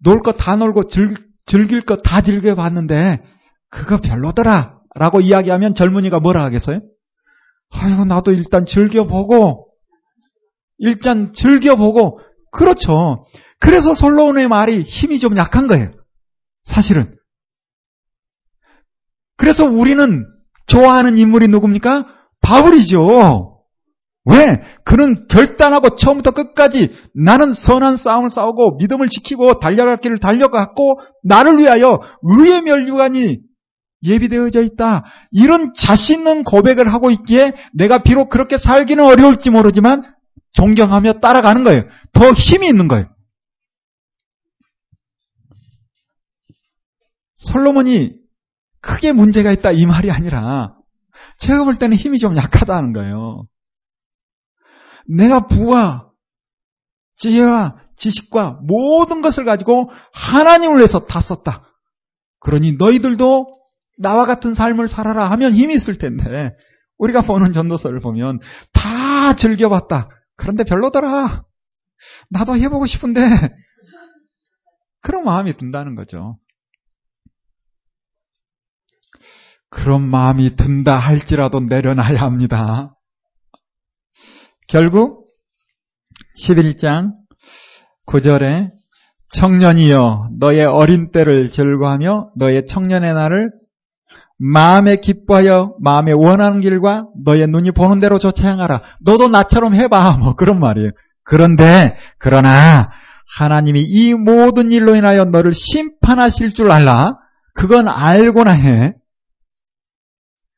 놀거다 0.03 0.55
놀고 0.57 0.87
즐, 0.87 1.15
즐길 1.45 1.81
거다 1.81 2.21
즐겨봤는데 2.21 3.23
그거 3.69 3.97
별로더라 3.97 4.79
라고 4.95 5.19
이야기하면 5.19 5.75
젊은이가 5.75 6.19
뭐라 6.19 6.43
하겠어요? 6.45 6.81
아이고 7.71 8.05
나도 8.05 8.31
일단 8.31 8.65
즐겨보고 8.65 9.67
일단 10.77 11.33
즐겨보고 11.33 12.19
그렇죠. 12.51 13.25
그래서 13.59 13.93
솔로몬의 13.93 14.47
말이 14.47 14.81
힘이 14.81 15.19
좀 15.19 15.35
약한 15.37 15.67
거예요. 15.67 15.91
사실은. 16.63 17.17
그래서 19.37 19.65
우리는 19.65 20.25
좋아하는 20.67 21.17
인물이 21.17 21.47
누굽니까? 21.49 22.07
바울이죠. 22.41 23.54
왜? 24.25 24.61
그는 24.83 25.27
결단하고 25.27 25.95
처음부터 25.95 26.31
끝까지 26.31 26.91
나는 27.13 27.53
선한 27.53 27.97
싸움을 27.97 28.29
싸우고 28.29 28.77
믿음을 28.77 29.07
지키고 29.07 29.59
달려갈 29.59 29.97
길을 29.97 30.17
달려갔고 30.17 30.99
나를 31.23 31.59
위하여 31.59 31.99
의의 32.23 32.61
멸류관이 32.63 33.39
예비되어져 34.03 34.61
있다. 34.61 35.03
이런 35.31 35.73
자신 35.75 36.19
있는 36.25 36.43
고백을 36.43 36.91
하고 36.91 37.11
있기에 37.11 37.53
내가 37.73 37.99
비록 37.99 38.29
그렇게 38.29 38.57
살기는 38.57 39.03
어려울지 39.03 39.49
모르지만 39.49 40.03
존경하며 40.53 41.13
따라가는 41.13 41.63
거예요. 41.63 41.83
더 42.13 42.31
힘이 42.31 42.67
있는 42.67 42.87
거예요. 42.87 43.05
솔로몬이 47.35 48.13
크게 48.81 49.11
문제가 49.11 49.51
있다 49.51 49.71
이 49.71 49.85
말이 49.85 50.09
아니라 50.11 50.75
제가 51.39 51.63
볼 51.63 51.75
때는 51.75 51.97
힘이 51.97 52.17
좀 52.17 52.35
약하다는 52.35 52.93
거예요. 52.93 53.45
내가 55.07 55.47
부와 55.47 56.09
지혜와 57.15 57.77
지식과 57.95 58.59
모든 58.63 59.21
것을 59.21 59.45
가지고 59.45 59.89
하나님을 60.13 60.77
위해서 60.77 61.05
다 61.05 61.21
썼다. 61.21 61.63
그러니 62.41 62.73
너희들도 62.73 63.55
나와 63.97 64.25
같은 64.25 64.53
삶을 64.53 64.87
살아라 64.87 65.29
하면 65.31 65.53
힘이 65.53 65.75
있을 65.75 65.97
텐데 65.97 66.51
우리가 66.97 67.21
보는 67.21 67.53
전도서를 67.53 67.99
보면 67.99 68.39
다 68.73 69.35
즐겨봤다. 69.35 70.09
그런데 70.35 70.63
별로더라. 70.63 71.45
나도 72.29 72.55
해보고 72.55 72.85
싶은데 72.85 73.21
그런 75.01 75.23
마음이 75.23 75.53
든다는 75.53 75.95
거죠. 75.95 76.37
그런 79.69 80.01
마음이 80.01 80.55
든다 80.55 80.97
할지라도 80.97 81.59
내려놔야 81.59 82.21
합니다. 82.21 82.94
결국 84.67 85.25
11장 86.37 87.13
9절에 88.07 88.71
청년이여 89.29 90.29
너의 90.39 90.65
어린 90.65 91.11
때를 91.11 91.49
즐거하며 91.49 92.31
너의 92.37 92.65
청년의 92.65 93.13
날을 93.13 93.51
마음에 94.37 94.97
기뻐하여 94.97 95.75
마음에 95.79 96.11
원하는 96.13 96.59
길과 96.59 97.07
너의 97.23 97.47
눈이 97.47 97.71
보는 97.71 97.99
대로 97.99 98.19
쫓아 98.19 98.47
향하라. 98.47 98.81
너도 99.01 99.29
나처럼 99.29 99.73
해봐. 99.73 100.17
뭐 100.17 100.35
그런 100.35 100.59
말이에요. 100.59 100.91
그런데 101.23 101.97
그러나 102.17 102.91
하나님이 103.37 103.81
이 103.81 104.13
모든 104.13 104.71
일로 104.71 104.95
인하여 104.95 105.25
너를 105.25 105.53
심판하실 105.53 106.53
줄 106.53 106.71
알라. 106.71 107.17
그건 107.53 107.87
알고나 107.87 108.51
해. 108.51 108.95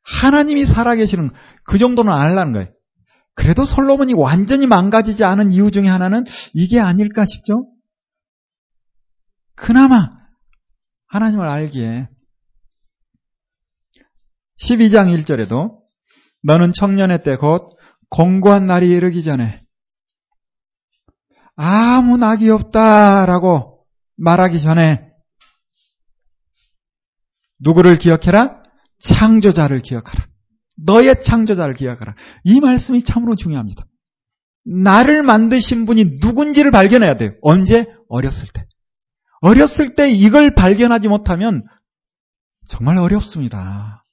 하나님이 0.04 0.66
살아계시는 0.66 1.30
그 1.64 1.78
정도는 1.78 2.12
알라는 2.12 2.54
거예요. 2.54 2.68
그래도 3.38 3.66
솔로몬이 3.66 4.14
완전히 4.14 4.66
망가지지 4.66 5.24
않은 5.24 5.52
이유 5.52 5.70
중에 5.70 5.88
하나는 5.88 6.26
이게 6.54 6.80
아닐까 6.80 7.24
싶죠? 7.24 7.72
그나마 9.56 10.10
하나님을 11.08 11.48
알기에 11.48 12.10
12장 14.60 15.16
1절에도 15.24 15.78
너는 16.44 16.72
청년의 16.74 17.24
때 17.24 17.36
곧 17.36 17.78
공고한 18.10 18.66
날이 18.66 18.90
이르기 18.90 19.24
전에 19.24 19.62
아무 21.56 22.18
낙이 22.18 22.50
없다라고 22.50 23.86
말하기 24.18 24.60
전에 24.60 25.12
누구를 27.60 28.00
기억해라? 28.00 28.64
창조자를 29.00 29.82
기억하라. 29.82 30.28
너의 30.78 31.22
창조자를 31.22 31.74
기억하라. 31.74 32.16
이 32.44 32.60
말씀이 32.60 33.04
참으로 33.04 33.36
중요합니다. 33.36 33.86
나를 34.64 35.24
만드신 35.24 35.86
분이 35.86 36.20
누군지를 36.22 36.72
발견해야 36.72 37.18
돼요. 37.18 37.32
언제? 37.42 37.86
어렸을 38.10 38.48
때. 38.54 38.66
어렸을 39.42 39.96
때 39.96 40.10
이걸 40.10 40.56
발견하지 40.56 41.08
못하면 41.08 41.64
정말 42.68 42.98
어렵습니다. 42.98 44.04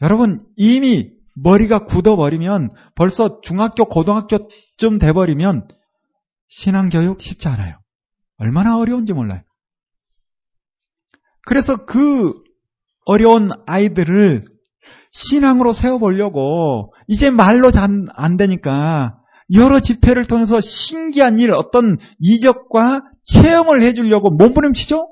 여러분, 0.00 0.44
이미 0.56 1.10
머리가 1.34 1.84
굳어버리면 1.84 2.70
벌써 2.94 3.40
중학교, 3.42 3.84
고등학교쯤 3.86 4.98
돼버리면 5.00 5.68
신앙교육 6.48 7.20
쉽지 7.20 7.48
않아요. 7.48 7.78
얼마나 8.38 8.78
어려운지 8.78 9.12
몰라요. 9.12 9.42
그래서 11.46 11.84
그 11.84 12.34
어려운 13.04 13.50
아이들을 13.66 14.44
신앙으로 15.12 15.72
세워보려고 15.72 16.94
이제 17.06 17.30
말로 17.30 17.70
잘안 17.70 18.36
되니까 18.38 19.18
여러 19.54 19.80
집회를 19.80 20.26
통해서 20.26 20.60
신기한 20.60 21.38
일, 21.38 21.52
어떤 21.52 21.98
이적과 22.18 23.02
체험을 23.24 23.82
해주려고 23.82 24.30
몸부림치죠? 24.30 25.08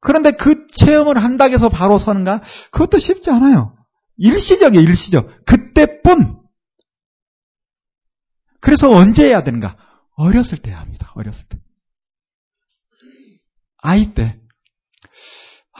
그런데 0.00 0.32
그 0.32 0.66
체험을 0.68 1.22
한다고 1.22 1.54
해서 1.54 1.68
바로 1.68 1.98
서는가? 1.98 2.42
그것도 2.70 2.98
쉽지 2.98 3.30
않아요. 3.30 3.74
일시적이에요, 4.18 4.82
일시적. 4.82 5.44
그때뿐. 5.46 6.40
그래서 8.60 8.90
언제 8.90 9.26
해야 9.26 9.42
되는가? 9.42 9.76
어렸을 10.14 10.58
때 10.58 10.72
합니다, 10.72 11.10
어렸을 11.14 11.46
때. 11.48 11.58
아이 13.78 14.12
때. 14.14 14.38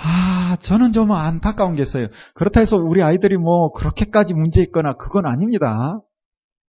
아, 0.01 0.57
저는 0.61 0.92
좀 0.92 1.12
안타까운 1.12 1.74
게 1.74 1.82
있어요. 1.82 2.07
그렇다 2.34 2.61
해서 2.61 2.76
우리 2.76 3.03
아이들이 3.03 3.36
뭐 3.36 3.72
그렇게까지 3.72 4.34
문제 4.34 4.62
있거나 4.62 4.92
그건 4.94 5.26
아닙니다. 5.26 5.99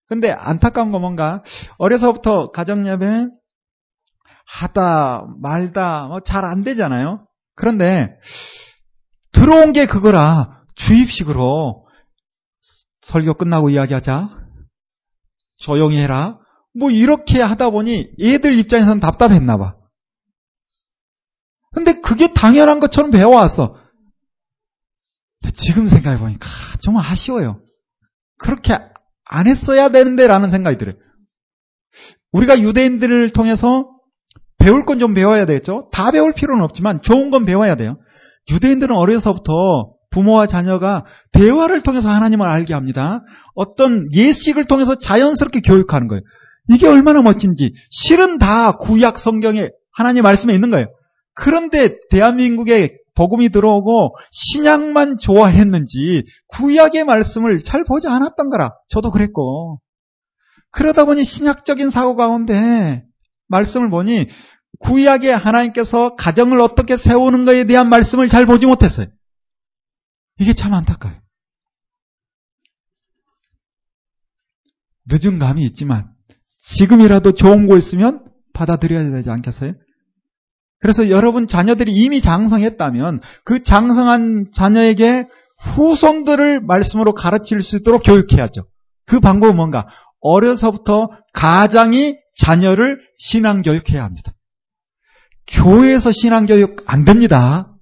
근데 0.07 0.31
안타까운 0.31 0.91
건 0.91 1.01
뭔가 1.01 1.43
어려서부터 1.77 2.51
가정예배 2.51 3.27
하다 4.45 5.25
말다 5.41 6.07
뭐 6.07 6.19
잘 6.21 6.45
안 6.45 6.63
되잖아요. 6.63 7.25
그런데 7.55 8.07
들어온 9.33 9.73
게 9.73 9.85
그거라 9.85 10.61
주입식으로 10.75 11.85
설교 13.01 13.33
끝나고 13.33 13.69
이야기하자 13.69 14.29
조용히 15.59 15.97
해라 15.97 16.39
뭐 16.73 16.91
이렇게 16.91 17.41
하다 17.41 17.71
보니 17.71 18.11
얘들 18.21 18.57
입장에서는 18.59 18.99
답답했나 19.01 19.57
봐. 19.57 19.75
근데 21.73 21.99
그게 22.01 22.33
당연한 22.33 22.79
것처럼 22.79 23.11
배워왔어. 23.11 23.75
지금 25.53 25.87
생각해보니까 25.87 26.47
정말 26.79 27.05
아쉬워요. 27.05 27.61
그렇게 28.37 28.77
안 29.25 29.47
했어야 29.47 29.89
되는데 29.89 30.27
라는 30.27 30.49
생각이 30.49 30.77
들어요. 30.77 30.95
우리가 32.31 32.59
유대인들을 32.59 33.29
통해서 33.31 33.89
배울 34.57 34.85
건 34.85 34.99
좀 34.99 35.13
배워야 35.13 35.45
되겠죠? 35.45 35.89
다 35.91 36.11
배울 36.11 36.33
필요는 36.33 36.63
없지만 36.63 37.01
좋은 37.01 37.29
건 37.29 37.45
배워야 37.45 37.75
돼요. 37.75 37.97
유대인들은 38.49 38.95
어려서부터 38.95 39.53
부모와 40.11 40.47
자녀가 40.47 41.05
대화를 41.33 41.81
통해서 41.81 42.09
하나님을 42.09 42.47
알게 42.47 42.73
합니다. 42.73 43.21
어떤 43.55 44.07
예식을 44.13 44.65
통해서 44.65 44.95
자연스럽게 44.95 45.61
교육하는 45.61 46.07
거예요. 46.07 46.21
이게 46.73 46.87
얼마나 46.87 47.21
멋진지. 47.21 47.73
실은 47.91 48.37
다 48.37 48.71
구약 48.73 49.19
성경에 49.19 49.69
하나님 49.93 50.23
말씀에 50.23 50.53
있는 50.53 50.69
거예요. 50.69 50.87
그런데 51.37 51.99
대한민국에 52.09 52.97
복음이 53.13 53.49
들어오고 53.49 54.15
신약만 54.31 55.19
좋아했는지 55.19 56.23
구약의 56.47 57.03
말씀을 57.03 57.59
잘 57.59 57.83
보지 57.83 58.07
않았던 58.07 58.49
거라. 58.49 58.71
저도 58.89 59.11
그랬고. 59.11 59.79
그러다 60.71 61.05
보니 61.05 61.23
신약적인 61.23 61.91
사고 61.91 62.15
가운데 62.15 63.05
말씀을 63.47 63.89
보니 63.89 64.27
구약에 64.79 65.31
하나님께서 65.31 66.15
가정을 66.15 66.59
어떻게 66.59 66.97
세우는 66.97 67.45
것에 67.45 67.65
대한 67.65 67.87
말씀을 67.89 68.29
잘 68.29 68.47
보지 68.47 68.65
못했어요. 68.65 69.07
이게 70.39 70.53
참 70.53 70.73
안타까워요. 70.73 71.19
늦은 75.05 75.37
감이 75.39 75.63
있지만 75.65 76.11
지금이라도 76.61 77.33
좋은 77.33 77.67
거 77.67 77.77
있으면 77.77 78.25
받아들여야 78.53 79.11
되지 79.11 79.29
않겠어요? 79.29 79.73
그래서 80.79 81.09
여러분 81.09 81.47
자녀들이 81.47 81.91
이미 81.91 82.21
장성했다면 82.21 83.21
그 83.43 83.63
장성한 83.63 84.47
자녀에게 84.53 85.27
후손들을 85.75 86.61
말씀으로 86.61 87.13
가르칠 87.13 87.61
수 87.61 87.77
있도록 87.77 88.03
교육해야죠. 88.03 88.65
그 89.05 89.19
방법은 89.19 89.55
뭔가? 89.55 89.87
어려서부터 90.21 91.09
가장이 91.33 92.15
자녀를 92.37 92.99
신앙교육해야 93.17 94.03
합니다. 94.03 94.33
교회에서 95.47 96.11
신앙교육 96.11 96.83
안 96.85 97.05
됩니다. 97.05 97.73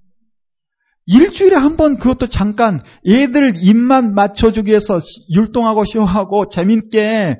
일주일에 1.06 1.56
한 1.56 1.76
번 1.76 1.98
그것도 1.98 2.26
잠깐 2.26 2.80
애들 3.06 3.52
입만 3.56 4.14
맞춰주기 4.14 4.70
위해서 4.70 4.98
율동하고 5.36 5.84
쇼하고 5.84 6.48
재밌게 6.48 7.38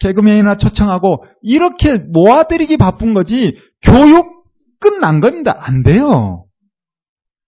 개그맨이나 0.00 0.56
초청하고 0.56 1.24
이렇게 1.42 1.98
모아드리기 1.98 2.76
바쁜 2.76 3.14
거지 3.14 3.56
교육 3.82 4.43
끝난 4.84 5.20
겁니다. 5.20 5.56
안 5.58 5.82
돼요. 5.82 6.44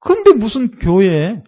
근데 0.00 0.32
무슨 0.32 0.70
교회 0.70 1.42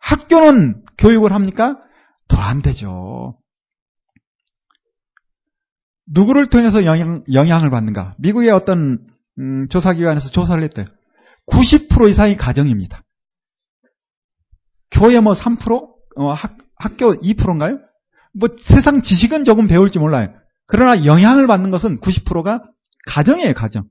학교는 0.00 0.82
교육을 0.98 1.32
합니까? 1.32 1.78
더 2.26 2.40
안 2.42 2.60
되죠. 2.60 3.38
누구를 6.06 6.46
통해서 6.46 6.84
영향, 6.84 7.22
영향을 7.32 7.70
받는가? 7.70 8.16
미국의 8.18 8.50
어떤 8.50 9.06
음, 9.38 9.68
조사기관에서 9.68 10.30
조사를 10.30 10.60
했대요. 10.64 10.86
90% 11.46 12.10
이상이 12.10 12.36
가정입니다. 12.36 13.04
교회 14.90 15.20
뭐 15.20 15.34
3%? 15.34 15.88
어, 16.16 16.32
학, 16.32 16.56
학교 16.76 17.14
2%인가요? 17.14 17.78
뭐 18.34 18.48
세상 18.58 19.02
지식은 19.02 19.44
조금 19.44 19.68
배울지 19.68 20.00
몰라요. 20.00 20.34
그러나 20.66 21.04
영향을 21.04 21.46
받는 21.46 21.70
것은 21.70 22.00
90%가 22.00 22.64
가정이에요, 23.06 23.54
가정. 23.54 23.84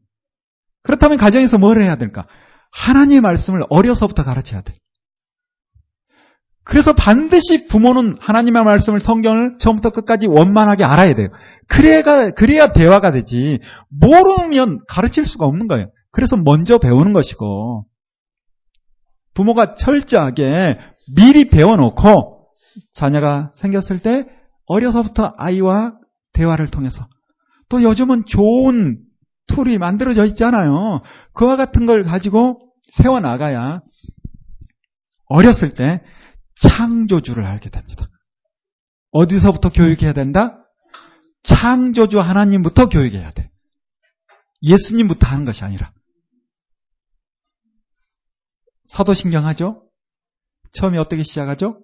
그렇다면 0.84 1.18
가정에서 1.18 1.58
뭘 1.58 1.80
해야 1.80 1.96
될까? 1.96 2.28
하나님의 2.72 3.22
말씀을 3.22 3.62
어려서부터 3.70 4.24
가르쳐야 4.24 4.62
돼. 4.62 4.76
그래서 6.64 6.94
반드시 6.94 7.68
부모는 7.68 8.14
하나님의 8.20 8.64
말씀을 8.64 9.00
성경을 9.00 9.58
처음부터 9.60 9.90
끝까지 9.90 10.28
원만하게 10.28 10.84
알아야 10.84 11.16
돼요. 11.16 11.30
그래야, 11.68 12.32
그래야 12.32 12.72
대화가 12.72 13.12
되지. 13.12 13.60
모르면 13.90 14.80
가르칠 14.88 15.26
수가 15.26 15.46
없는 15.46 15.68
거예요. 15.68 15.88
그래서 16.12 16.38
먼저 16.38 16.78
배우는 16.78 17.14
것이고, 17.14 17.86
부모가 19.34 19.76
철저하게 19.76 20.78
미리 21.16 21.50
배워놓고 21.50 22.48
자녀가 22.94 23.52
생겼을 23.56 24.00
때 24.00 24.26
어려서부터 24.66 25.34
아이와 25.38 25.94
대화를 26.34 26.68
통해서 26.68 27.08
또 27.70 27.82
요즘은 27.82 28.26
좋은 28.26 29.00
툴이 29.48 29.78
만들어져 29.78 30.26
있잖아요. 30.28 31.02
그와 31.34 31.56
같은 31.58 31.86
걸 31.86 32.04
가지고 32.04 32.74
세워나가야 32.94 33.82
어렸을 35.26 35.74
때 35.74 36.04
창조주를 36.56 37.46
알게 37.46 37.70
됩니다. 37.70 38.08
어디서부터 39.12 39.70
교육해야 39.72 40.14
된다? 40.14 40.58
창조주 41.44 42.20
하나님부터 42.20 42.90
교육해야 42.90 43.32
돼. 43.32 43.50
예수님부터 44.64 45.28
하는 45.28 45.44
것이 45.44 45.64
아니라. 45.64 45.92
사도신경 48.88 49.46
하죠? 49.48 49.88
처음에 50.74 50.98
어떻게 50.98 51.24
시작하죠? 51.24 51.82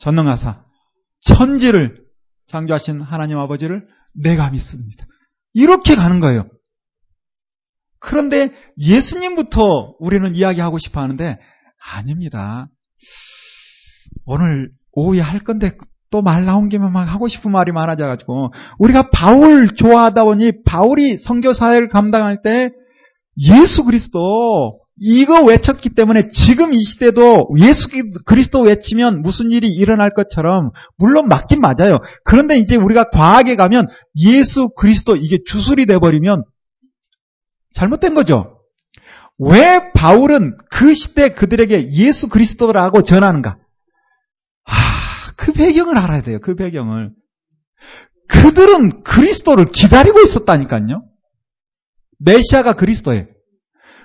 전능하사. 0.00 0.64
천지를 1.20 2.04
창조하신 2.46 3.00
하나님 3.00 3.38
아버지를 3.38 3.88
내가 4.14 4.50
믿습니다. 4.50 5.06
이렇게 5.52 5.94
가는 5.94 6.20
거예요. 6.20 6.48
그런데 8.02 8.50
예수님부터 8.78 9.94
우리는 9.98 10.34
이야기하고 10.34 10.78
싶어 10.78 11.00
하는데 11.00 11.38
아닙니다. 11.94 12.68
오늘 14.26 14.70
오후에 14.92 15.20
할 15.20 15.40
건데 15.40 15.72
또 16.10 16.20
말 16.20 16.44
나온 16.44 16.68
김에 16.68 16.88
막 16.90 17.04
하고 17.12 17.26
싶은 17.26 17.50
말이 17.50 17.72
많아져가지고 17.72 18.52
우리가 18.78 19.08
바울 19.10 19.74
좋아하다 19.74 20.24
보니 20.24 20.62
바울이 20.64 21.16
선교 21.16 21.54
사회를 21.54 21.88
감당할 21.88 22.42
때 22.42 22.70
예수 23.48 23.82
그리스도 23.84 24.80
이거 24.98 25.42
외쳤기 25.42 25.94
때문에 25.94 26.28
지금 26.28 26.74
이 26.74 26.80
시대도 26.80 27.48
예수 27.60 27.88
그리스도 28.26 28.60
외치면 28.60 29.22
무슨 29.22 29.50
일이 29.50 29.68
일어날 29.68 30.10
것처럼 30.10 30.70
물론 30.98 31.28
맞긴 31.28 31.60
맞아요. 31.62 31.98
그런데 32.24 32.58
이제 32.58 32.76
우리가 32.76 33.04
과하게 33.04 33.56
가면 33.56 33.86
예수 34.22 34.68
그리스도 34.76 35.16
이게 35.16 35.38
주술이 35.46 35.86
돼 35.86 35.98
버리면 35.98 36.44
잘못된 37.74 38.14
거죠. 38.14 38.58
왜 39.38 39.92
바울은 39.92 40.56
그 40.70 40.94
시대 40.94 41.30
그들에게 41.30 41.90
예수 41.92 42.28
그리스도라고 42.28 43.02
전하는가? 43.02 43.58
아, 44.64 44.72
그 45.36 45.52
배경을 45.52 45.98
알아야 45.98 46.22
돼요. 46.22 46.38
그 46.40 46.54
배경을. 46.54 47.12
그들은 48.28 49.02
그리스도를 49.02 49.64
기다리고 49.66 50.20
있었다니까요. 50.20 51.04
메시아가 52.18 52.74
그리스도예요. 52.74 53.26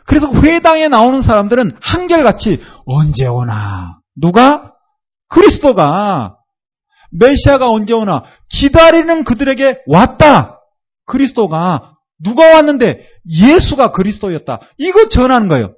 그래서 0.06 0.32
회당에 0.34 0.88
나오는 0.88 1.22
사람들은 1.22 1.72
한결같이 1.82 2.64
언제 2.86 3.28
오나? 3.28 4.00
누가? 4.16 4.74
그리스도가 5.30 6.38
메시아가 7.12 7.70
언제 7.70 7.94
오나? 7.94 8.24
기다리는 8.50 9.24
그들에게 9.24 9.84
왔다. 9.86 10.62
그리스도가 11.06 11.97
누가 12.24 12.56
왔는데 12.56 13.08
예수가 13.26 13.92
그리스도였다. 13.92 14.60
이거 14.78 15.10
전하는 15.10 15.48
거예요. 15.48 15.74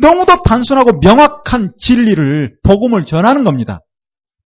너무도 0.00 0.42
단순하고 0.42 0.98
명확한 1.00 1.72
진리를 1.78 2.58
복음을 2.62 3.04
전하는 3.04 3.44
겁니다. 3.44 3.80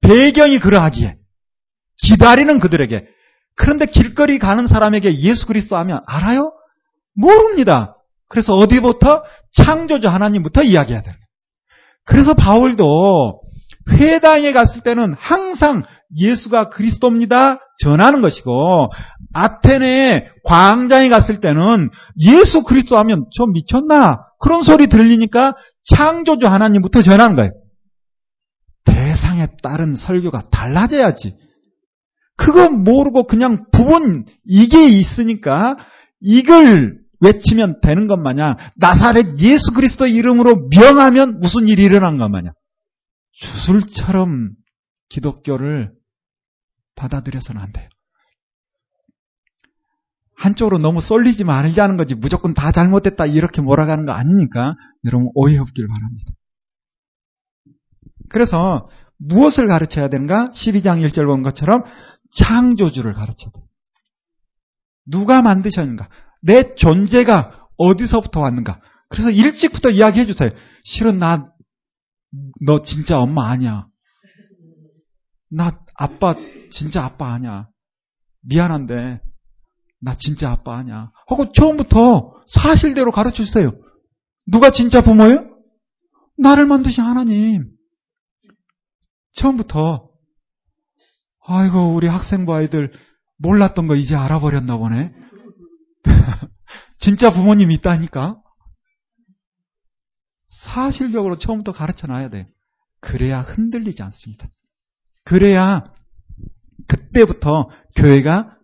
배경이 0.00 0.58
그러하기에 0.58 1.16
기다리는 2.02 2.58
그들에게 2.58 3.06
그런데 3.56 3.86
길거리 3.86 4.38
가는 4.38 4.66
사람에게 4.66 5.18
예수 5.20 5.46
그리스도 5.46 5.76
하면 5.76 6.00
알아요? 6.06 6.52
모릅니다. 7.14 7.96
그래서 8.28 8.54
어디부터 8.54 9.24
창조주 9.52 10.08
하나님부터 10.08 10.62
이야기해야 10.62 11.02
돼요. 11.02 11.14
그래서 12.04 12.34
바울도 12.34 13.40
회당에 13.92 14.52
갔을 14.52 14.82
때는 14.82 15.14
항상 15.14 15.82
예수가 16.16 16.68
그리스도입니다. 16.68 17.58
전하는 17.82 18.20
것이고 18.20 18.90
아테네 19.32 20.30
광장에 20.44 21.08
갔을 21.08 21.38
때는 21.38 21.90
예수 22.26 22.62
그리스도 22.62 22.98
하면 22.98 23.26
저 23.36 23.46
미쳤나? 23.46 24.20
그런 24.40 24.62
소리 24.62 24.86
들리니까 24.86 25.54
창조주 25.82 26.46
하나님부터 26.46 27.02
전하는 27.02 27.34
거예요. 27.34 27.50
대상에 28.84 29.48
따른 29.62 29.94
설교가 29.94 30.50
달라져야지. 30.50 31.36
그거 32.36 32.70
모르고 32.70 33.26
그냥 33.26 33.66
부분 33.72 34.24
이게 34.44 34.88
있으니까 34.88 35.76
이걸 36.20 36.98
외치면 37.20 37.80
되는 37.80 38.06
것 38.06 38.18
마냥 38.18 38.56
나사렛 38.76 39.38
예수 39.38 39.72
그리스도 39.72 40.06
이름으로 40.06 40.68
명하면 40.68 41.38
무슨 41.38 41.66
일이 41.68 41.84
일어난 41.84 42.18
것 42.18 42.28
마냥 42.28 42.52
주술처럼 43.32 44.50
기독교를 45.08 45.92
받아들여서는 46.96 47.60
안 47.60 47.72
돼요. 47.72 47.88
한쪽으로 50.36 50.78
너무 50.78 51.00
쏠리지 51.00 51.44
말자는 51.44 51.96
거지 51.96 52.14
무조건 52.14 52.54
다 52.54 52.72
잘못됐다 52.72 53.26
이렇게 53.26 53.62
몰아가는 53.62 54.04
거 54.04 54.12
아니니까 54.12 54.74
여러분 55.04 55.30
오해 55.34 55.56
없기를 55.58 55.88
바랍니다. 55.88 56.32
그래서 58.28 58.88
무엇을 59.18 59.66
가르쳐야 59.66 60.08
되는가? 60.08 60.50
12장 60.50 61.06
1절 61.06 61.26
본 61.26 61.42
것처럼 61.42 61.84
창조주를 62.32 63.14
가르쳐야 63.14 63.50
돼. 63.52 63.62
누가 65.06 65.42
만드셨는가? 65.42 66.08
내 66.42 66.74
존재가 66.74 67.68
어디서부터 67.76 68.40
왔는가? 68.40 68.80
그래서 69.08 69.30
일찍부터 69.30 69.90
이야기해 69.90 70.26
주세요. 70.26 70.50
실은 70.82 71.18
나, 71.18 71.52
너 72.66 72.82
진짜 72.82 73.18
엄마 73.18 73.48
아니야. 73.50 73.86
나 75.50 75.83
아빠, 75.94 76.34
진짜 76.70 77.04
아빠 77.04 77.32
아니야. 77.32 77.68
미안한데, 78.42 79.20
나 80.00 80.16
진짜 80.16 80.50
아빠 80.50 80.76
아니야. 80.76 81.10
하고 81.26 81.52
처음부터 81.52 82.42
사실대로 82.46 83.10
가르쳐 83.10 83.44
주세요. 83.44 83.72
누가 84.46 84.70
진짜 84.70 85.02
부모예요? 85.02 85.50
나를 86.36 86.66
만드신 86.66 87.02
하나님. 87.02 87.70
처음부터 89.32 90.10
아이고 91.46 91.94
우리 91.94 92.06
학생부 92.06 92.54
아이들 92.54 92.92
몰랐던 93.38 93.86
거 93.86 93.96
이제 93.96 94.14
알아버렸나 94.14 94.76
보네. 94.76 95.14
진짜 96.98 97.30
부모님 97.30 97.70
있다니까. 97.70 98.40
사실적으로 100.48 101.36
처음부터 101.38 101.72
가르쳐 101.72 102.06
놔야 102.06 102.30
돼. 102.30 102.48
그래야 103.00 103.40
흔들리지 103.40 104.02
않습니다. 104.02 104.48
그래야 105.24 105.84
그때부터 106.86 107.70
교회가 107.96 108.56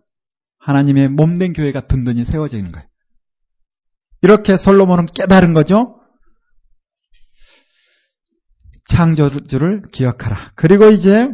하나님의 0.59 1.09
몸된 1.09 1.53
교회가 1.53 1.81
든든히 1.81 2.25
세워지는 2.25 2.71
거예요. 2.71 2.87
이렇게 4.21 4.57
솔로몬은 4.57 5.07
깨달은 5.07 5.53
거죠. 5.53 5.97
창조주를 8.89 9.83
기억하라. 9.91 10.51
그리고 10.55 10.89
이제 10.89 11.29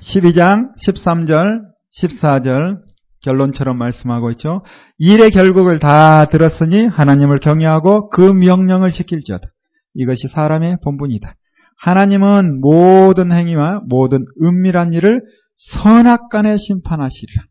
12장 0.00 0.76
13절 0.76 1.62
14절 1.96 2.82
결론처럼 3.22 3.78
말씀하고 3.78 4.30
있죠. 4.32 4.62
일의 4.98 5.30
결국을 5.30 5.78
다 5.78 6.26
들었으니 6.26 6.86
하나님을 6.86 7.38
경외하고 7.38 8.10
그 8.10 8.20
명령을 8.20 8.90
지킬지어다. 8.90 9.48
이것이 9.94 10.28
사람의 10.28 10.78
본분이다. 10.82 11.34
하나님은 11.78 12.60
모든 12.60 13.32
행위와 13.32 13.82
모든 13.86 14.24
은밀한 14.42 14.92
일을 14.92 15.20
선악간에 15.56 16.56
심판하시리라. 16.56 17.44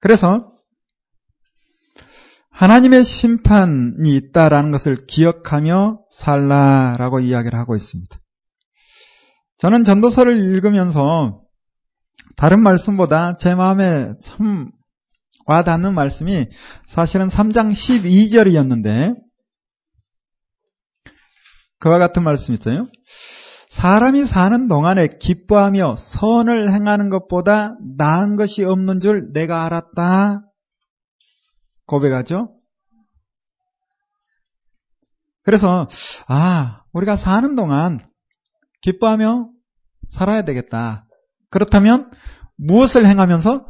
그래서 0.00 0.52
하나님의 2.50 3.04
심판이 3.04 4.14
있다라는 4.16 4.70
것을 4.70 5.06
기억하며 5.06 6.00
살라라고 6.12 7.20
이야기를 7.20 7.58
하고 7.58 7.74
있습니다. 7.74 8.16
저는 9.58 9.84
전도서를 9.84 10.36
읽으면서 10.36 11.40
다른 12.36 12.62
말씀보다 12.62 13.34
제 13.34 13.54
마음에 13.54 14.12
참 14.22 14.70
와닿는 15.46 15.94
말씀이 15.94 16.48
사실은 16.86 17.28
3장 17.28 17.70
12절이었는데 17.72 19.14
그와 21.84 21.98
같은 21.98 22.24
말씀이 22.24 22.56
있어요. 22.58 22.88
사람이 23.68 24.24
사는 24.24 24.66
동안에 24.68 25.18
기뻐하며 25.20 25.96
선을 25.96 26.72
행하는 26.72 27.10
것보다 27.10 27.76
나은 27.98 28.36
것이 28.36 28.64
없는 28.64 29.00
줄 29.00 29.32
내가 29.34 29.66
알았다. 29.66 30.40
고백하죠? 31.84 32.56
그래서, 35.42 35.86
아, 36.26 36.84
우리가 36.94 37.18
사는 37.18 37.54
동안 37.54 38.08
기뻐하며 38.80 39.50
살아야 40.08 40.42
되겠다. 40.44 41.06
그렇다면 41.50 42.10
무엇을 42.56 43.04
행하면서? 43.04 43.66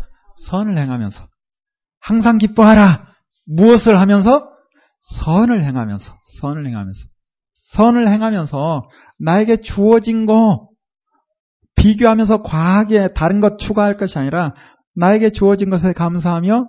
선을 0.46 0.78
행하면서. 0.78 1.26
항상 1.98 2.38
기뻐하라. 2.38 3.08
무엇을 3.46 3.98
하면서? 3.98 4.48
선을 5.00 5.64
행하면서. 5.64 6.16
선을 6.38 6.68
행하면서. 6.68 7.13
선을 7.74 8.08
행하면서 8.08 8.82
나에게 9.18 9.56
주어진 9.56 10.26
거 10.26 10.68
비교하면서 11.74 12.42
과하게 12.42 13.08
다른 13.14 13.40
것 13.40 13.58
추가할 13.58 13.96
것이 13.96 14.16
아니라 14.16 14.54
나에게 14.94 15.30
주어진 15.30 15.70
것에 15.70 15.92
감사하며 15.92 16.68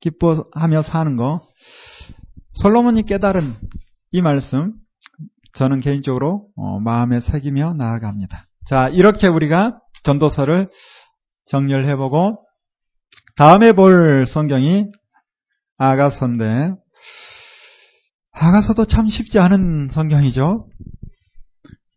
기뻐하며 0.00 0.82
사는 0.82 1.16
거. 1.16 1.40
솔로몬이 2.50 3.04
깨달은 3.04 3.54
이 4.10 4.20
말씀 4.20 4.74
저는 5.54 5.80
개인적으로 5.80 6.48
어, 6.56 6.80
마음에 6.80 7.20
새기며 7.20 7.74
나아갑니다. 7.74 8.46
자, 8.66 8.88
이렇게 8.88 9.28
우리가 9.28 9.78
전도서를 10.02 10.70
정리를 11.44 11.88
해보고 11.90 12.44
다음에 13.36 13.72
볼 13.72 14.26
성경이 14.26 14.90
아가서인데 15.78 16.74
아가서도 18.38 18.84
참 18.84 19.08
쉽지 19.08 19.38
않은 19.38 19.88
성경이죠. 19.90 20.68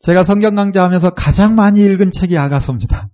제가 0.01 0.23
성경 0.23 0.55
강좌하면서 0.55 1.09
가장 1.11 1.55
많이 1.55 1.81
읽은 1.81 2.11
책이 2.11 2.37
아가서입니다. 2.37 3.09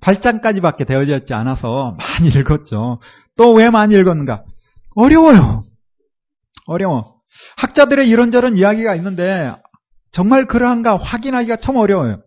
8장까지밖에 0.00 0.86
되어져 0.86 1.16
있지 1.18 1.34
않아서 1.34 1.94
많이 1.98 2.28
읽었죠. 2.28 3.00
또 3.36 3.52
왜 3.52 3.68
많이 3.70 3.94
읽었는가? 3.94 4.44
어려워요. 4.94 5.62
어려워. 6.66 7.20
학자들의 7.58 8.08
이런저런 8.08 8.56
이야기가 8.56 8.94
있는데 8.96 9.52
정말 10.10 10.46
그러한가 10.46 10.96
확인하기가 10.96 11.56
참 11.56 11.76
어려워요. 11.76 12.22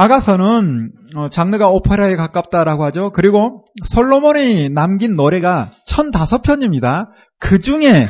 아가서는 0.00 0.92
어, 1.14 1.28
장르가 1.28 1.68
오페라에 1.68 2.16
가깝다라고 2.16 2.86
하죠. 2.86 3.10
그리고 3.10 3.66
솔로몬이 3.84 4.70
남긴 4.70 5.14
노래가 5.14 5.70
1005편입니다. 5.88 7.10
그 7.38 7.58
중에 7.58 8.06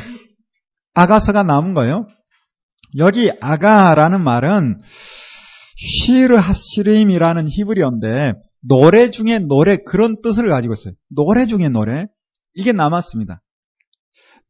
아가서가 0.93 1.43
남은 1.43 1.73
거예요. 1.73 2.07
여기 2.97 3.29
아가라는 3.41 4.23
말은 4.23 4.79
쉬르 5.75 6.37
하시림이라는 6.37 7.49
히브리어인데 7.49 8.33
노래 8.65 9.11
중에 9.11 9.39
노래 9.39 9.75
그런 9.85 10.21
뜻을 10.21 10.47
가지고 10.47 10.75
있어요. 10.75 10.93
노래 11.13 11.45
중에 11.45 11.67
노래 11.67 12.05
이게 12.53 12.71
남았습니다. 12.71 13.41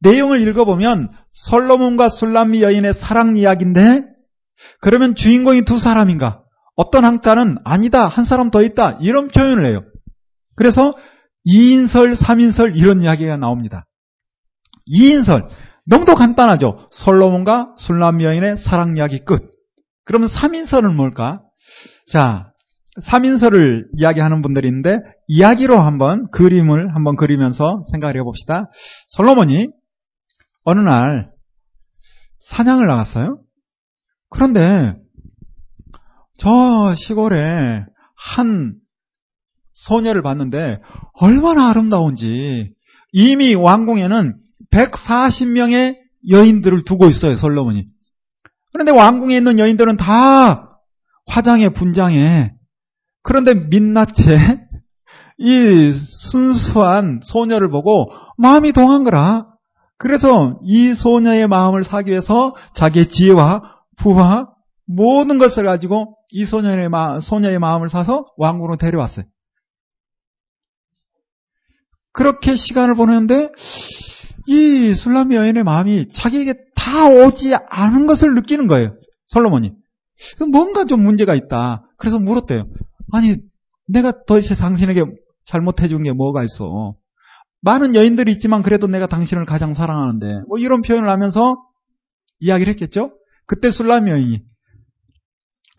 내용을 0.02 0.48
읽어보면 0.48 1.10
솔로몬과 1.32 2.10
술람미 2.10 2.62
여인의 2.62 2.94
사랑 2.94 3.36
이야기인데 3.36 4.04
그러면 4.80 5.16
주인공이 5.16 5.64
두 5.64 5.80
사람인가? 5.80 6.41
어떤 6.82 7.06
학자는 7.06 7.58
아니다 7.64 8.08
한 8.08 8.26
사람 8.26 8.50
더 8.50 8.64
있다 8.64 8.98
이런 9.02 9.28
표현을 9.28 9.66
해요. 9.66 9.84
그래서 10.56 10.96
2인설, 11.48 12.16
3인설 12.16 12.76
이런 12.76 13.02
이야기가 13.02 13.38
나옵니다. 13.38 13.86
2인설 14.92 15.48
너무도 15.86 16.16
간단하죠. 16.16 16.88
솔로몬과 16.92 17.76
술람미 17.78 18.24
여인의 18.24 18.58
사랑 18.58 18.98
이야기 18.98 19.20
끝. 19.20 19.52
그러면 20.06 20.28
3인설은 20.28 20.96
뭘까? 20.96 21.42
자, 22.12 22.52
3인설을 23.04 23.86
이야기하는 23.98 24.42
분들이 24.42 24.68
있는데 24.68 24.98
이야기로 25.28 25.80
한번 25.80 26.30
그림을 26.32 26.96
한번 26.96 27.16
그리면서 27.16 27.84
생각을 27.92 28.18
해봅시다. 28.18 28.70
솔로몬이 29.08 29.68
어느 30.64 30.80
날 30.80 31.32
사냥을 32.40 32.88
나갔어요. 32.88 33.40
그런데 34.30 34.96
저 36.42 36.96
시골에 36.96 37.86
한 38.16 38.74
소녀를 39.74 40.24
봤는데 40.24 40.82
얼마나 41.14 41.70
아름다운지 41.70 42.74
이미 43.12 43.54
왕궁에는 43.54 44.38
140명의 44.72 45.98
여인들을 46.32 46.84
두고 46.84 47.06
있어요, 47.06 47.36
솔로몬이. 47.36 47.86
그런데 48.74 48.92
왕궁에 48.92 49.38
있는 49.38 49.60
여인들은 49.60 49.98
다 49.98 50.80
화장에 51.28 51.70
분장해. 51.70 52.54
그런데 53.22 53.54
민낯에 53.54 54.66
이 55.38 55.92
순수한 55.92 57.20
소녀를 57.22 57.70
보고 57.70 58.12
마음이 58.38 58.72
동한 58.74 59.04
거라. 59.04 59.46
그래서 60.00 60.60
이 60.64 60.96
소녀의 60.96 61.48
마음을 61.48 61.84
사기 61.84 62.10
위해서 62.10 62.56
자기의 62.74 63.10
지혜와 63.10 63.62
부와 63.98 64.51
모든 64.96 65.38
것을 65.38 65.64
가지고 65.64 66.18
이 66.30 66.46
소녀의, 66.46 66.90
마, 66.90 67.20
소녀의 67.20 67.60
마음을 67.60 67.90
사서 67.90 68.26
왕궁으로 68.38 68.78
데려왔어요. 68.78 69.26
그렇게 72.14 72.56
시간을 72.56 72.96
보내는데 72.96 73.52
이 74.48 74.94
술람미 74.94 75.36
여인의 75.36 75.64
마음이 75.64 76.10
자기에게 76.10 76.56
다 76.76 77.08
오지 77.08 77.54
않은 77.70 78.06
것을 78.06 78.34
느끼는 78.36 78.68
거예요. 78.68 78.98
솔로몬이. 79.28 79.72
뭔가 80.52 80.86
좀 80.86 81.04
문제가 81.04 81.36
있다. 81.36 81.84
그래서 81.98 82.20
물었대요. 82.20 82.68
아니 83.14 83.38
내가 83.88 84.12
도대체 84.26 84.56
당신에게 84.56 85.06
잘못해준 85.44 86.04
게 86.04 86.12
뭐가 86.12 86.44
있어? 86.44 86.96
많은 87.62 87.96
여인들이 87.96 88.32
있지만 88.34 88.62
그래도 88.62 88.88
내가 88.88 89.08
당신을 89.08 89.46
가장 89.46 89.74
사랑하는데 89.74 90.42
뭐 90.48 90.58
이런 90.58 90.82
표현을 90.82 91.10
하면서 91.10 91.58
이야기를 92.40 92.74
했겠죠? 92.74 93.12
그때 93.46 93.70
술람미 93.70 94.12
여인이 94.12 94.51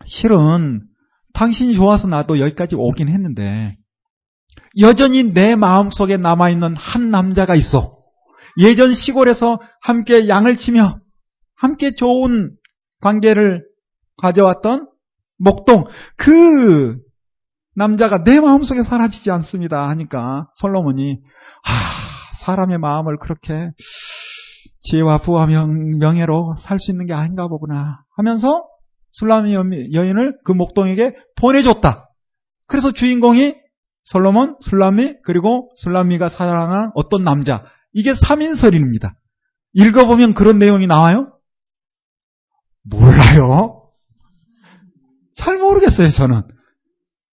실은 0.05 0.81
당신이 1.33 1.75
좋아서 1.75 2.07
나도 2.07 2.39
여기까지 2.39 2.75
오긴 2.75 3.09
했는데 3.09 3.77
여전히 4.79 5.33
내 5.33 5.55
마음속에 5.55 6.17
남아있는 6.17 6.75
한 6.75 7.09
남자가 7.11 7.55
있어. 7.55 7.91
예전 8.57 8.93
시골에서 8.93 9.59
함께 9.81 10.27
양을 10.27 10.57
치며 10.57 10.99
함께 11.55 11.95
좋은 11.95 12.51
관계를 13.01 13.63
가져왔던 14.17 14.87
목동 15.37 15.85
그 16.17 16.97
남자가 17.75 18.23
내 18.23 18.39
마음속에 18.39 18.83
사라지지 18.83 19.31
않습니다 19.31 19.89
하니까 19.89 20.47
솔로몬이 20.53 21.19
아 21.65 21.71
사람의 22.43 22.77
마음을 22.77 23.17
그렇게 23.17 23.71
지혜와 24.81 25.19
부와 25.19 25.47
명, 25.47 25.97
명예로 25.97 26.55
살 26.59 26.77
수 26.79 26.91
있는 26.91 27.07
게 27.07 27.13
아닌가 27.13 27.47
보구나 27.47 28.03
하면서 28.15 28.65
술람미 29.13 29.53
여인을 29.93 30.37
그 30.43 30.51
목동에게 30.51 31.15
보내줬다. 31.35 32.09
그래서 32.67 32.91
주인공이 32.91 33.55
솔로몬, 34.03 34.57
술람미 34.61 35.17
그리고 35.23 35.71
술람미가 35.75 36.29
사랑한 36.29 36.91
어떤 36.95 37.23
남자 37.23 37.63
이게 37.93 38.11
3인설입니다. 38.11 39.13
읽어보면 39.73 40.33
그런 40.33 40.59
내용이 40.59 40.87
나와요? 40.87 41.37
몰라요. 42.83 43.89
잘 45.35 45.57
모르겠어요, 45.57 46.09
저는. 46.09 46.41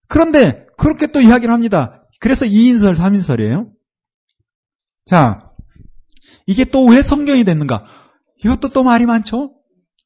그런데 0.08 0.66
그렇게 0.78 1.08
또 1.08 1.20
이야기를 1.20 1.52
합니다. 1.52 2.06
그래서 2.20 2.44
2인설, 2.46 2.96
3인설이에요. 2.96 3.70
자, 5.06 5.38
이게 6.46 6.64
또 6.64 6.86
왜 6.86 7.02
성경이 7.02 7.44
됐는가? 7.44 7.84
이것도 8.44 8.68
또 8.70 8.82
말이 8.82 9.06
많죠? 9.06 9.54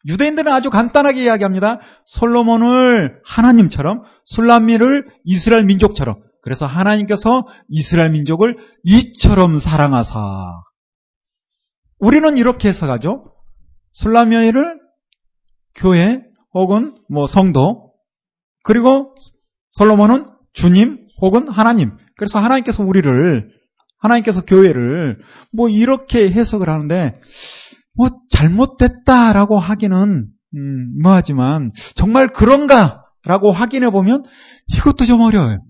유대인들은 0.06 0.52
아주 0.52 0.70
간단하게 0.70 1.24
이야기합니다. 1.24 1.80
솔로몬을 2.06 3.20
하나님처럼, 3.24 4.02
술람미를 4.24 5.08
이스라엘 5.24 5.64
민족처럼. 5.64 6.22
그래서 6.42 6.66
하나님께서 6.66 7.46
이스라엘 7.68 8.10
민족을 8.10 8.56
이처럼 8.84 9.56
사랑하사. 9.56 10.18
우리는 11.98 12.36
이렇게 12.36 12.68
해석하죠. 12.68 13.32
술라미를 13.92 14.78
교회 15.74 16.22
혹은 16.52 16.96
뭐 17.08 17.26
성도 17.26 17.92
그리고 18.62 19.14
솔로몬은 19.70 20.26
주님 20.52 21.06
혹은 21.20 21.48
하나님. 21.48 21.96
그래서 22.16 22.38
하나님께서 22.38 22.82
우리를 22.82 23.50
하나님께서 23.98 24.44
교회를 24.44 25.18
뭐 25.52 25.68
이렇게 25.68 26.30
해석을 26.30 26.68
하는데 26.68 27.14
뭐 27.96 28.08
잘못됐다라고 28.30 29.58
하기는 29.58 30.28
음, 30.56 30.94
뭐하지만 31.02 31.70
정말 31.94 32.28
그런가라고 32.28 33.52
확인해 33.52 33.90
보면 33.90 34.24
이것도 34.76 35.06
좀 35.06 35.20
어려워요. 35.20 35.60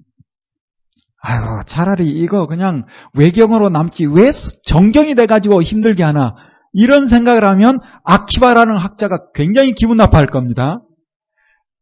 아유 1.22 1.62
차라리 1.66 2.06
이거 2.06 2.46
그냥 2.46 2.84
외경으로 3.14 3.70
남지 3.70 4.06
왜 4.06 4.30
정경이 4.66 5.14
돼가지고 5.14 5.62
힘들게 5.62 6.02
하나 6.02 6.34
이런 6.74 7.08
생각을 7.08 7.44
하면 7.44 7.80
아키바라는 8.04 8.76
학자가 8.76 9.30
굉장히 9.32 9.72
기분 9.72 9.96
나빠할 9.96 10.26
겁니다. 10.26 10.82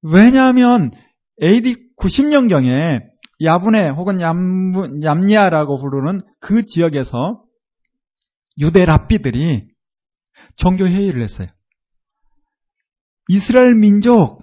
왜냐하면 0.03 0.90
AD 1.43 1.76
90년경에 1.99 3.01
야분에 3.43 3.88
혹은 3.88 4.20
얌, 4.20 5.03
얌니아라고 5.03 5.78
부르는 5.78 6.20
그 6.40 6.64
지역에서 6.64 7.43
유대 8.59 8.84
랍비들이 8.84 9.72
종교 10.57 10.86
회의를 10.86 11.22
했어요. 11.22 11.48
이스라엘 13.28 13.74
민족 13.74 14.40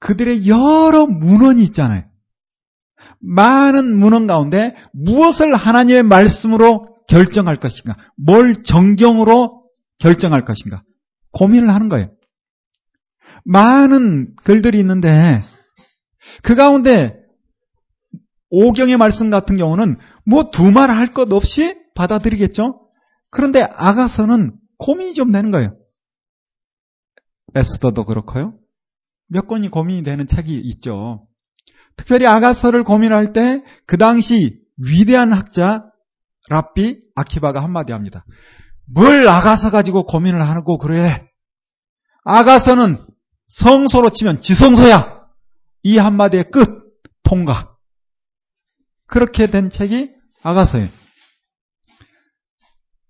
그들의 0.00 0.48
여러 0.48 1.06
문헌이 1.06 1.62
있잖아요. 1.64 2.04
많은 3.20 3.96
문헌 3.96 4.26
가운데 4.26 4.74
무엇을 4.92 5.54
하나님의 5.54 6.02
말씀으로 6.02 6.84
결정할 7.08 7.56
것인가, 7.56 7.96
뭘 8.16 8.62
정경으로 8.64 9.64
결정할 9.98 10.44
것인가 10.44 10.82
고민을 11.32 11.68
하는 11.68 11.88
거예요. 11.88 12.10
많은 13.44 14.34
글들이 14.44 14.78
있는데 14.80 15.42
그 16.42 16.54
가운데 16.54 17.16
오경의 18.50 18.96
말씀 18.96 19.30
같은 19.30 19.56
경우는 19.56 19.98
뭐 20.26 20.50
두말 20.50 20.90
할 20.90 21.12
것 21.12 21.32
없이 21.32 21.76
받아들이겠죠. 21.94 22.80
그런데 23.30 23.62
아가서는 23.62 24.52
고민이 24.82 25.14
좀 25.14 25.30
되는 25.30 25.50
거예요. 25.50 25.76
에스더도 27.54 28.04
그렇고요. 28.04 28.58
몇 29.28 29.46
권이 29.46 29.68
고민이 29.68 30.02
되는 30.02 30.26
책이 30.26 30.60
있죠. 30.64 31.26
특별히 31.96 32.26
아가서를 32.26 32.84
고민할 32.84 33.32
때 33.32 33.62
그 33.86 33.96
당시 33.96 34.58
위대한 34.78 35.32
학자 35.32 35.84
랍비 36.48 37.00
아키바가 37.14 37.62
한마디 37.62 37.92
합니다. 37.92 38.24
뭘 38.92 39.28
아가서 39.28 39.70
가지고 39.70 40.04
고민을 40.04 40.42
하고 40.42 40.78
그래? 40.78 41.28
아가서는 42.24 42.96
성소로 43.48 44.10
치면 44.10 44.40
지성소야. 44.40 45.22
이 45.84 45.98
한마디의 45.98 46.50
끝 46.50 46.66
통과. 47.22 47.76
그렇게 49.06 49.48
된 49.48 49.70
책이 49.70 50.10
아가서예요. 50.42 50.88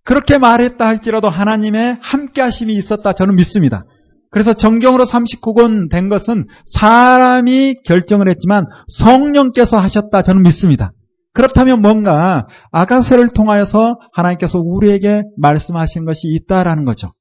그렇게 0.04 0.38
말했다 0.38 0.86
할지라도 0.86 1.28
하나님의 1.28 1.98
함께하심이 2.00 2.74
있었다 2.74 3.12
저는 3.12 3.36
믿습니다. 3.36 3.84
그래서 4.30 4.54
정경으로 4.54 5.04
39권 5.04 5.90
된 5.90 6.08
것은 6.08 6.46
사람이 6.66 7.82
결정을 7.84 8.28
했지만 8.30 8.64
성령께서 8.88 9.78
하셨다 9.78 10.22
저는 10.22 10.42
믿습니다. 10.42 10.92
그렇다면 11.34 11.80
뭔가 11.80 12.46
아가서를 12.72 13.28
통하여서 13.30 13.98
하나님께서 14.12 14.58
우리에게 14.58 15.22
말씀하신 15.36 16.04
것이 16.04 16.28
있다라는 16.28 16.84
거죠. 16.84 17.12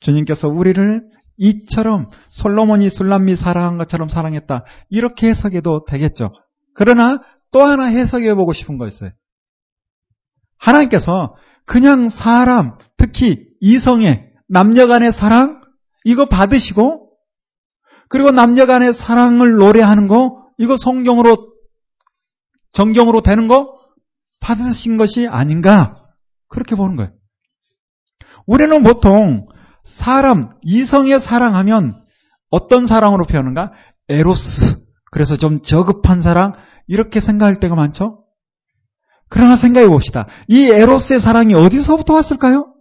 주님께서 0.00 0.48
우리를 0.48 1.02
이처럼 1.38 2.08
솔로몬이 2.28 2.90
술람미 2.90 3.36
사랑한 3.36 3.78
것처럼 3.78 4.08
사랑했다. 4.08 4.64
이렇게 4.90 5.28
해석해도 5.28 5.84
되겠죠. 5.86 6.32
그러나 6.74 7.20
또 7.52 7.62
하나 7.62 7.84
해석해 7.84 8.34
보고 8.34 8.52
싶은 8.52 8.78
거 8.78 8.86
있어요. 8.86 9.10
하나님께서 10.58 11.36
그냥 11.64 12.08
사람, 12.08 12.76
특히 12.96 13.46
이성의 13.60 14.30
남녀 14.48 14.86
간의 14.86 15.12
사랑 15.12 15.60
이거 16.04 16.26
받으시고 16.26 17.12
그리고 18.08 18.30
남녀 18.30 18.66
간의 18.66 18.92
사랑을 18.92 19.56
노래하는 19.56 20.08
거 20.08 20.46
이거 20.58 20.76
성경으로 20.76 21.52
정경으로 22.72 23.20
되는 23.20 23.48
거 23.48 23.78
받으신 24.40 24.96
것이 24.96 25.28
아닌가 25.28 26.06
그렇게 26.48 26.74
보는 26.74 26.96
거예요. 26.96 27.10
우리는 28.46 28.82
보통 28.82 29.46
사람 29.84 30.54
이성의 30.62 31.20
사랑하면 31.20 32.02
어떤 32.50 32.86
사랑으로 32.86 33.26
표현한가? 33.26 33.72
에로스. 34.08 34.86
그래서 35.10 35.36
좀 35.36 35.60
저급한 35.62 36.22
사랑 36.22 36.54
이렇게 36.86 37.20
생각할 37.20 37.60
때가 37.60 37.74
많죠. 37.74 38.24
그러나 39.28 39.56
생각해 39.56 39.86
봅시다. 39.88 40.26
이 40.46 40.70
에로스의 40.70 41.20
사랑이 41.20 41.54
어디서부터 41.54 42.14
왔을까요? 42.14 42.74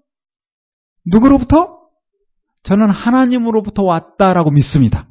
누구로부터? 1.06 1.78
저는 2.64 2.89
하나님으로부터 2.89 3.84
왔다라고 3.84 4.52
믿습니다. 4.52 5.08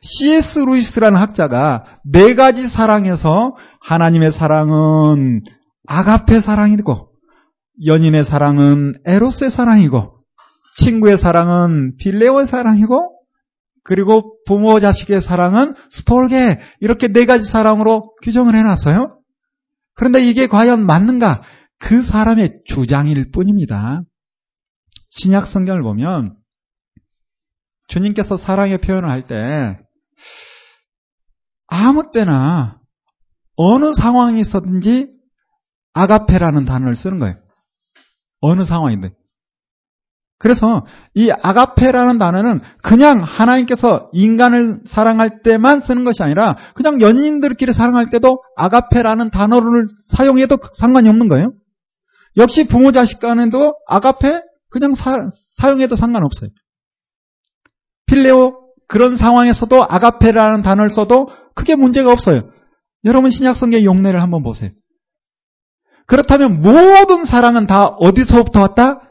C.S. 0.00 0.60
루이스라는 0.60 1.20
학자가 1.20 1.84
네 2.04 2.34
가지 2.34 2.66
사랑에서 2.68 3.56
하나님의 3.80 4.32
사랑은 4.32 5.42
아가페 5.86 6.40
사랑이고 6.40 7.10
연인의 7.84 8.24
사랑은 8.24 8.94
에로스의 9.04 9.50
사랑이고 9.50 10.14
친구의 10.76 11.18
사랑은 11.18 11.96
빌레오의 11.96 12.46
사랑이고 12.46 13.18
그리고 13.82 14.36
부모 14.46 14.80
자식의 14.80 15.22
사랑은 15.22 15.74
스톨게 15.90 16.60
이렇게 16.80 17.08
네 17.08 17.24
가지 17.24 17.48
사랑으로 17.48 18.14
규정을 18.22 18.54
해놨어요. 18.54 19.17
그런데 19.98 20.24
이게 20.24 20.46
과연 20.46 20.86
맞는가? 20.86 21.42
그 21.80 22.02
사람의 22.04 22.62
주장일 22.64 23.30
뿐입니다. 23.32 24.02
신약 25.10 25.48
성경을 25.48 25.82
보면 25.82 26.36
주님께서 27.88 28.36
사랑의 28.36 28.78
표현을 28.78 29.08
할 29.08 29.22
때 29.22 29.78
아무 31.66 32.12
때나 32.12 32.80
어느 33.56 33.92
상황이 33.92 34.40
있었든지 34.40 35.10
아가페라는 35.94 36.64
단어를 36.64 36.94
쓰는 36.94 37.18
거예요. 37.18 37.36
어느 38.40 38.64
상황인데. 38.64 39.10
그래서 40.38 40.86
이 41.14 41.30
아가페라는 41.30 42.18
단어는 42.18 42.60
그냥 42.82 43.20
하나님께서 43.22 44.08
인간을 44.12 44.82
사랑할 44.86 45.42
때만 45.42 45.80
쓰는 45.80 46.04
것이 46.04 46.22
아니라 46.22 46.56
그냥 46.74 47.00
연인들끼리 47.00 47.72
사랑할 47.72 48.08
때도 48.08 48.42
아가페라는 48.56 49.30
단어를 49.30 49.86
사용해도 50.08 50.58
상관이 50.74 51.08
없는 51.08 51.28
거예요. 51.28 51.52
역시 52.36 52.68
부모 52.68 52.92
자식 52.92 53.18
간에도 53.18 53.74
아가페 53.88 54.42
그냥 54.70 54.94
사, 54.94 55.28
사용해도 55.56 55.96
상관없어요. 55.96 56.50
필레오 58.06 58.68
그런 58.86 59.16
상황에서도 59.16 59.86
아가페라는 59.88 60.62
단어를 60.62 60.88
써도 60.88 61.28
크게 61.56 61.74
문제가 61.74 62.12
없어요. 62.12 62.50
여러분 63.04 63.30
신약성경 63.30 63.82
용례를 63.82 64.22
한번 64.22 64.44
보세요. 64.44 64.70
그렇다면 66.06 66.60
모든 66.62 67.24
사랑은 67.24 67.66
다 67.66 67.86
어디서부터 67.86 68.60
왔다? 68.60 69.07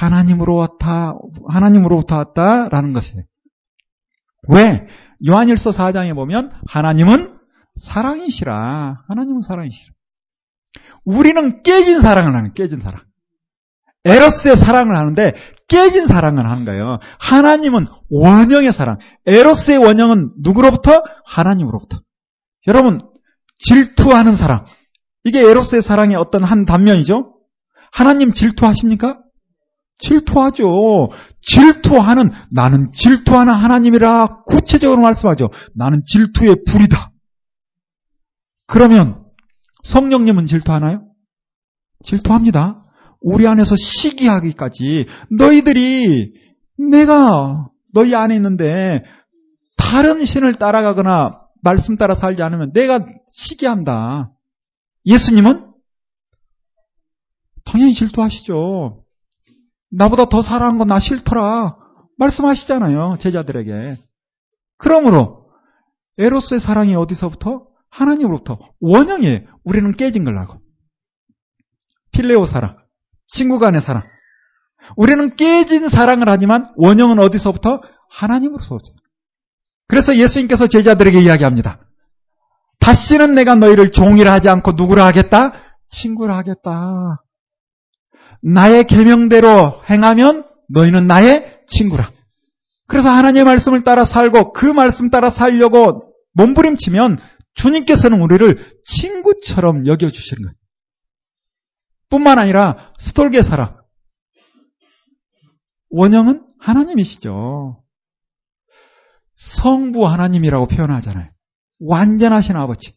하나님으로 0.00 0.54
왔다, 0.54 1.12
하나님으로부터 1.48 2.16
왔다라는 2.16 2.92
것이에요. 2.92 3.24
왜? 4.48 4.86
요한일서 5.26 5.70
4장에 5.70 6.14
보면 6.14 6.52
하나님은 6.66 7.38
사랑이시라. 7.80 9.04
하나님은 9.08 9.42
사랑이시라. 9.42 9.92
우리는 11.04 11.62
깨진 11.62 12.00
사랑을 12.00 12.34
하는, 12.34 12.52
깨진 12.54 12.80
사랑. 12.80 13.02
에로스의 14.04 14.56
사랑을 14.56 14.96
하는데 14.96 15.32
깨진 15.68 16.06
사랑을 16.08 16.50
하는 16.50 16.64
거예요. 16.64 16.98
하나님은 17.20 17.86
원형의 18.10 18.72
사랑. 18.72 18.98
에로스의 19.26 19.78
원형은 19.78 20.32
누구로부터? 20.42 21.02
하나님으로부터. 21.24 22.00
여러분, 22.66 22.98
질투하는 23.58 24.34
사랑. 24.34 24.66
이게 25.24 25.48
에로스의 25.48 25.82
사랑의 25.82 26.16
어떤 26.16 26.42
한 26.42 26.64
단면이죠? 26.64 27.36
하나님 27.92 28.32
질투하십니까? 28.32 29.21
질투하죠. 29.98 31.10
질투하는, 31.40 32.30
나는 32.50 32.92
질투하는 32.92 33.52
하나님이라 33.52 34.42
구체적으로 34.46 35.02
말씀하죠. 35.02 35.48
나는 35.74 36.02
질투의 36.04 36.64
불이다. 36.66 37.12
그러면 38.66 39.24
성령님은 39.84 40.46
질투하나요? 40.46 41.06
질투합니다. 42.04 42.74
우리 43.20 43.46
안에서 43.46 43.76
시기하기까지 43.76 45.06
너희들이 45.30 46.32
내가 46.90 47.68
너희 47.94 48.14
안에 48.14 48.34
있는데 48.36 49.04
다른 49.76 50.24
신을 50.24 50.54
따라가거나 50.54 51.42
말씀 51.62 51.96
따라 51.96 52.14
살지 52.14 52.42
않으면 52.42 52.72
내가 52.72 53.06
시기한다. 53.28 54.32
예수님은 55.06 55.72
당연히 57.64 57.94
질투하시죠. 57.94 59.01
나보다 59.92 60.26
더 60.26 60.42
사랑한 60.42 60.78
건 60.78 60.86
나 60.88 60.98
싫더라. 60.98 61.76
말씀하시잖아요. 62.18 63.16
제자들에게. 63.18 63.98
그러므로 64.78 65.46
에로스의 66.18 66.60
사랑이 66.60 66.94
어디서부터? 66.94 67.66
하나님으로부터 67.90 68.58
원형이에요. 68.80 69.40
우리는 69.64 69.92
깨진 69.96 70.24
걸라고. 70.24 70.60
필레오 72.12 72.46
사랑, 72.46 72.76
친구 73.28 73.58
간의 73.58 73.80
사랑. 73.82 74.02
우리는 74.96 75.30
깨진 75.36 75.88
사랑을 75.88 76.28
하지만 76.28 76.72
원형은 76.76 77.18
어디서부터? 77.18 77.80
하나님으로서부터. 78.10 78.90
그래서 79.88 80.16
예수님께서 80.16 80.66
제자들에게 80.66 81.20
이야기합니다. 81.20 81.80
다시는 82.80 83.34
내가 83.34 83.54
너희를 83.54 83.90
종이라 83.90 84.32
하지 84.32 84.48
않고 84.48 84.72
누구라 84.72 85.04
하겠다? 85.06 85.52
친구라 85.88 86.36
하겠다. 86.38 87.22
나의 88.42 88.84
계명대로 88.84 89.82
행하면 89.88 90.44
너희는 90.68 91.06
나의 91.06 91.60
친구라. 91.66 92.12
그래서 92.88 93.08
하나님의 93.08 93.44
말씀을 93.44 93.84
따라 93.84 94.04
살고 94.04 94.52
그 94.52 94.66
말씀 94.66 95.08
따라 95.08 95.30
살려고 95.30 96.12
몸부림치면 96.34 97.18
주님께서는 97.54 98.20
우리를 98.20 98.58
친구처럼 98.84 99.86
여겨주시는 99.86 100.42
거예요. 100.42 100.54
뿐만 102.10 102.38
아니라 102.38 102.92
스톨게 102.98 103.42
사랑. 103.42 103.80
원형은 105.90 106.44
하나님이시죠. 106.58 107.82
성부 109.36 110.06
하나님이라고 110.06 110.66
표현하잖아요. 110.66 111.30
완전하신 111.80 112.56
아버지. 112.56 112.94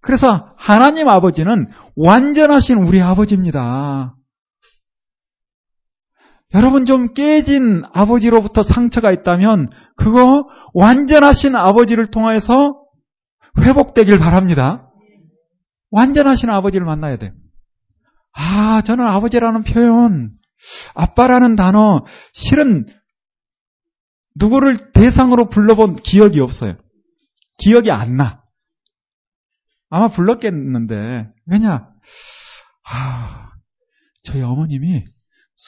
그래서 0.00 0.28
하나님 0.56 1.08
아버지는 1.08 1.70
완전하신 1.96 2.78
우리 2.78 3.00
아버지입니다. 3.00 4.16
여러분 6.54 6.84
좀 6.84 7.12
깨진 7.14 7.82
아버지로부터 7.92 8.62
상처가 8.62 9.10
있다면 9.10 9.68
그거 9.96 10.46
완전하신 10.72 11.56
아버지를 11.56 12.06
통해서 12.06 12.80
회복되길 13.60 14.18
바랍니다. 14.18 14.90
완전하신 15.90 16.50
아버지를 16.50 16.86
만나야 16.86 17.16
돼요. 17.16 17.32
아, 18.32 18.82
저는 18.82 19.06
아버지라는 19.06 19.62
표현, 19.62 20.32
아빠라는 20.94 21.56
단어, 21.56 22.04
실은 22.32 22.86
누구를 24.36 24.92
대상으로 24.92 25.48
불러본 25.48 25.96
기억이 25.96 26.40
없어요. 26.40 26.76
기억이 27.58 27.90
안 27.92 28.16
나. 28.16 28.42
아마 29.88 30.08
불렀겠는데, 30.08 31.28
왜냐? 31.46 31.88
아, 32.84 33.52
저희 34.24 34.42
어머님이 34.42 35.04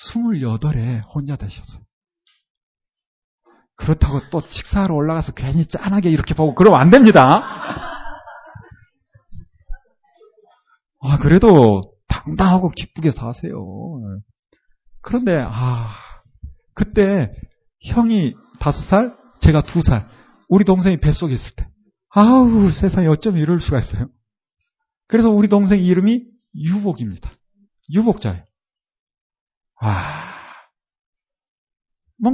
28에 0.05 1.03
혼자 1.15 1.37
되셨어요. 1.37 1.83
그렇다고 3.77 4.21
또 4.31 4.41
식사하러 4.41 4.95
올라가서 4.95 5.33
괜히 5.33 5.67
짠하게 5.67 6.11
이렇게 6.11 6.35
보고 6.35 6.55
그러면 6.55 6.81
안 6.81 6.91
됩니다. 6.91 7.43
아, 11.03 11.19
그래도 11.19 11.83
당당하고 12.09 12.71
기쁘게 12.71 13.11
사세요. 13.11 13.55
그런데, 15.03 15.33
아, 15.47 15.89
그때 16.75 17.31
형이 17.83 18.35
다섯 18.59 18.81
살, 18.81 19.17
제가 19.41 19.61
두 19.61 19.83
살, 19.83 20.09
우리 20.49 20.65
동생이 20.65 20.97
뱃속에 20.97 21.35
있을 21.35 21.53
때. 21.55 21.69
아우, 22.11 22.71
세상에 22.71 23.07
어쩜 23.07 23.37
이럴 23.37 23.61
수가 23.61 23.79
있어요. 23.79 24.09
그래서 25.07 25.31
우리 25.31 25.49
동생 25.49 25.81
이름이 25.81 26.25
유복입니다. 26.55 27.31
유복자예요. 27.93 28.43
아, 29.81 30.37
뭐, 32.19 32.33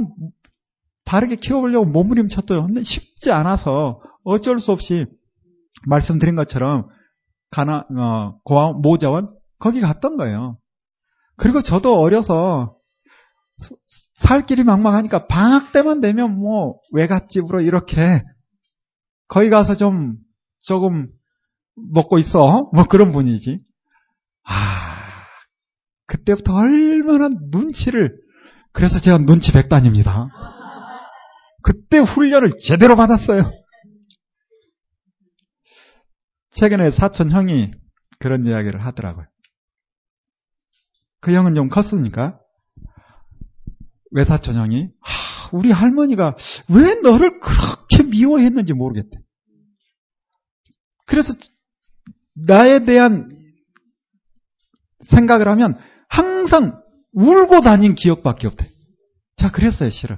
바르게 1.05 1.35
키워보려고 1.35 1.85
몸부림쳤어요. 1.85 2.65
근데 2.65 2.83
쉽지 2.83 3.31
않아서 3.31 4.01
어쩔 4.23 4.59
수 4.59 4.71
없이 4.71 5.05
말씀드린 5.87 6.35
것처럼 6.35 6.87
가나, 7.51 7.85
어, 7.97 8.39
고아, 8.43 8.73
모자원, 8.73 9.29
거기 9.59 9.81
갔던 9.81 10.17
거예요. 10.17 10.57
그리고 11.35 11.61
저도 11.61 11.99
어려서 11.99 12.77
살 14.15 14.45
길이 14.45 14.63
막막하니까 14.63 15.27
방학 15.27 15.71
때만 15.71 15.99
되면 15.99 16.37
뭐 16.37 16.79
외갓집으로 16.91 17.61
이렇게 17.61 18.23
거기 19.27 19.49
가서 19.49 19.75
좀 19.75 20.17
조금 20.59 21.09
먹고 21.75 22.19
있어. 22.19 22.69
뭐 22.73 22.85
그런 22.89 23.11
분이지. 23.11 23.61
아, 24.45 24.92
그때부터 26.13 26.53
얼마나 26.53 27.27
눈치를 27.51 28.15
그래서 28.71 28.99
제가 28.99 29.17
눈치 29.17 29.51
백단입니다. 29.51 30.29
그때 31.63 31.97
훈련을 31.97 32.51
제대로 32.63 32.95
받았어요. 32.95 33.51
최근에 36.51 36.91
사촌 36.91 37.31
형이 37.31 37.71
그런 38.19 38.45
이야기를 38.45 38.85
하더라고요. 38.85 39.25
그 41.19 41.33
형은 41.33 41.55
좀 41.55 41.69
컸으니까 41.69 42.39
외사촌 44.11 44.55
형이 44.55 44.89
아, 45.01 45.49
우리 45.51 45.71
할머니가 45.71 46.35
왜 46.69 46.95
너를 47.01 47.39
그렇게 47.39 48.03
미워했는지 48.03 48.73
모르겠대. 48.73 49.17
그래서 51.07 51.33
나에 52.35 52.85
대한 52.85 53.31
생각을 55.01 55.47
하면 55.47 55.79
항상 56.13 56.79
울고 57.13 57.61
다닌 57.61 57.95
기억밖에 57.95 58.45
없대. 58.45 58.69
자, 59.35 59.49
그랬어요, 59.49 59.89
실은. 59.89 60.17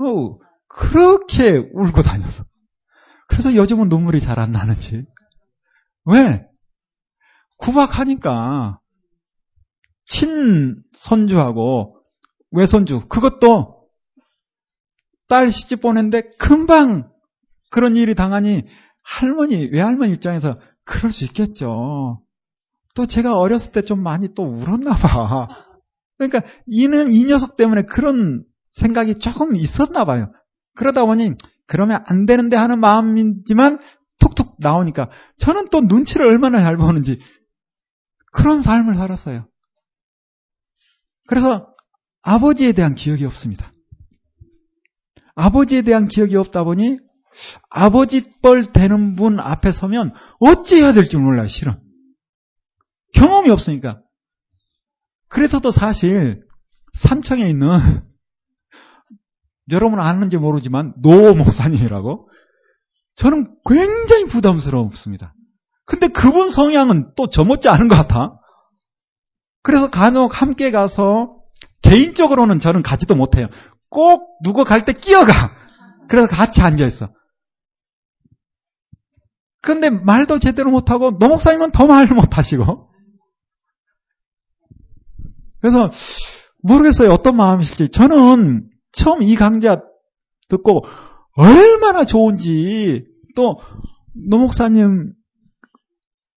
어, 0.00 0.38
그렇게 0.66 1.58
울고 1.72 2.02
다녀서. 2.02 2.44
그래서 3.28 3.54
요즘은 3.54 3.88
눈물이 3.88 4.20
잘 4.20 4.40
안 4.40 4.50
나는지. 4.50 5.04
왜? 6.06 6.44
구박하니까 7.58 8.80
친손주하고 10.06 11.96
외손주 12.50 13.06
그것도 13.08 13.88
딸 15.28 15.52
시집 15.52 15.82
보는데 15.82 16.22
금방 16.36 17.12
그런 17.70 17.94
일이 17.94 18.16
당하니 18.16 18.64
할머니 19.04 19.66
외할머니 19.66 20.14
입장에서 20.14 20.58
그럴 20.84 21.12
수 21.12 21.24
있겠죠. 21.26 22.22
또 23.00 23.06
제가 23.06 23.38
어렸을 23.38 23.72
때 23.72 23.80
좀 23.80 24.02
많이 24.02 24.34
또 24.34 24.42
울었나 24.42 24.94
봐. 24.94 25.48
그러니까 26.18 26.42
이는 26.66 27.12
이 27.12 27.24
녀석 27.24 27.56
때문에 27.56 27.84
그런 27.88 28.44
생각이 28.72 29.18
조금 29.20 29.56
있었나 29.56 30.04
봐요. 30.04 30.30
그러다 30.76 31.06
보니 31.06 31.32
그러면 31.66 32.04
안 32.06 32.26
되는데 32.26 32.58
하는 32.58 32.78
마음이지만 32.78 33.78
툭툭 34.18 34.56
나오니까 34.58 35.08
저는 35.38 35.70
또 35.70 35.80
눈치를 35.80 36.26
얼마나 36.26 36.60
잘 36.60 36.76
보는지 36.76 37.20
그런 38.32 38.60
삶을 38.60 38.94
살았어요. 38.94 39.48
그래서 41.26 41.68
아버지에 42.20 42.72
대한 42.72 42.94
기억이 42.94 43.24
없습니다. 43.24 43.72
아버지에 45.36 45.80
대한 45.80 46.06
기억이 46.06 46.36
없다 46.36 46.64
보니 46.64 46.98
아버지 47.70 48.24
뻘 48.42 48.64
되는 48.74 49.16
분 49.16 49.40
앞에 49.40 49.72
서면 49.72 50.12
어찌 50.38 50.82
해야 50.82 50.92
될지 50.92 51.16
몰라요, 51.16 51.48
실은. 51.48 51.89
경험이 53.14 53.50
없으니까. 53.50 54.00
그래서도 55.28 55.70
사실 55.70 56.42
산청에 56.92 57.48
있는 57.48 57.68
여러분 59.70 60.00
아는지 60.00 60.36
모르지만 60.36 60.94
노 61.00 61.34
목사님이라고 61.34 62.28
저는 63.14 63.56
굉장히 63.64 64.24
부담스럽습니다. 64.26 65.34
근데 65.84 66.08
그분 66.08 66.50
성향은 66.50 67.12
또 67.16 67.28
저 67.28 67.44
못지 67.44 67.68
않은 67.68 67.88
것 67.88 67.96
같아. 67.96 68.38
그래서 69.62 69.90
간혹 69.90 70.40
함께 70.40 70.70
가서 70.70 71.36
개인적으로는 71.82 72.60
저는 72.60 72.82
가지도 72.82 73.14
못해요. 73.14 73.46
꼭 73.90 74.38
누구 74.42 74.64
갈때 74.64 74.92
끼어가. 74.92 75.52
그래서 76.08 76.28
같이 76.28 76.60
앉아 76.60 76.84
있어. 76.86 77.10
근데 79.62 79.90
말도 79.90 80.38
제대로 80.38 80.70
못하고 80.70 81.18
노 81.18 81.28
목사님은 81.28 81.72
더말 81.72 82.06
못하시고. 82.06 82.89
그래서 85.60 85.90
모르겠어요. 86.62 87.10
어떤 87.10 87.36
마음이실지. 87.36 87.90
저는 87.90 88.68
처음 88.92 89.22
이 89.22 89.34
강좌 89.36 89.82
듣고 90.48 90.84
얼마나 91.36 92.04
좋은지 92.04 93.04
또 93.36 93.58
노목사님 94.28 95.12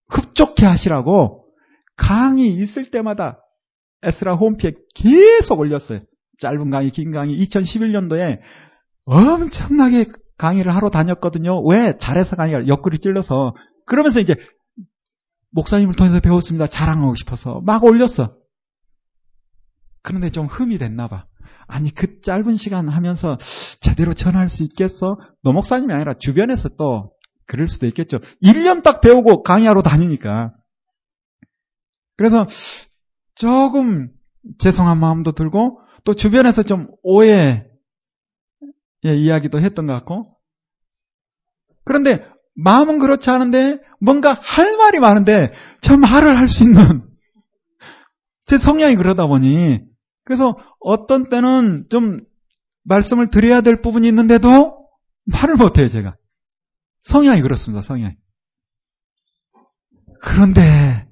흡족해 0.08 0.66
하시라고 0.66 1.46
강의 1.96 2.48
있을 2.48 2.90
때마다 2.90 3.40
에스라 4.02 4.34
홈피에 4.34 4.72
계속 4.94 5.60
올렸어요. 5.60 6.00
짧은 6.40 6.70
강의, 6.70 6.90
긴 6.90 7.12
강의. 7.12 7.36
2011년도에 7.44 8.40
엄청나게 9.04 10.06
강의를 10.36 10.74
하러 10.74 10.90
다녔거든요. 10.90 11.62
왜? 11.64 11.96
잘해서 11.98 12.36
강의가 12.36 12.66
옆구리 12.66 12.98
찔러서. 12.98 13.54
그러면서 13.86 14.20
이제 14.20 14.34
목사님을 15.52 15.94
통해서 15.94 16.20
배웠습니다. 16.20 16.66
자랑하고 16.66 17.14
싶어서. 17.14 17.60
막 17.64 17.84
올렸어. 17.84 18.34
그런데 20.04 20.30
좀 20.30 20.46
흠이 20.46 20.78
됐나 20.78 21.08
봐. 21.08 21.26
아니, 21.66 21.92
그 21.92 22.20
짧은 22.20 22.56
시간 22.56 22.88
하면서 22.88 23.38
제대로 23.80 24.12
전할 24.14 24.48
수 24.48 24.62
있겠어? 24.62 25.18
너 25.42 25.52
목사님이 25.52 25.92
아니라 25.92 26.12
주변에서 26.20 26.68
또 26.76 27.10
그럴 27.46 27.66
수도 27.66 27.86
있겠죠. 27.86 28.18
1년 28.42 28.82
딱 28.82 29.00
배우고 29.00 29.42
강의하러 29.42 29.82
다니니까. 29.82 30.52
그래서 32.16 32.46
조금 33.34 34.10
죄송한 34.58 34.98
마음도 34.98 35.32
들고 35.32 35.80
또 36.04 36.14
주변에서 36.14 36.62
좀 36.62 36.88
오해 37.02 37.66
예, 39.06 39.14
이야기도 39.14 39.58
했던 39.60 39.86
것 39.86 39.94
같고 39.94 40.36
그런데 41.84 42.26
마음은 42.56 42.98
그렇지 42.98 43.30
않은데 43.30 43.80
뭔가 44.00 44.38
할 44.40 44.76
말이 44.76 45.00
많은데 45.00 45.52
저 45.80 45.96
말을 45.96 46.36
할 46.38 46.46
수 46.46 46.62
있는 46.62 47.08
제 48.46 48.58
성향이 48.58 48.96
그러다 48.96 49.26
보니 49.26 49.80
그래서 50.24 50.56
어떤 50.80 51.28
때는 51.28 51.86
좀 51.90 52.18
말씀을 52.84 53.28
드려야 53.28 53.60
될 53.60 53.80
부분이 53.80 54.06
있는데도 54.08 54.88
말을 55.26 55.56
못해요 55.56 55.88
제가 55.88 56.16
성향이 57.00 57.42
그렇습니다 57.42 57.82
성향이 57.82 58.16
그런데 60.22 61.06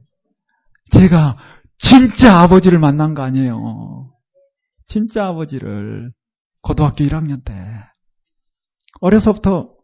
제가 0.90 1.36
진짜 1.78 2.38
아버지를 2.38 2.78
만난 2.78 3.12
거 3.12 3.22
아니에요. 3.22 4.10
진짜 4.86 5.26
아버지를 5.26 6.12
고등학교 6.62 7.04
1학년 7.04 7.44
때 7.44 7.54
어려서부터 9.00 9.74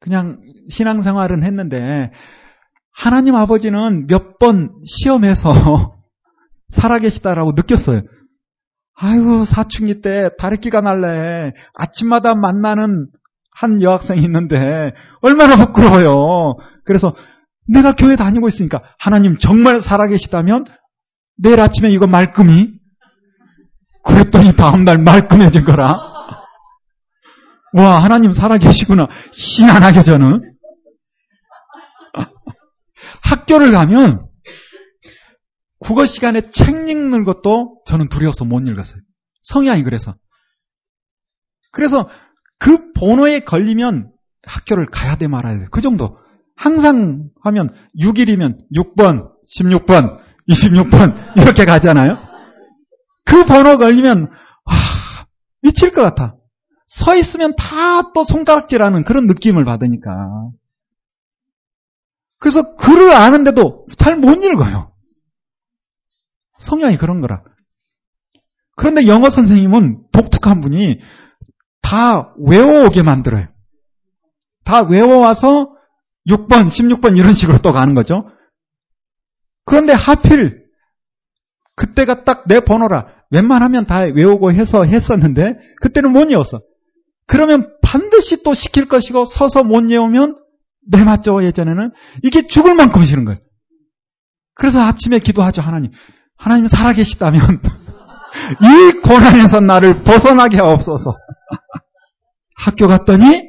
그냥 0.00 0.40
신앙생활은 0.70 1.42
했는데 1.42 2.10
하나님 2.92 3.34
아버지는 3.34 4.06
몇 4.06 4.38
번 4.38 4.82
시험해서 4.84 5.96
살아계시다라고 6.70 7.52
느꼈어요. 7.52 8.02
아이고 8.98 9.44
사춘기 9.44 10.00
때 10.00 10.30
다리끼가 10.38 10.80
날래 10.80 11.52
아침마다 11.74 12.34
만나는 12.34 13.08
한 13.54 13.82
여학생이 13.82 14.22
있는데 14.22 14.92
얼마나 15.20 15.56
부끄러워요. 15.56 16.56
그래서 16.84 17.12
내가 17.68 17.92
교회 17.92 18.16
다니고 18.16 18.48
있으니까 18.48 18.82
하나님 18.98 19.38
정말 19.38 19.80
살아계시다면 19.80 20.64
내일 21.38 21.60
아침에 21.60 21.90
이거 21.90 22.06
말끔히 22.06 22.72
그랬더니 24.04 24.56
다음날 24.56 24.98
말끔해진 24.98 25.64
거라. 25.64 26.00
와 27.74 28.02
하나님 28.02 28.32
살아계시구나. 28.32 29.08
희한하게 29.34 30.02
저는 30.02 30.54
학교를 33.22 33.72
가면 33.72 34.26
국어 35.86 36.04
시간에 36.04 36.40
책 36.50 36.88
읽는 36.88 37.22
것도 37.24 37.82
저는 37.86 38.08
두려워서 38.08 38.44
못 38.44 38.66
읽었어요. 38.66 39.00
성향이 39.42 39.84
그래서. 39.84 40.16
그래서 41.70 42.08
그 42.58 42.92
번호에 42.92 43.40
걸리면 43.40 44.10
학교를 44.42 44.86
가야 44.86 45.16
돼 45.16 45.28
말아야 45.28 45.58
돼. 45.58 45.66
그 45.70 45.80
정도. 45.80 46.18
항상 46.56 47.28
하면 47.42 47.68
6일이면 48.02 48.58
6번, 48.74 49.30
16번, 49.58 50.18
26번 50.48 51.36
이렇게 51.40 51.64
가잖아요. 51.64 52.16
그 53.24 53.44
번호 53.44 53.76
걸리면 53.78 54.26
와, 54.64 54.74
미칠 55.62 55.92
것 55.92 56.02
같아. 56.02 56.36
서 56.88 57.14
있으면 57.14 57.54
다 57.56 58.10
또 58.14 58.24
손가락질하는 58.24 59.04
그런 59.04 59.26
느낌을 59.26 59.64
받으니까. 59.64 60.10
그래서 62.38 62.74
글을 62.76 63.12
아는데도 63.12 63.86
잘 63.98 64.16
못 64.16 64.42
읽어요. 64.42 64.95
성향이 66.58 66.96
그런 66.96 67.20
거라. 67.20 67.42
그런데 68.76 69.06
영어 69.06 69.30
선생님은 69.30 70.08
독특한 70.12 70.60
분이 70.60 71.00
다 71.82 72.34
외워오게 72.38 73.02
만들어요. 73.02 73.48
다 74.64 74.82
외워와서 74.82 75.70
6번, 76.28 76.66
16번 76.66 77.16
이런 77.16 77.34
식으로 77.34 77.58
또 77.58 77.72
가는 77.72 77.94
거죠. 77.94 78.28
그런데 79.64 79.92
하필 79.92 80.66
그때가 81.76 82.24
딱 82.24 82.46
내 82.46 82.60
번호라 82.60 83.06
웬만하면 83.30 83.86
다 83.86 84.00
외우고 84.00 84.52
해서 84.52 84.84
했었는데 84.84 85.58
그때는 85.80 86.12
못 86.12 86.30
외웠어. 86.30 86.62
그러면 87.26 87.76
반드시 87.82 88.42
또 88.42 88.54
시킬 88.54 88.86
것이고 88.86 89.24
서서 89.24 89.64
못 89.64 89.90
외우면 89.90 90.36
매 90.88 91.02
맞죠 91.02 91.42
예전에는 91.42 91.90
이게 92.22 92.46
죽을 92.46 92.74
만큼 92.74 93.04
싫은 93.04 93.24
거예요. 93.24 93.38
그래서 94.54 94.80
아침에 94.80 95.18
기도하죠 95.18 95.60
하나님. 95.60 95.90
하나님 96.36 96.66
살아계시다면 96.66 97.40
이 98.62 99.00
고난에서 99.02 99.60
나를 99.60 100.02
벗어나게 100.02 100.58
하옵소서. 100.58 101.16
학교 102.56 102.88
갔더니 102.88 103.42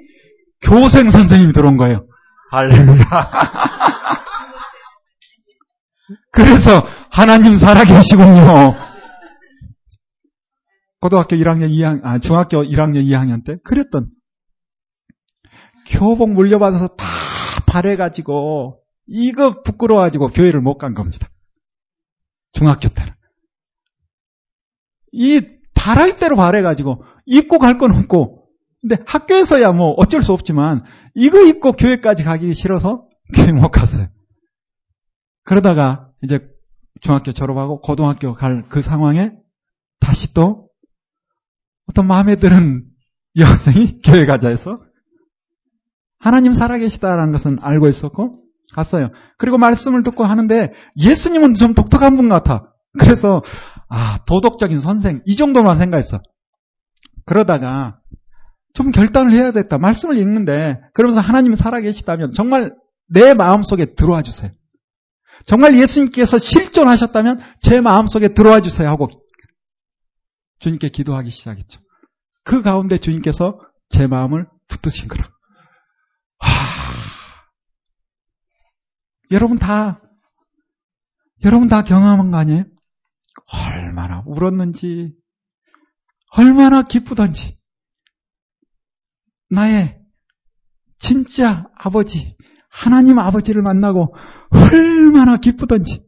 교생 0.61 1.09
선생님이 1.11 1.53
들어온 1.53 1.77
거예요. 1.77 2.07
할렐루야. 2.51 3.03
그래서 6.31 6.83
하나님 7.11 7.57
살아계시군요. 7.57 8.73
고등학교 10.99 11.35
1학년 11.35 11.69
2학년, 11.69 12.01
아, 12.03 12.19
중학교 12.19 12.63
1학년 12.63 13.03
2학년 13.05 13.45
때 13.45 13.57
그랬던 13.63 14.09
교복 15.89 16.31
물려받아서 16.33 16.87
다 16.87 17.05
바래가지고 17.67 18.79
이거 19.07 19.61
부끄러워가지고 19.61 20.27
교회를 20.27 20.61
못 20.61 20.77
간 20.77 20.93
겁니다. 20.93 21.29
중학교 22.57 22.87
때는. 22.89 23.13
이 25.11 25.41
바랄 25.73 26.17
대로 26.17 26.35
바래가지고 26.35 27.03
입고 27.25 27.59
갈 27.59 27.77
건 27.77 27.93
없고 27.95 28.47
근데 28.81 28.95
학교에서야 29.05 29.71
뭐 29.71 29.93
어쩔 29.97 30.21
수 30.21 30.33
없지만 30.33 30.83
이거 31.15 31.41
입고 31.41 31.73
교회까지 31.73 32.23
가기 32.23 32.53
싫어서 32.53 33.07
교회 33.35 33.51
못 33.51 33.69
갔어요. 33.69 34.07
그러다가 35.43 36.09
이제 36.23 36.39
중학교 37.01 37.31
졸업하고 37.31 37.79
고등학교 37.81 38.33
갈 38.33 38.65
그 38.69 38.81
상황에 38.81 39.31
다시 39.99 40.33
또 40.33 40.69
어떤 41.87 42.07
마음에 42.07 42.35
드는 42.35 42.85
여학생이 43.37 44.01
교회 44.05 44.25
가자 44.25 44.49
해서 44.49 44.81
하나님 46.19 46.51
살아계시다라는 46.51 47.31
것은 47.31 47.57
알고 47.61 47.87
있었고 47.87 48.43
갔어요. 48.73 49.09
그리고 49.37 49.57
말씀을 49.57 50.03
듣고 50.03 50.23
하는데 50.23 50.71
예수님은 50.99 51.53
좀 51.55 51.73
독특한 51.73 52.15
분 52.15 52.29
같아. 52.29 52.73
그래서 52.99 53.41
아 53.89 54.19
도덕적인 54.25 54.79
선생 54.79 55.21
이 55.25 55.35
정도만 55.35 55.77
생각했어. 55.79 56.19
그러다가 57.25 57.99
좀 58.73 58.91
결단을 58.91 59.31
해야겠다. 59.31 59.77
말씀을 59.77 60.17
읽는데 60.17 60.79
그러면서 60.93 61.21
하나님이 61.21 61.55
살아계시다면 61.55 62.31
정말 62.31 62.73
내 63.09 63.33
마음 63.33 63.63
속에 63.63 63.95
들어와 63.95 64.21
주세요. 64.21 64.51
정말 65.45 65.77
예수님께서 65.77 66.37
실존하셨다면 66.37 67.39
제 67.61 67.79
마음 67.81 68.07
속에 68.07 68.29
들어와 68.29 68.59
주세요 68.61 68.89
하고 68.89 69.07
주님께 70.59 70.89
기도하기 70.89 71.29
시작했죠. 71.29 71.79
그 72.43 72.61
가운데 72.61 72.97
주님께서 72.97 73.59
제 73.89 74.07
마음을 74.07 74.47
붙드신 74.67 75.07
거라. 75.07 75.29
하... 76.39 76.77
여러분 79.31 79.57
다 79.57 80.01
여러분 81.43 81.67
다 81.67 81.83
경험한 81.83 82.31
거 82.31 82.37
아니에요? 82.37 82.65
얼마나 83.53 84.23
울었는지 84.25 85.13
얼마나 86.31 86.83
기쁘던지 86.83 87.57
나의 89.49 89.97
진짜 90.99 91.67
아버지, 91.75 92.35
하나님 92.69 93.19
아버지를 93.19 93.61
만나고 93.61 94.15
얼마나 94.49 95.37
기쁘던지. 95.37 96.05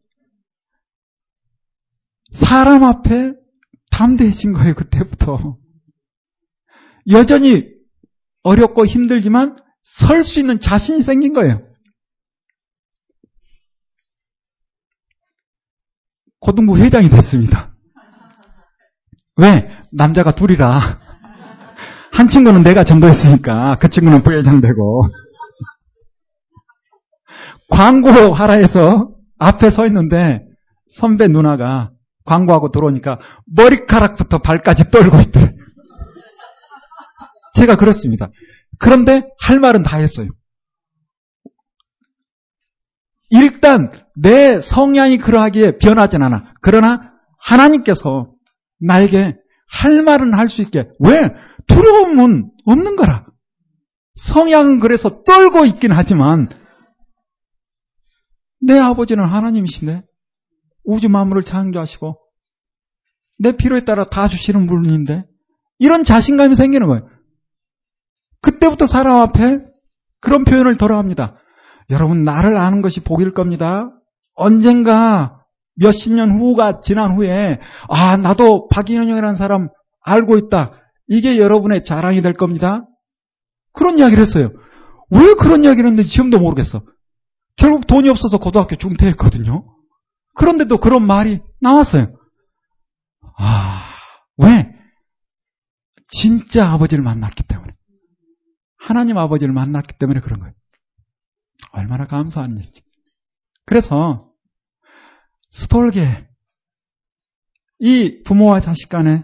사람 2.31 2.83
앞에 2.83 3.33
담대해진 3.91 4.53
거예요, 4.53 4.73
그때부터. 4.75 5.57
여전히 7.09 7.67
어렵고 8.43 8.85
힘들지만 8.85 9.57
설 9.83 10.23
수 10.23 10.39
있는 10.39 10.59
자신이 10.59 11.01
생긴 11.01 11.33
거예요. 11.33 11.65
고등부 16.39 16.77
회장이 16.77 17.09
됐습니다. 17.09 17.73
왜? 19.35 19.69
남자가 19.91 20.31
둘이라. 20.31 20.99
한 22.11 22.27
친구는 22.27 22.63
내가 22.63 22.83
전도했으니까 22.83 23.77
그 23.79 23.89
친구는 23.89 24.23
부회장 24.23 24.61
되고. 24.61 25.03
광고 27.69 28.09
하라 28.33 28.53
해서 28.53 29.11
앞에 29.37 29.69
서 29.69 29.85
있는데 29.87 30.43
선배 30.87 31.27
누나가 31.27 31.91
광고하고 32.25 32.69
들어오니까 32.69 33.19
머리카락부터 33.55 34.39
발까지 34.39 34.91
떨고 34.91 35.17
있더래. 35.19 35.53
제가 37.55 37.75
그렇습니다. 37.75 38.29
그런데 38.79 39.23
할 39.39 39.59
말은 39.59 39.83
다 39.83 39.97
했어요. 39.97 40.29
일단 43.29 43.91
내 44.15 44.59
성향이 44.59 45.17
그러하기에 45.17 45.77
변하진 45.77 46.21
않아. 46.23 46.53
그러나 46.61 47.13
하나님께서 47.39 48.31
나에게 48.79 49.35
할 49.71 50.03
말은 50.03 50.37
할 50.37 50.47
수 50.49 50.61
있게 50.61 50.89
왜 50.99 51.29
두려움은 51.67 52.51
없는 52.65 52.95
거라. 52.95 53.25
성향은 54.15 54.79
그래서 54.79 55.23
떨고 55.23 55.65
있긴 55.65 55.91
하지만 55.91 56.49
내 58.61 58.77
아버지는 58.77 59.25
하나님이신데 59.25 60.03
우주 60.83 61.07
만물을 61.07 61.43
창조하시고 61.43 62.17
내 63.39 63.55
필요에 63.55 63.85
따라 63.85 64.05
다 64.05 64.27
주시는 64.27 64.65
분인데 64.65 65.23
이런 65.77 66.03
자신감이 66.03 66.55
생기는 66.55 66.87
거예요. 66.87 67.07
그때부터 68.41 68.87
사람 68.87 69.17
앞에 69.21 69.59
그런 70.19 70.43
표현을 70.43 70.77
돌아합니다. 70.77 71.37
여러분 71.89 72.23
나를 72.23 72.55
아는 72.57 72.81
것이 72.81 73.01
복일 73.01 73.31
겁니다. 73.31 73.89
언젠가 74.35 75.43
몇십 75.75 76.13
년 76.13 76.31
후가 76.31 76.81
지난 76.81 77.15
후에 77.15 77.59
아 77.89 78.17
나도 78.17 78.67
박인현이라는 78.69 79.35
사람 79.35 79.69
알고 80.01 80.37
있다. 80.37 80.73
이게 81.07 81.39
여러분의 81.39 81.83
자랑이 81.83 82.21
될 82.21 82.33
겁니다. 82.33 82.85
그런 83.73 83.97
이야기를 83.97 84.21
했어요. 84.21 84.49
왜 85.11 85.33
그런 85.33 85.63
이야기를 85.63 85.89
했는지 85.89 86.09
지금도 86.09 86.39
모르겠어. 86.39 86.81
결국 87.57 87.87
돈이 87.87 88.09
없어서 88.09 88.37
고등학교 88.37 88.75
중퇴했거든요. 88.75 89.65
그런데도 90.35 90.77
그런 90.77 91.05
말이 91.05 91.41
나왔어요. 91.59 92.13
아, 93.37 93.81
왜? 94.37 94.69
진짜 96.07 96.69
아버지를 96.69 97.03
만났기 97.03 97.43
때문에. 97.43 97.73
하나님 98.77 99.17
아버지를 99.17 99.53
만났기 99.53 99.97
때문에 99.99 100.19
그런 100.21 100.39
거예요. 100.39 100.53
얼마나 101.71 102.05
감사한 102.05 102.57
일이지. 102.57 102.81
그래서 103.65 104.29
스톨게 105.51 106.27
이 107.79 108.23
부모와 108.23 108.59
자식 108.59 108.89
간의 108.89 109.23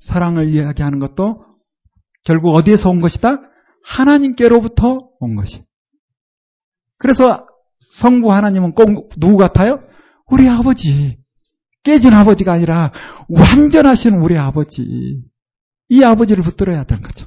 사랑을 0.00 0.48
이야기하는 0.48 0.98
것도 0.98 1.44
결국 2.24 2.54
어디에서 2.54 2.88
온 2.90 3.00
것이다? 3.00 3.40
하나님께로부터 3.84 5.10
온 5.20 5.36
것이. 5.36 5.64
그래서 6.98 7.46
성부 7.92 8.32
하나님은 8.32 8.74
꼭 8.74 9.10
누구 9.18 9.36
같아요? 9.36 9.82
우리 10.26 10.48
아버지. 10.48 11.18
깨진 11.82 12.12
아버지가 12.12 12.52
아니라 12.52 12.92
완전하신 13.28 14.14
우리 14.14 14.38
아버지. 14.38 15.22
이 15.88 16.04
아버지를 16.04 16.44
붙들어야 16.44 16.84
되는 16.84 17.02
거죠. 17.02 17.26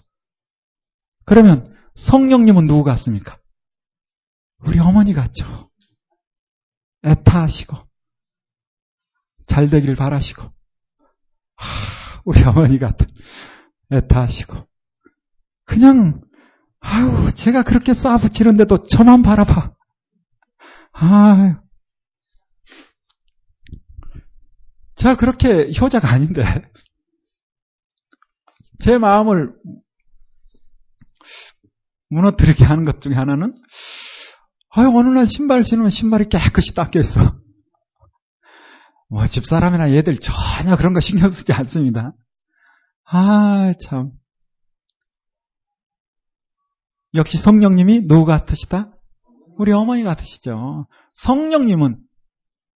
그러면 1.25 1.75
성령님은 1.95 2.65
누구 2.65 2.83
같습니까? 2.83 3.37
우리 4.65 4.79
어머니 4.79 5.13
같죠. 5.13 5.69
애타하시고 7.05 7.77
잘 9.47 9.69
되기를 9.69 9.95
바라시고 9.95 10.43
하, 10.43 12.21
우리 12.25 12.41
어머니 12.43 12.79
같은 12.79 13.07
애타하시고 13.91 14.67
그냥 15.65 16.21
아유 16.79 17.33
제가 17.35 17.63
그렇게 17.63 17.91
쏴붙이는데도 17.91 18.87
저만 18.89 19.21
바라봐. 19.21 19.73
아 20.93 21.61
제가 24.95 25.15
그렇게 25.15 25.71
효자가 25.79 26.09
아닌데 26.09 26.43
제 28.79 28.97
마음을 28.97 29.53
무너뜨리게 32.09 32.63
하는 32.63 32.85
것 32.85 33.01
중에 33.01 33.13
하나는 33.13 33.55
아유, 34.75 34.91
어느 34.95 35.07
날 35.09 35.27
신발 35.27 35.63
신으면 35.63 35.91
신발이 35.91 36.29
깨끗이 36.29 36.73
닦여 36.73 36.99
있어. 36.99 37.35
뭐, 39.07 39.27
집사람이나 39.27 39.91
얘들 39.91 40.17
전혀 40.17 40.75
그런 40.75 40.93
거 40.93 40.99
신경 40.99 41.29
쓰지 41.29 41.53
않습니다. 41.53 42.13
아, 43.05 43.73
참. 43.85 44.11
역시 47.13 47.37
성령님이 47.37 48.07
누구 48.07 48.25
같으시다? 48.25 48.91
우리 49.59 49.71
어머니 49.71 50.01
같으시죠. 50.01 50.87
성령님은 51.13 51.97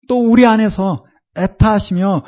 또 0.07 0.19
우리 0.19 0.45
안에서 0.45 1.03
애타하시며 1.35 2.23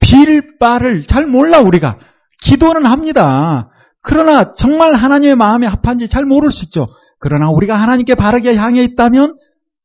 빌 0.00 0.58
바를 0.58 1.06
잘 1.06 1.26
몰라 1.26 1.60
우리가 1.60 2.00
기도는 2.42 2.84
합니다. 2.86 3.70
그러나 4.00 4.50
정말 4.50 4.94
하나님의 4.94 5.36
마음에 5.36 5.68
합한지 5.68 6.08
잘 6.08 6.24
모를 6.24 6.50
수 6.50 6.64
있죠. 6.64 6.88
그러나 7.26 7.50
우리가 7.50 7.74
하나님께 7.74 8.14
바르게 8.14 8.54
향해 8.54 8.84
있다면 8.84 9.36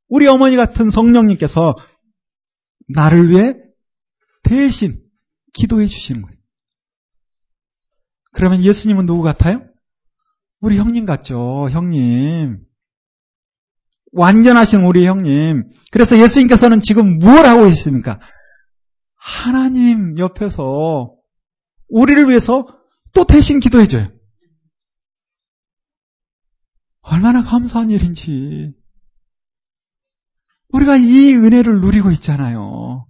우리 0.10 0.28
어머니 0.28 0.56
같은 0.56 0.92
성령님께서 0.92 1.76
나를 2.88 3.32
위해 3.32 3.56
대신 4.44 5.02
기도해 5.54 5.88
주시는 5.88 6.22
거예요. 6.22 6.38
그러면 8.32 8.62
예수님은 8.62 9.08
누구 9.08 9.24
같아요? 9.24 9.64
우리 10.60 10.78
형님 10.78 11.06
같죠. 11.06 11.68
형님. 11.72 12.60
완전하신 14.12 14.84
우리 14.84 15.08
형님. 15.08 15.68
그래서 15.92 16.20
예수님께서는 16.20 16.80
지금 16.80 17.18
무엇 17.18 17.44
하고 17.44 17.64
계십니까? 17.64 18.20
하나님 19.16 20.16
옆에서 20.20 21.12
우리를 21.90 22.30
위해서 22.30 22.68
또 23.16 23.24
대신 23.24 23.60
기도해줘요. 23.60 24.12
얼마나 27.02 27.44
감사한 27.44 27.90
일인지. 27.90 28.74
우리가 30.70 30.98
이 30.98 31.34
은혜를 31.34 31.82
누리고 31.82 32.12
있잖아요. 32.12 33.06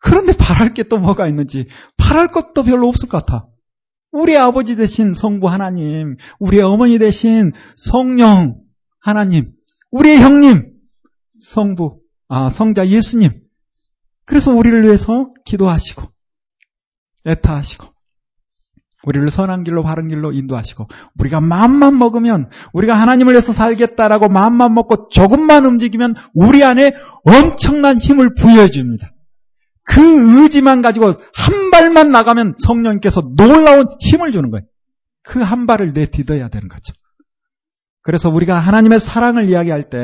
그런데 0.00 0.32
바랄 0.36 0.74
게 0.74 0.82
또 0.84 0.98
뭐가 0.98 1.28
있는지, 1.28 1.66
바랄 1.96 2.28
것도 2.28 2.64
별로 2.64 2.88
없을 2.88 3.08
것 3.08 3.24
같아. 3.24 3.46
우리 4.10 4.36
아버지 4.36 4.76
대신 4.76 5.14
성부 5.14 5.48
하나님, 5.48 6.16
우리 6.38 6.60
어머니 6.60 6.98
대신 6.98 7.52
성령 7.76 8.60
하나님, 9.00 9.52
우리의 9.90 10.18
형님, 10.20 10.72
성부, 11.40 12.00
아, 12.28 12.50
성자 12.50 12.88
예수님. 12.88 13.30
그래서 14.24 14.52
우리를 14.52 14.84
위해서 14.84 15.32
기도하시고, 15.44 16.02
애타하시고, 17.26 17.91
우리를 19.06 19.30
선한 19.30 19.64
길로 19.64 19.82
바른 19.82 20.08
길로 20.08 20.32
인도하시고 20.32 20.88
우리가 21.18 21.40
마음만 21.40 21.98
먹으면 21.98 22.48
우리가 22.72 22.94
하나님을 22.94 23.32
위해서 23.32 23.52
살겠다라고 23.52 24.28
마음만 24.28 24.74
먹고 24.74 25.08
조금만 25.10 25.64
움직이면 25.66 26.14
우리 26.34 26.64
안에 26.64 26.94
엄청난 27.24 27.98
힘을 27.98 28.34
부여해 28.34 28.70
줍니다. 28.70 29.10
그 29.84 30.42
의지만 30.42 30.82
가지고 30.82 31.06
한 31.06 31.70
발만 31.72 32.10
나가면 32.10 32.54
성령께서 32.58 33.22
놀라운 33.36 33.86
힘을 34.00 34.32
주는 34.32 34.50
거예요. 34.50 34.64
그 35.24 35.40
한 35.42 35.66
발을 35.66 35.92
내딛어야 35.92 36.48
되는 36.48 36.68
거죠. 36.68 36.92
그래서 38.04 38.28
우리가 38.28 38.58
하나님의 38.58 38.98
사랑을 38.98 39.48
이야기할 39.48 39.84
때 39.84 39.98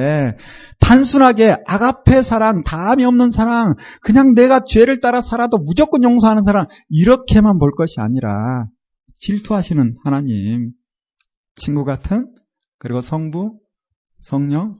단순하게 0.80 1.56
아가페 1.66 2.22
사랑, 2.22 2.62
다함이 2.62 3.04
없는 3.04 3.32
사랑, 3.32 3.74
그냥 4.02 4.34
내가 4.34 4.60
죄를 4.64 5.00
따라 5.00 5.20
살아도 5.20 5.58
무조건 5.58 6.04
용서하는 6.04 6.44
사랑 6.44 6.66
이렇게만 6.88 7.58
볼 7.58 7.70
것이 7.76 7.94
아니라 7.98 8.66
질투하시는 9.20 9.96
하나님, 10.04 10.72
친구 11.56 11.84
같은, 11.84 12.32
그리고 12.78 13.00
성부, 13.00 13.58
성령, 14.20 14.78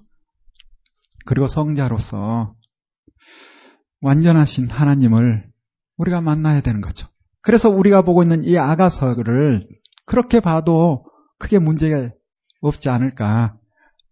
그리고 1.27 1.47
성자로서 1.47 2.55
완전하신 4.01 4.71
하나님을 4.71 5.45
우리가 5.97 6.21
만나야 6.21 6.61
되는 6.61 6.81
거죠. 6.81 7.09
그래서 7.43 7.69
우리가 7.69 8.03
보고 8.03 8.23
있는 8.23 8.45
이 8.45 8.57
아가서를 8.57 9.67
그렇게 10.07 10.41
봐도 10.41 11.05
크게 11.39 11.59
문제가 11.59 12.11
없지 12.61 12.89
않을까. 12.89 13.57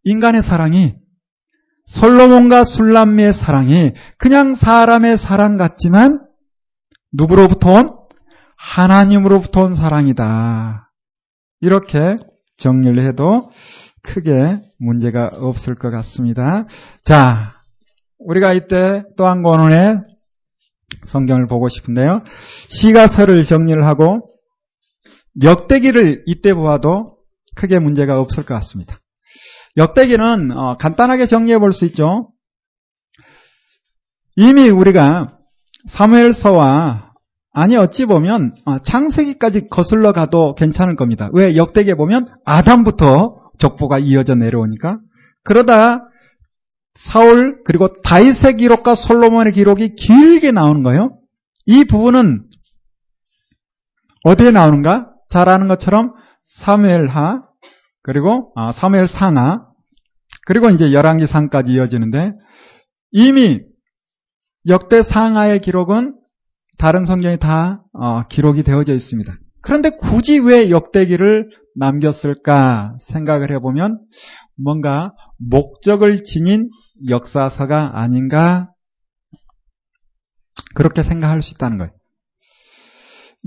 인간의 0.05 0.43
사랑이 0.43 0.97
솔로몬과 1.85 2.65
술람미의 2.65 3.33
사랑이 3.33 3.93
그냥 4.19 4.55
사람의 4.55 5.17
사랑 5.17 5.57
같지만 5.57 6.27
누구로부터 7.13 7.73
온 7.73 8.06
하나님으로부터 8.57 9.63
온 9.63 9.75
사랑이다. 9.75 10.91
이렇게 11.61 12.17
정리를 12.59 12.99
해도 13.03 13.41
크게 14.03 14.61
문제가 14.79 15.31
없을 15.33 15.75
것 15.75 15.91
같습니다. 15.91 16.65
자, 17.05 17.55
우리가 18.19 18.53
이때 18.53 19.03
또 19.17 19.27
한 19.27 19.43
권원의 19.43 20.01
성경을 21.07 21.47
보고 21.47 21.69
싶은데요. 21.69 22.23
시가서를 22.69 23.45
정리를 23.45 23.85
하고 23.85 24.33
역대기를 25.43 26.25
이때 26.27 26.53
보아도 26.55 27.19
크게 27.57 27.79
문제가 27.79 28.19
없을 28.21 28.45
것 28.45 28.55
같습니다. 28.55 29.01
역대기는 29.77 30.51
어, 30.57 30.77
간단하게 30.79 31.27
정리해 31.27 31.59
볼 31.59 31.73
수 31.73 31.85
있죠. 31.87 32.31
이미 34.37 34.69
우리가 34.69 35.39
사무엘서와 35.89 37.06
아니 37.59 37.75
어찌 37.75 38.05
보면 38.05 38.55
어, 38.67 38.79
창세기까지 38.81 39.69
거슬러 39.71 40.13
가도 40.13 40.55
괜찮을 40.57 40.95
겁니다. 40.95 41.31
왜 41.33 41.57
역대기에 41.57 41.95
보면 41.95 42.29
아담부터 42.45 43.51
족보가 43.57 43.99
이어져 43.99 44.35
내려오니까 44.35 44.99
그러다 45.43 46.07
사울 46.95 47.63
그리고 47.65 47.95
다윗의 48.03 48.59
기록과 48.59 48.95
솔로몬의 48.95 49.55
기록이 49.55 49.95
길게 49.95 50.53
나오는 50.53 50.83
거예요. 50.83 51.19
이 51.65 51.87
부분은 51.87 52.45
어디에 54.25 54.51
나오는가? 54.51 55.11
잘 55.31 55.49
아는 55.49 55.67
것처럼 55.67 56.13
사무엘하 56.59 57.41
그리고 58.03 58.53
아, 58.55 58.71
사무엘 58.73 59.09
상하 59.09 59.65
그리고 60.47 60.69
이제 60.69 60.93
열왕기 60.93 61.27
상까지 61.27 61.73
이어지는데 61.73 62.33
이미 63.13 63.61
역대 64.69 65.03
상하의 65.03 65.61
기록은 65.61 66.17
다른 66.79 67.05
성경이 67.05 67.39
다 67.39 67.83
어, 67.93 68.27
기록이 68.27 68.63
되어져 68.63 68.95
있습니다. 68.95 69.33
그런데 69.63 69.91
굳이 69.91 70.39
왜 70.39 70.71
역대기를 70.71 71.51
남겼을까 71.75 72.97
생각을 73.01 73.51
해보면 73.53 74.01
뭔가 74.57 75.13
목적을 75.39 76.25
지닌 76.25 76.71
역사서가 77.09 77.99
아닌가 77.99 78.71
그렇게 80.75 81.03
생각할 81.03 81.43
수 81.43 81.53
있다는 81.55 81.79
거예요. 81.79 81.93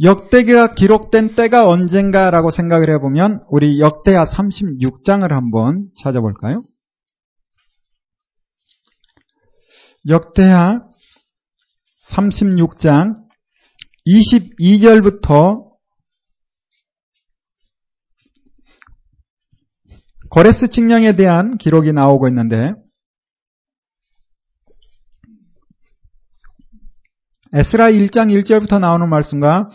역대기가 0.01 0.75
기록된 0.75 1.35
때가 1.35 1.67
언젠가라고 1.67 2.51
생각을 2.51 2.89
해보면 2.91 3.43
우리 3.49 3.79
역대하 3.79 4.23
36장을 4.23 5.27
한번 5.29 5.87
찾아볼까요? 6.01 6.61
역대하 10.07 10.79
36장 12.09 13.15
22절부터 14.07 15.69
고레스 20.29 20.67
칙령에 20.67 21.15
대한 21.15 21.57
기록이 21.57 21.91
나오고 21.91 22.27
있는데 22.29 22.73
에스라 27.51 27.89
1장 27.89 28.31
1절부터 28.31 28.79
나오는 28.79 29.09
말씀과 29.09 29.69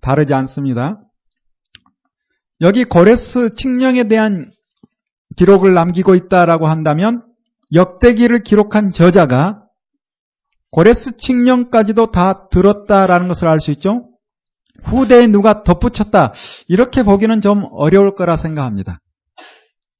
다르지 0.00 0.34
않습니다. 0.34 1.00
여기 2.60 2.84
고레스 2.84 3.54
칙령에 3.54 4.04
대한 4.08 4.50
기록을 5.36 5.72
남기고 5.74 6.14
있다라고 6.16 6.66
한다면 6.66 7.24
역대기를 7.72 8.42
기록한 8.42 8.90
저자가 8.90 9.61
고레스 10.72 11.16
칙령까지도 11.18 12.10
다 12.10 12.48
들었다라는 12.48 13.28
것을 13.28 13.46
알 13.46 13.60
수 13.60 13.70
있죠. 13.72 14.08
후대에 14.84 15.28
누가 15.28 15.62
덧붙였다 15.62 16.32
이렇게 16.66 17.02
보기는 17.04 17.40
좀 17.40 17.66
어려울 17.72 18.14
거라 18.14 18.36
생각합니다. 18.36 18.98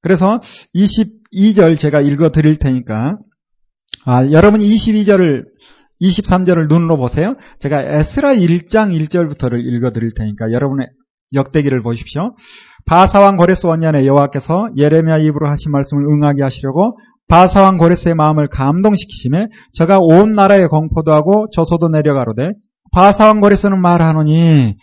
그래서 0.01 0.41
22절 0.75 1.79
제가 1.79 2.01
읽어 2.01 2.31
드릴 2.31 2.57
테니까 2.57 3.19
아, 4.05 4.31
여러분 4.33 4.61
22절을 4.61 5.45
23절을 6.01 6.69
눈으로 6.69 6.97
보세요. 6.97 7.37
제가 7.61 7.83
에스라 7.83 8.35
1장 8.35 8.91
1절부터를 8.91 9.65
읽어 9.65 9.93
드릴 9.93 10.13
테니까 10.17 10.51
여러분의 10.53 10.89
역대기를 11.35 11.83
보십시오. 11.83 12.35
바사왕 12.87 13.37
고레스 13.37 13.67
원년에 13.67 14.05
여호와께서 14.07 14.71
예레미야 14.77 15.19
입으로 15.19 15.49
하신 15.49 15.71
말씀을 15.71 16.05
응하게 16.05 16.43
하시려고 16.43 16.99
바사왕 17.33 17.79
고레스의 17.79 18.15
마음을 18.15 18.47
감동시키심에 18.49 19.47
저가 19.73 20.01
온 20.01 20.33
나라에 20.33 20.67
공포도 20.67 21.13
하고 21.13 21.47
조소도 21.51 21.89
내려가로되 21.89 22.51
바사왕 22.93 23.41
고레스는 23.41 23.81
말하노니 23.81 24.77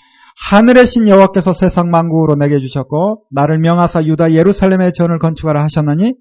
하늘의 0.49 0.87
신 0.87 1.07
여호와께서 1.07 1.53
세상 1.53 1.91
만국으로 1.91 2.33
내게 2.33 2.57
주셨고 2.57 3.25
나를 3.29 3.59
명하사 3.59 4.03
유다 4.03 4.31
예루살렘의 4.31 4.93
전을 4.93 5.19
건축하라 5.19 5.61
하셨나니 5.61 6.15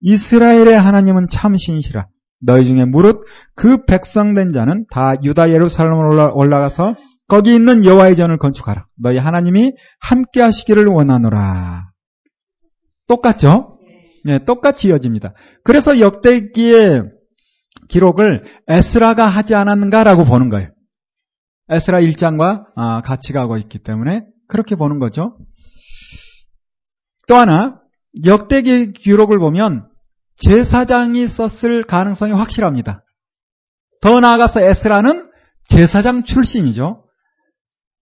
이스라엘의 0.00 0.76
하나님은 0.76 1.28
참 1.30 1.54
신이시라. 1.54 2.08
너희 2.44 2.64
중에 2.64 2.84
무릇 2.84 3.20
그 3.54 3.84
백성된 3.84 4.50
자는 4.50 4.84
다 4.90 5.12
유다 5.22 5.50
예루살렘으로 5.50 6.32
올라가서 6.34 6.96
거기 7.28 7.54
있는 7.54 7.84
여호와의 7.84 8.16
전을 8.16 8.38
건축하라. 8.38 8.86
너희 9.00 9.16
하나님이 9.18 9.74
함께 10.00 10.40
하시기를 10.40 10.86
원하노라. 10.86 11.84
똑같죠? 13.06 13.77
네, 14.24 14.44
똑같이 14.44 14.88
이어집니다. 14.88 15.34
그래서 15.64 16.00
역대기의 16.00 17.02
기록을 17.88 18.44
에스라가 18.68 19.26
하지 19.26 19.54
않았는가라고 19.54 20.24
보는 20.24 20.48
거예요. 20.48 20.68
에스라 21.70 22.00
1장과 22.00 22.66
아, 22.76 23.02
같이 23.02 23.32
가고 23.32 23.56
있기 23.58 23.78
때문에 23.78 24.22
그렇게 24.48 24.74
보는 24.74 24.98
거죠. 24.98 25.38
또 27.26 27.36
하나 27.36 27.80
역대기 28.24 28.92
기록을 28.92 29.38
보면 29.38 29.86
제사장이 30.38 31.26
썼을 31.26 31.82
가능성이 31.84 32.32
확실합니다. 32.32 33.04
더 34.00 34.20
나아가서 34.20 34.60
에스라는 34.60 35.28
제사장 35.68 36.24
출신이죠. 36.24 37.04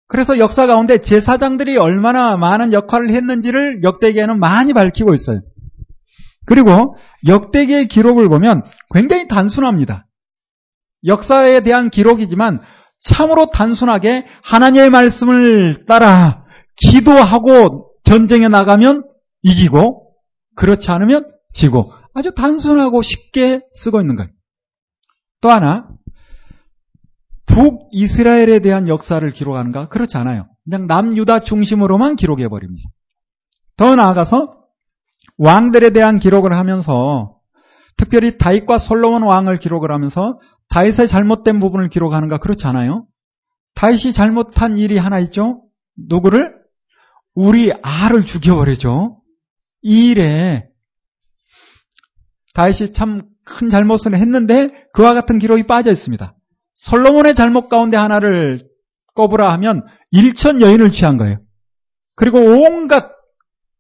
그래서 0.09 0.39
역사 0.39 0.67
가운데 0.67 0.99
제사장들이 0.99 1.79
얼마나 1.79 2.37
많은 2.37 2.73
역할을 2.73 3.11
했는지를 3.11 3.83
역대기에는 3.83 4.39
많이 4.39 4.73
밝히고 4.73 5.15
있어요. 5.15 5.41
그리고 6.47 6.97
역대기의 7.27 7.89
기록을 7.89 8.29
보면 8.29 8.63
굉장히 8.93 9.29
단순합니다. 9.29 10.07
역사에 11.05 11.61
대한 11.61 11.91
기록이지만 11.91 12.61
참으로 12.99 13.47
단순하게 13.47 14.27
하나님의 14.43 14.91
말씀을 14.91 15.87
따라 15.87 16.45
기도하고 16.77 17.91
전쟁에 18.05 18.49
나가면 18.49 19.05
이기고 19.43 20.15
그렇지 20.55 20.91
않으면 20.91 21.29
지고 21.53 21.93
아주 22.15 22.33
단순하고 22.35 23.03
쉽게 23.03 23.63
쓰고 23.75 24.01
있는 24.01 24.17
거예요. 24.17 24.31
또 25.41 25.51
하나 25.51 25.89
북이스라엘에 27.47 28.61
대한 28.61 28.89
역사를 28.89 29.29
기록하는가? 29.31 29.89
그렇지 29.89 30.17
않아요. 30.17 30.47
그냥 30.65 30.87
남유다 30.87 31.41
중심으로만 31.41 32.17
기록해 32.17 32.49
버립니다. 32.49 32.89
더 33.77 33.95
나아가서 33.95 34.62
왕들에 35.39 35.91
대한 35.91 36.19
기록을 36.19 36.53
하면서 36.53 37.37
특별히 37.97 38.39
다윗과 38.39 38.79
솔로몬 38.79 39.23
왕을 39.23 39.59
기록을 39.59 39.93
하면서 39.93 40.39
다윗의 40.71 41.09
잘못된 41.09 41.61
부분을 41.61 41.89
기록하는가 41.89 42.39
그렇지 42.39 42.67
않아요. 42.67 43.07
다윗이 43.75 44.13
잘못한 44.13 44.77
일이 44.77 44.99
하나 44.99 45.19
있죠. 45.21 45.63
누구를? 45.97 46.55
우리 47.35 47.73
아를 47.83 48.27
죽여버리죠. 48.27 49.19
이 49.83 50.11
일에 50.11 50.69
다윗이 52.55 52.93
참 52.93 53.33
큰 53.45 53.69
잘못을 53.69 54.15
했는데 54.15 54.71
그와 54.93 55.15
같은 55.15 55.39
기록이 55.39 55.65
빠져 55.65 55.91
있습니다. 55.91 56.35
솔로몬의 56.75 57.35
잘못 57.35 57.69
가운데 57.69 57.97
하나를 57.97 58.61
꼽으라 59.15 59.53
하면 59.55 59.85
일천 60.11 60.61
여인을 60.61 60.91
취한 60.91 61.17
거예요. 61.17 61.39
그리고 62.15 62.39
온갖 62.39 63.11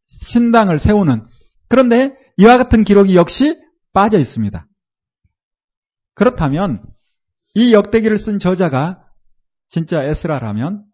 신당을 0.06 0.78
세우는 0.78 1.26
그런데 1.72 2.14
이와 2.36 2.58
같은 2.58 2.84
기록이 2.84 3.16
역시 3.16 3.58
빠져 3.94 4.18
있습니다. 4.18 4.66
그렇다면 6.14 6.82
이 7.54 7.72
역대기를 7.72 8.18
쓴 8.18 8.38
저자가 8.38 8.98
진짜 9.70 10.02
에스라라면 10.02 10.84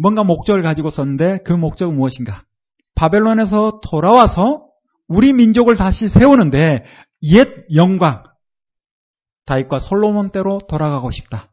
뭔가 0.00 0.22
목적을 0.22 0.62
가지고 0.62 0.90
썼는데 0.90 1.40
그 1.44 1.52
목적은 1.52 1.96
무엇인가? 1.96 2.44
바벨론에서 2.94 3.80
돌아와서 3.82 4.68
우리 5.08 5.32
민족을 5.32 5.74
다시 5.74 6.06
세우는데 6.06 6.84
옛 7.24 7.48
영광 7.74 8.22
다윗과 9.46 9.80
솔로몬 9.80 10.30
때로 10.30 10.60
돌아가고 10.68 11.10
싶다. 11.10 11.50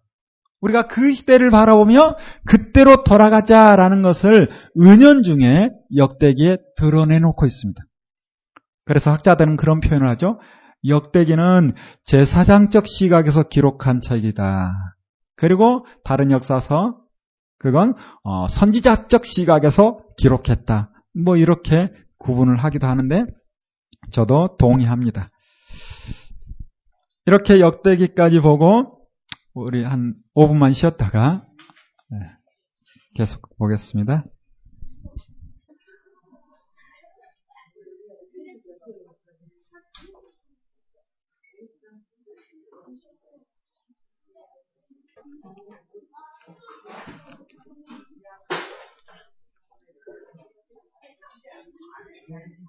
우리가 0.61 0.83
그 0.83 1.15
시대를 1.15 1.49
바라보며 1.49 2.15
그때로 2.45 3.03
돌아가자라는 3.03 4.03
것을 4.03 4.49
은연중에 4.79 5.71
역대기에 5.95 6.57
드러내놓고 6.77 7.47
있습니다. 7.47 7.88
그래서 8.89 9.11
학자들은 9.11 9.55
그런 9.55 9.81
표현을 9.81 10.09
하죠. 10.09 10.39
역대기는 10.83 11.73
제사장적 12.05 12.87
시각에서 12.87 13.43
기록한 13.43 14.01
책이다. 14.01 14.95
그리고 15.35 15.85
다른 16.03 16.31
역사서 16.31 16.99
그건 17.59 17.93
어, 18.23 18.47
선지자적 18.47 19.25
시각에서 19.25 19.99
기록했다. 20.17 20.91
뭐 21.23 21.37
이렇게 21.37 21.91
구분을 22.17 22.63
하기도 22.63 22.87
하는데 22.87 23.25
저도 24.09 24.57
동의합니다. 24.57 25.29
이렇게 27.27 27.59
역대기까지 27.59 28.41
보고 28.41 29.05
우리 29.53 29.83
한 29.83 30.15
5분만 30.35 30.73
쉬었다가 30.73 31.45
네, 32.09 32.17
계속 33.13 33.55
보겠습니다. 33.59 34.23